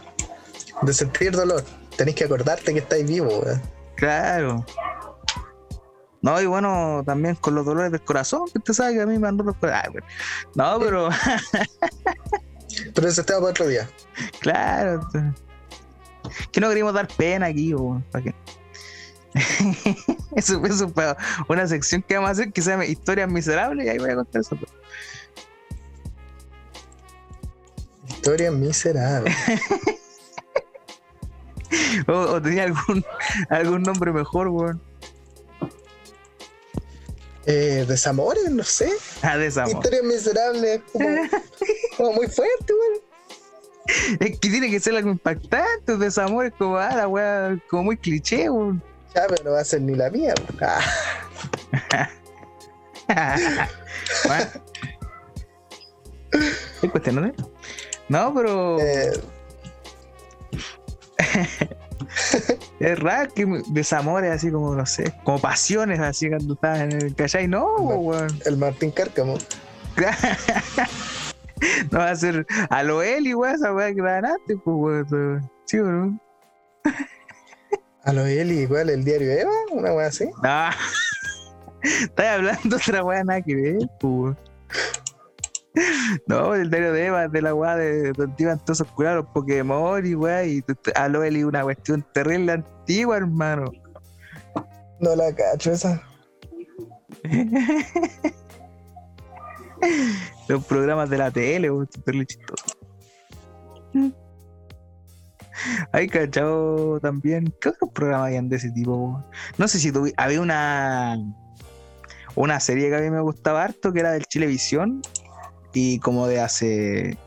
[0.82, 1.64] de sentir dolor.
[1.98, 3.46] Tenéis que acordarte que estáis vivos.
[3.96, 4.66] Claro.
[6.24, 9.20] No, y bueno, también con los dolores del corazón, que usted sabe que a mí
[9.20, 10.04] me han roto el
[10.56, 11.10] No, pero.
[12.96, 13.88] pero eso estaba para otro día.
[14.40, 15.08] Claro
[16.52, 17.74] que no queríamos dar pena aquí,
[18.12, 18.36] ¿para qué?
[20.36, 21.16] eso, eso fue
[21.48, 24.16] una sección que vamos a hacer que se llama Historias Miserables y ahí voy a
[24.16, 24.58] contar eso.
[28.08, 29.36] Historias Miserables.
[32.08, 33.04] o, tenía algún,
[33.50, 34.82] algún nombre mejor, weón.
[37.46, 38.90] Eh, desamores, no sé.
[39.22, 39.74] Ah, desamor.
[39.74, 41.08] Historias miserables, como,
[41.98, 43.02] como muy fuerte, weón.
[44.20, 47.98] Es que tiene que ser algo impactante, desamor es como, ah, la weá, como muy
[47.98, 48.82] cliché, weón.
[49.14, 50.34] Ya, pero no va a ser ni la mía.
[50.38, 50.60] weón.
[50.62, 52.10] Ah,
[54.26, 54.46] Bueno.
[56.82, 57.34] ¿Qué cuestión, no?
[58.10, 59.12] No, pero eh,
[62.80, 67.16] es raro que desamores así como, no sé, como pasiones así cuando estás en el
[67.16, 67.48] ¿cachai?
[67.48, 68.28] No, weón.
[68.46, 69.38] el Martín Cárcamo.
[71.92, 75.52] no va a ser a lo igual esa weá que dan antes, pues weón.
[75.66, 76.20] ¿Sí no?
[78.04, 80.26] A lo Eli, igual el diario Eva, una weá así.
[80.26, 80.70] No.
[81.84, 84.12] Estás hablando otra weá nada que ver, pues.
[84.12, 84.38] weón.
[86.28, 90.06] No, el diario de Eva, de la weá de donde iban todos curar los Pokémon
[90.06, 90.64] y weá, y
[90.96, 93.72] a lo Eli una cuestión terrible antigua, hermano.
[95.00, 96.02] No la cacho esa.
[100.48, 102.66] Los programas de la tele, weón, terrible chistoso.
[105.92, 107.54] Hay cachado también.
[107.62, 108.96] ¿Qué otros programas habían de ese tipo?
[108.96, 109.26] weón?
[109.58, 111.18] No sé si tuvi- había una
[112.36, 115.02] una serie que a mí me gustaba harto que era del Chilevisión
[115.74, 117.18] y como de hace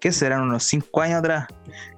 [0.00, 0.42] ¿qué serán?
[0.42, 1.48] unos 5 años atrás.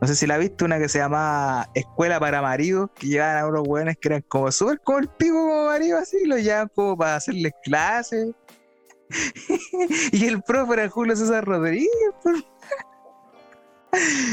[0.01, 3.47] No sé si la viste, una que se llamaba Escuela para Maridos, que llevaban a
[3.49, 6.71] unos weones que eran como súper como el pico como marido así, y los llevaban
[6.75, 8.29] como para hacerles clases.
[10.13, 11.91] y el profe era Julio César Rodríguez.
[12.23, 12.35] por-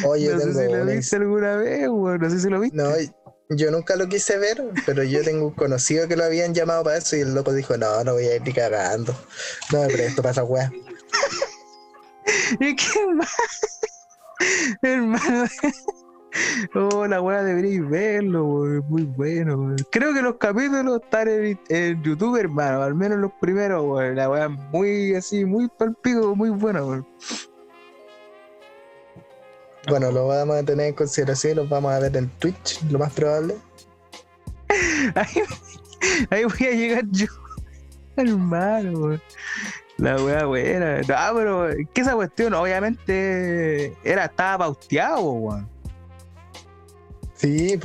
[0.05, 2.19] Oye, no sé si lo una viste alguna vez, weón.
[2.21, 2.77] No sé si lo viste.
[2.77, 2.89] No,
[3.49, 6.97] yo nunca lo quise ver, pero yo tengo un conocido que lo habían llamado para
[6.97, 9.15] eso y el loco dijo, no, no voy a ir ni cagando.
[9.71, 10.71] No me presto para esa weá.
[12.59, 13.29] Es que hermano,
[14.81, 15.49] hermano.
[16.73, 19.75] Oh, la weá deberíais verlo, es muy bueno.
[19.91, 24.15] Creo que los capítulos están en, en YouTube, hermano, al menos los primeros, weón.
[24.15, 27.07] La weá muy así, muy palpico, muy buena, weón.
[29.87, 33.13] Bueno, lo vamos a tener en consideración los vamos a ver en Twitch, lo más
[33.13, 33.57] probable.
[35.15, 35.43] Ahí,
[36.31, 37.27] ahí voy a llegar yo,
[38.15, 39.19] hermano.
[39.97, 41.01] La weá buena.
[41.01, 45.69] No, pero es que esa cuestión, obviamente, era, estaba pauteado, weón.
[47.35, 47.79] Sí.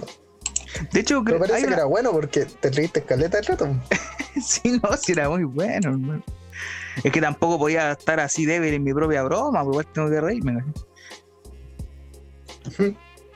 [0.92, 3.68] De hecho, creo parece que una- era bueno porque te reíste caleta el rato.
[4.40, 6.22] Sí, no, sí era muy bueno, hermano.
[7.02, 10.20] Es que tampoco podía estar así débil en mi propia broma, pues igual tengo que
[10.20, 10.52] reírme.
[10.52, 10.72] ¿no?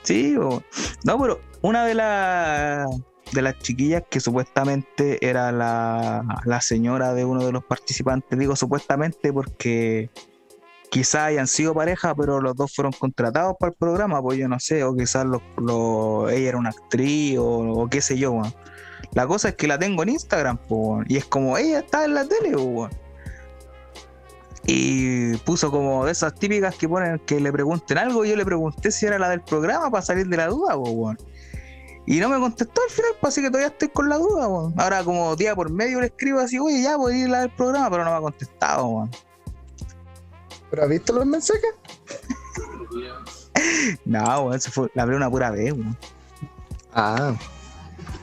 [0.03, 0.63] Sí, o-
[1.05, 2.87] no, pero una de las
[3.33, 8.57] de las chiquillas que supuestamente era la, la señora de uno de los participantes, digo
[8.57, 10.11] supuestamente porque
[10.91, 14.61] quizás hayan sido pareja, pero los dos fueron contratados para el programa, pues yo no
[14.61, 18.43] sé, o quizás los, los- ella era una actriz o, qué sé yo.
[19.15, 22.15] La cosa es que la tengo en Instagram, pues, y es como ella está en
[22.15, 22.91] la tele, pues.
[24.65, 28.25] Y puso como de esas típicas que ponen que le pregunten algo.
[28.25, 31.17] Yo le pregunté si era la del programa para salir de la duda, pues.
[32.07, 34.75] Y no me contestó al final, pues, así que todavía estoy con la duda, weón.
[34.77, 37.41] Ahora, como día por medio le escribo así, oye, ya, voy a ir a la
[37.43, 39.11] del programa, pero no me ha contestado, weón.
[40.71, 41.75] ¿Pero has visto los mensajes?
[44.05, 45.97] No, weón, se fue, la hablé una pura vez, weón.
[46.95, 47.35] Ah.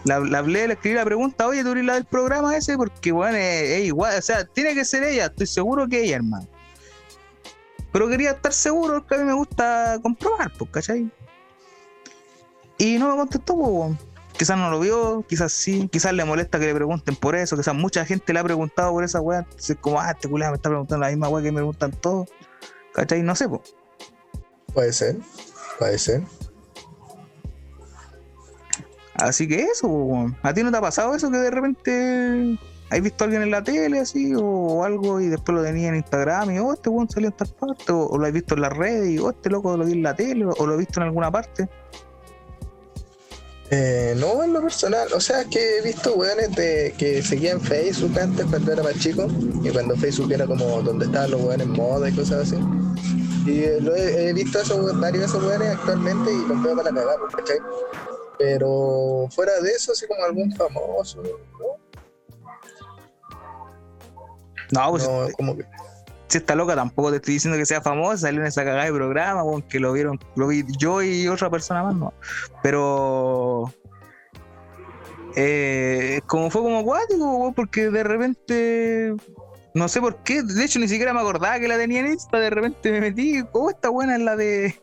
[0.03, 3.11] La, la hablé, le escribí la pregunta, oye, tú eres la del programa ese, porque,
[3.11, 6.47] weón, es, es igual, o sea, tiene que ser ella, estoy seguro que ella, hermano.
[7.91, 11.11] Pero quería estar seguro porque a mí me gusta comprobar, pues, ¿cachai?
[12.79, 13.97] Y no me contestó, pues.
[14.37, 17.75] Quizás no lo vio, quizás sí, quizás le molesta que le pregunten por eso, quizás
[17.75, 20.69] mucha gente le ha preguntado por esa weá, entonces como, ah, este culiado me está
[20.69, 22.29] preguntando la misma weá que me preguntan todos,
[22.93, 23.21] ¿cachai?
[23.21, 23.75] No sé, pues.
[24.73, 25.17] Puede ser,
[25.77, 26.23] puede ser.
[29.15, 30.31] Así que eso, po.
[30.41, 32.57] ¿a ti no te ha pasado eso que de repente
[32.91, 35.89] has visto a alguien en la tele así o, o algo y después lo tenías
[35.89, 38.55] en Instagram y oh, este weón salió en tal parte o, o lo has visto
[38.55, 40.75] en las redes y oh, este loco lo vi en la tele o, o lo
[40.75, 41.67] he visto en alguna parte?
[43.71, 47.61] Eh, no, en lo personal, o sea, que he visto weones de, que seguía en
[47.61, 49.27] Facebook antes cuando era más chico
[49.63, 52.57] y cuando Facebook era como donde estaban los weones moda y cosas así.
[53.45, 56.75] Y eh, lo he, he visto esos, varios de esos weones actualmente y los veo
[56.75, 57.59] para cagar, pues, ¿cachai?
[58.39, 61.29] Pero fuera de eso, así como algún famoso, ¿no?
[64.71, 65.65] No, pues No, como que.
[66.29, 68.93] Si esta loca tampoco te estoy diciendo que sea famosa, salió en esa cagada de
[68.93, 72.13] programa, weón, que lo vieron, lo vi yo y otra persona más, no.
[72.61, 73.73] Pero
[75.35, 79.15] eh, como fue como acuático, porque de repente
[79.73, 82.39] no sé por qué, de hecho ni siquiera me acordaba que la tenía en Insta,
[82.39, 84.75] de repente me metí, oh, esta buena es la de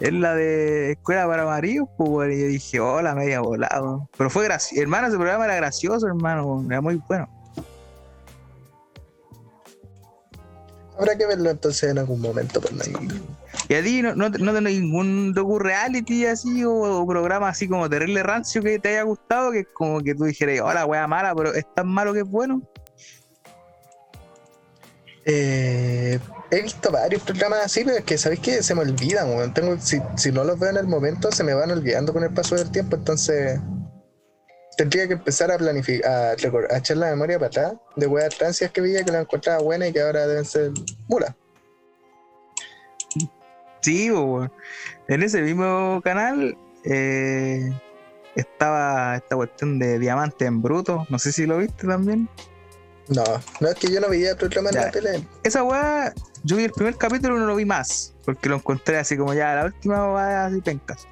[0.00, 4.08] en la de Escuela para Maridos, pues, y yo dije, hola, media volado.
[4.16, 7.28] Pero fue gracioso, hermano, ese programa era gracioso, hermano, era muy bueno.
[11.00, 12.90] Habrá que verlo entonces en algún momento, por pues,
[13.70, 18.22] ¿Y a ti no, no, no tenés ningún docu-reality así o, programa así como terrible
[18.22, 19.50] rancio que te haya gustado?
[19.50, 22.28] Que es como que tú dijeras, hola, wea mala, pero es tan malo que es
[22.28, 22.60] bueno.
[25.24, 26.18] Eh,
[26.50, 30.02] he visto varios programas así, pero es que sabéis que se me olvidan, Tengo, si,
[30.18, 32.70] si no los veo en el momento, se me van olvidando con el paso del
[32.70, 33.58] tiempo, entonces
[34.80, 38.80] tendría que empezar a planificar, a, echar la memoria para atrás de weas transias que
[38.80, 40.70] veía que la encontraba buena y que ahora deben ser
[41.06, 41.34] mulas.
[43.82, 44.10] Sí,
[45.08, 47.70] en ese mismo canal eh,
[48.34, 51.06] estaba esta cuestión de diamante en bruto.
[51.10, 52.26] No sé si lo viste también.
[53.08, 53.24] No,
[53.60, 55.26] no es que yo no veía el programa en la tele.
[55.42, 58.14] Esa weá, yo vi el primer capítulo y no lo vi más.
[58.24, 61.06] Porque lo encontré así como ya la última weá así pencas.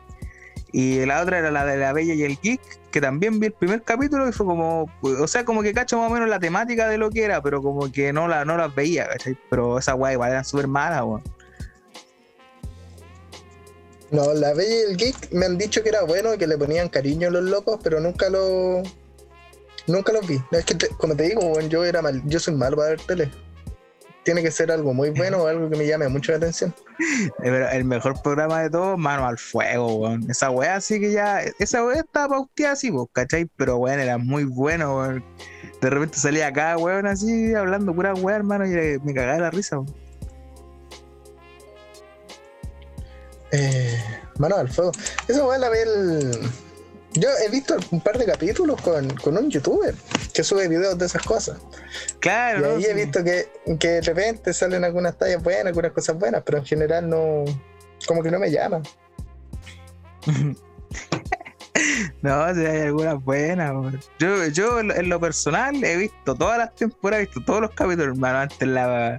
[0.73, 3.53] Y la otra era la de la Bella y el Geek, que también vi el
[3.53, 6.89] primer capítulo y fue como, o sea, como que cacho más o menos la temática
[6.89, 9.39] de lo que era, pero como que no, la, no las veía, ¿cachai?
[9.49, 11.23] Pero esa guay igual eran súper malas, weón.
[14.11, 16.57] No, la Bella y el Geek me han dicho que era bueno y que le
[16.57, 18.83] ponían cariño a los locos, pero nunca lo.
[19.87, 20.39] Nunca los vi.
[20.51, 23.31] Es que, como te digo, yo era mal, yo soy malo para ver tele
[24.25, 26.75] tiene que ser algo muy bueno o algo que me llame mucho la atención.
[27.43, 30.31] el mejor programa de todos, Mano al Fuego, weón.
[30.31, 33.47] Esa weá así que ya, esa weá estaba pauteada así, vos, ¿cachai?
[33.57, 35.25] Pero weón, era muy bueno, weón.
[35.81, 39.79] De repente salía acá, weón, así, hablando pura weá, hermano, y me cagaba la risa,
[39.79, 39.95] weón.
[43.53, 43.99] Eh,
[44.39, 44.93] Mano al Fuego.
[45.27, 46.51] Esa weá la ve el
[47.19, 49.95] yo he visto un par de capítulos con, un youtuber
[50.33, 51.59] que sube videos de esas cosas.
[52.21, 52.79] Claro.
[52.79, 56.59] Y ahí he visto que, de repente salen algunas tallas buenas, algunas cosas buenas, pero
[56.59, 57.45] en general no.
[58.07, 58.83] Como que no me llaman.
[62.23, 63.73] no, si hay algunas buenas.
[64.19, 68.15] Yo, yo en lo personal he visto todas las temporadas, he visto todos los capítulos,
[68.15, 69.17] hermano, antes la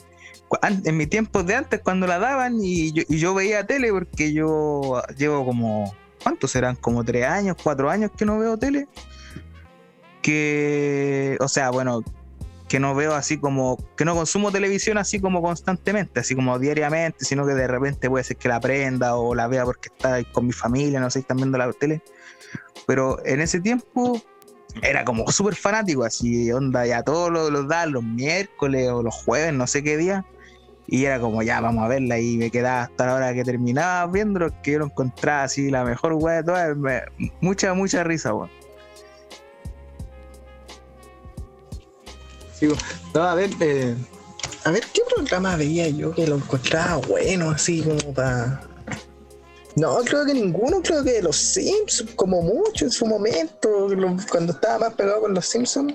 [0.63, 4.33] en mi tiempo de antes cuando la daban y yo, y yo veía tele porque
[4.33, 6.75] yo llevo como ¿cuántos serán?
[6.75, 8.87] Como tres años, cuatro años que no veo tele.
[10.21, 12.03] Que, o sea, bueno,
[12.67, 17.25] que no veo así como, que no consumo televisión así como constantemente, así como diariamente,
[17.25, 20.45] sino que de repente puede ser que la prenda o la vea porque está con
[20.45, 22.03] mi familia, no sé, están viendo la tele.
[22.85, 24.21] Pero en ese tiempo
[24.83, 29.53] era como súper fanático, así, onda, ya todos los, los los miércoles o los jueves,
[29.53, 30.25] no sé qué día
[30.91, 32.19] y era como, ya, vamos a verla.
[32.19, 35.83] Y me quedaba hasta la hora que terminaba viendo que yo lo encontraba así, la
[35.83, 36.75] mejor weá de todas.
[37.41, 38.49] mucha, mucha risa, weón.
[43.13, 43.95] No, a ver, eh,
[44.65, 48.61] a ver, ¿qué programa veía yo que lo encontraba bueno, así como para.
[49.75, 53.87] No, creo que ninguno, creo que los Simpsons, como mucho en su momento,
[54.29, 55.93] cuando estaba más pegado con los Simpsons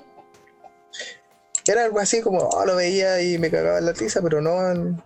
[1.72, 4.96] era algo así como, oh, lo veía y me cagaba la risa, pero no,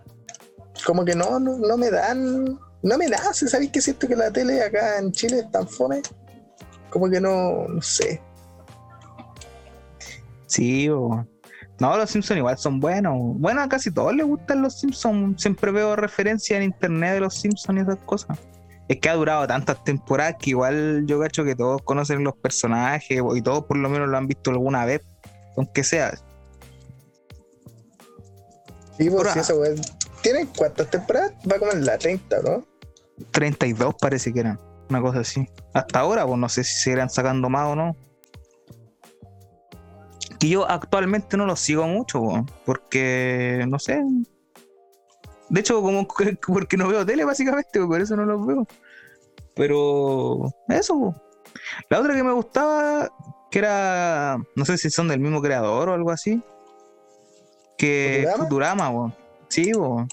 [0.85, 4.61] como que no, no, me dan, no me da, ¿sabéis que siento que la tele
[4.63, 6.01] acá en Chile es tan fome?
[6.89, 8.21] Como que no, no sé.
[10.47, 11.25] Sí, o...
[11.79, 13.15] No, los Simpsons igual son buenos.
[13.39, 15.41] Bueno, a casi todos les gustan los Simpsons.
[15.41, 18.37] Siempre veo referencias en internet de los Simpsons y esas cosas.
[18.89, 23.21] Es que ha durado tantas temporadas que igual yo cacho que todos conocen los personajes
[23.33, 25.01] y todos por lo menos lo han visto alguna vez,
[25.55, 26.19] aunque sea.
[28.99, 29.61] Sí, pues sí, eso,
[30.21, 31.31] ¿Tiene cuántas temporadas?
[31.49, 32.65] Va como en la 30, ¿no?
[33.31, 34.59] 32 parece que eran,
[34.89, 35.47] una cosa así.
[35.73, 37.95] Hasta ahora, pues no sé si seguirán sacando más o no.
[40.37, 44.03] Que yo actualmente no lo sigo mucho, porque no sé.
[45.49, 46.05] De hecho, como
[46.47, 48.67] porque no veo tele, básicamente, por eso no los veo.
[49.55, 51.15] Pero eso.
[51.89, 53.09] La otra que me gustaba,
[53.49, 56.41] que era, no sé si son del mismo creador o algo así,
[57.79, 59.15] que Futurama, Futurama
[59.47, 60.05] Sí, bo.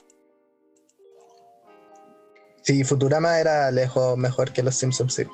[2.63, 5.25] Sí, Futurama era lejos mejor que los Simpsons, sí.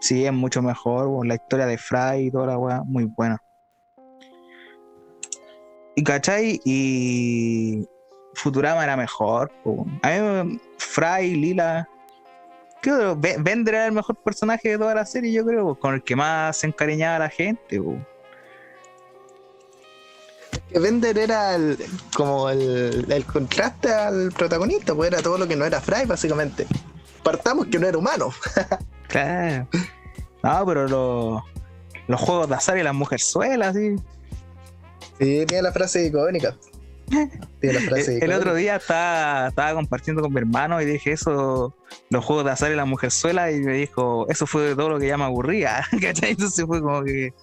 [0.00, 3.38] Sí, es mucho mejor, la historia de Fry y toda la weá, muy buena.
[5.96, 7.86] Y cachai, y
[8.34, 9.50] Futurama era mejor.
[10.02, 11.88] A mí, Fry, Lila.
[12.80, 12.90] ¿Qué
[13.38, 16.56] Bender era el mejor personaje de toda la serie, yo creo, con el que más
[16.56, 17.80] se encariñaba la gente.
[20.72, 21.78] Que Bender era el,
[22.14, 26.66] como el, contraste al protagonista, pues era todo lo que no era Fry, básicamente.
[27.22, 28.30] Partamos que no era humano.
[29.08, 29.68] claro.
[30.42, 31.42] No, pero
[32.08, 33.96] los juegos de azar y las mujerzuelas, sí.
[35.18, 36.56] Sí, tiene la frase icónica.
[37.60, 41.74] el, otro día estaba, estaba compartiendo con mi hermano y dije eso,
[42.10, 45.08] los juegos de azar y la mujerzuela, y me dijo, eso fue todo lo que
[45.08, 45.84] ya me aburría.
[45.92, 47.34] Entonces fue como que,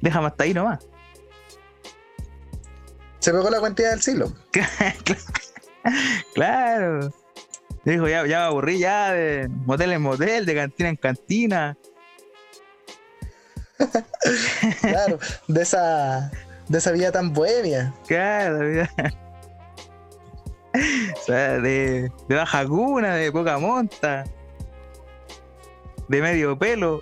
[0.00, 0.86] déjame hasta ahí nomás.
[3.28, 4.32] Se pegó la cuantía del siglo.
[6.34, 7.12] claro.
[7.84, 11.76] Dijo, ya, ya me aburrí ya de motel en motel, de cantina en cantina.
[14.80, 15.18] claro,
[15.48, 16.30] de esa,
[16.68, 17.92] de esa vida tan bohemia.
[18.06, 18.90] Claro, vida.
[20.72, 24.24] o sea, de, de baja cuna, de poca monta,
[26.08, 27.00] de medio pelo.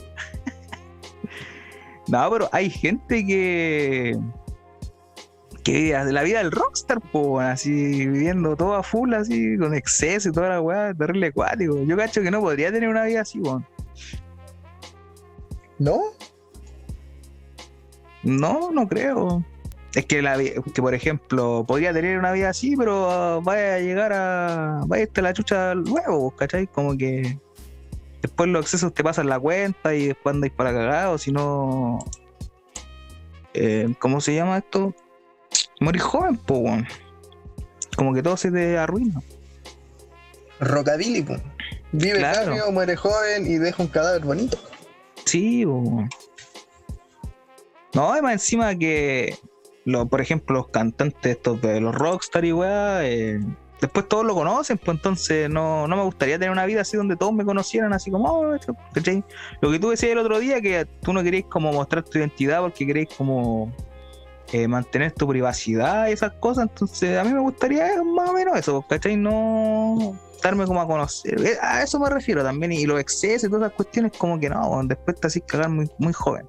[2.09, 4.19] no, pero hay gente que
[5.67, 10.33] que la vida del rockstar, po, así viviendo todo a full, así, con exceso y
[10.33, 11.83] toda la weá, terrible acuático.
[11.83, 13.67] Yo cacho que no podría tener una vida así, weón.
[15.81, 16.01] ¿No?
[18.23, 19.45] No, no creo.
[19.97, 24.13] Es que, la, que, por ejemplo, podría tener una vida así, pero vaya a llegar
[24.13, 24.83] a.
[24.87, 26.69] Vaya a estar la chucha luego, ¿cachai?
[26.69, 27.41] Como que
[28.23, 31.99] después los excesos te pasan la cuenta y después andáis para cagado, si no.
[33.53, 34.95] Eh, ¿Cómo se llama esto?
[35.81, 36.65] Morir joven, po,
[37.97, 39.21] Como que todo se te arruina.
[40.61, 41.37] Rockabilly, po.
[41.93, 42.73] Vive claro.
[42.73, 44.59] muere joven y deja un cadáver bonito.
[45.25, 46.05] Sí, po.
[47.95, 49.39] No, además encima que,
[49.85, 53.41] lo, por ejemplo, los cantantes estos de los rockstar y weá, eh,
[53.81, 57.17] después todos lo conocen, pues entonces no, no me gustaría tener una vida así donde
[57.17, 58.57] todos me conocieran así como, oh,
[59.61, 62.61] Lo que tú decías el otro día, que tú no queréis como mostrar tu identidad
[62.61, 63.73] porque queréis como
[64.53, 66.69] eh, mantener tu privacidad y esas cosas.
[66.71, 69.17] Entonces, a mí me gustaría más o menos eso, ¿cachai?
[69.17, 71.45] No darme como a conocer.
[71.45, 72.73] Eh, a eso me refiero también.
[72.73, 75.91] Y los excesos y todas esas cuestiones, como que no, después te así cagar muy,
[75.99, 76.49] muy joven.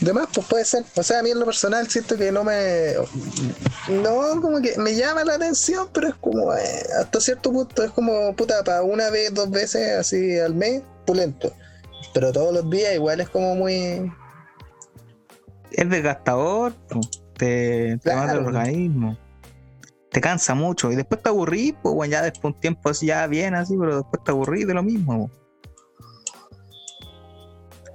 [0.00, 0.84] Demás, pues puede ser.
[0.96, 2.94] O sea, a mí en lo personal siento que no me.
[3.88, 6.54] No, como que me llama la atención, pero es como.
[6.54, 10.82] Eh, hasta cierto punto, es como, puta, para una vez, dos veces así al mes,
[11.06, 11.52] pulento.
[12.12, 14.12] Pero todos los días igual es como muy.
[15.70, 16.72] Es desgastador,
[17.36, 19.16] te, mata el organismo.
[20.10, 23.26] Te cansa mucho y después te aburrís, pues bueno, ya después un tiempo así ya
[23.26, 25.28] bien así, pero después te aburrís de lo mismo.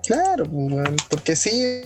[0.05, 1.81] Claro, pues, porque sí,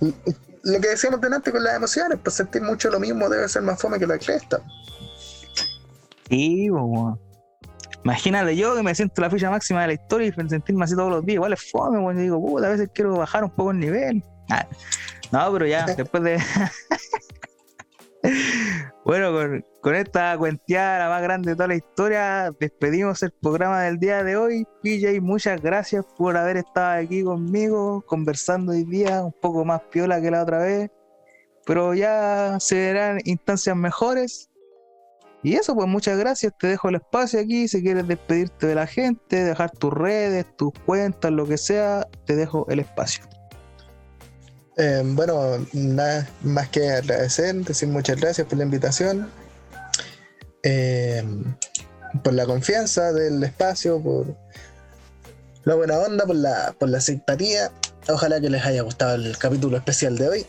[0.00, 3.80] lo que decíamos delante con las emociones, pues sentir mucho lo mismo debe ser más
[3.80, 4.60] fome que la cresta.
[6.28, 7.18] Sí, pues,
[8.04, 11.10] Imagínate yo que me siento la ficha máxima de la historia y sentirme así todos
[11.10, 11.36] los días.
[11.36, 14.24] Igual es fome, bueno, digo, puta, a veces quiero bajar un poco el nivel.
[14.50, 14.66] Ah,
[15.30, 16.38] no, pero ya, después de.
[19.04, 23.82] bueno, con, con, esta cuenteada, la más grande de toda la historia, despedimos el programa
[23.82, 24.66] del día de hoy.
[24.82, 30.20] PJ, muchas gracias por haber estado aquí conmigo, conversando hoy día, un poco más piola
[30.20, 30.90] que la otra vez.
[31.64, 34.51] Pero ya se verán instancias mejores
[35.42, 36.52] y eso, pues muchas gracias.
[36.58, 37.66] Te dejo el espacio aquí.
[37.66, 42.36] Si quieres despedirte de la gente, dejar tus redes, tus cuentas, lo que sea, te
[42.36, 43.24] dejo el espacio.
[44.76, 49.28] Eh, bueno, nada más que agradecer, decir muchas gracias por la invitación,
[50.62, 51.22] eh,
[52.22, 54.34] por la confianza del espacio, por
[55.64, 57.72] la buena onda, por la, por la simpatía.
[58.08, 60.46] Ojalá que les haya gustado el capítulo especial de hoy.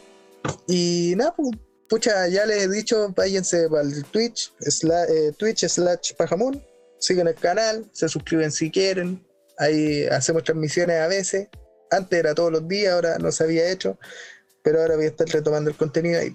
[0.67, 1.49] Y nada, pues
[1.93, 6.59] pucha, ya les he dicho, váyanse al Twitch, eh, Twitch slash Pajamón,
[6.97, 9.23] siguen el canal, se suscriben si quieren,
[9.59, 11.49] ahí hacemos transmisiones a veces,
[11.91, 13.99] antes era todos los días, ahora no se había hecho,
[14.63, 16.33] pero ahora voy a estar retomando el contenido ahí.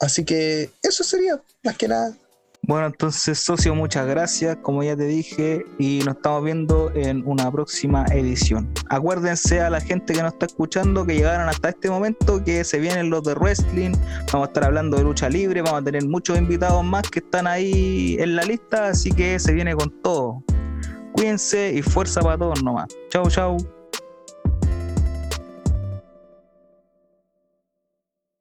[0.00, 2.16] Así que eso sería, más que nada.
[2.64, 7.50] Bueno, entonces, socio, muchas gracias, como ya te dije, y nos estamos viendo en una
[7.50, 8.72] próxima edición.
[8.88, 12.78] Acuérdense a la gente que nos está escuchando que llegaron hasta este momento, que se
[12.78, 13.94] vienen los de wrestling,
[14.32, 17.48] vamos a estar hablando de lucha libre, vamos a tener muchos invitados más que están
[17.48, 20.44] ahí en la lista, así que se viene con todo.
[21.14, 22.86] Cuídense y fuerza para todos nomás.
[23.10, 23.81] Chau, chau.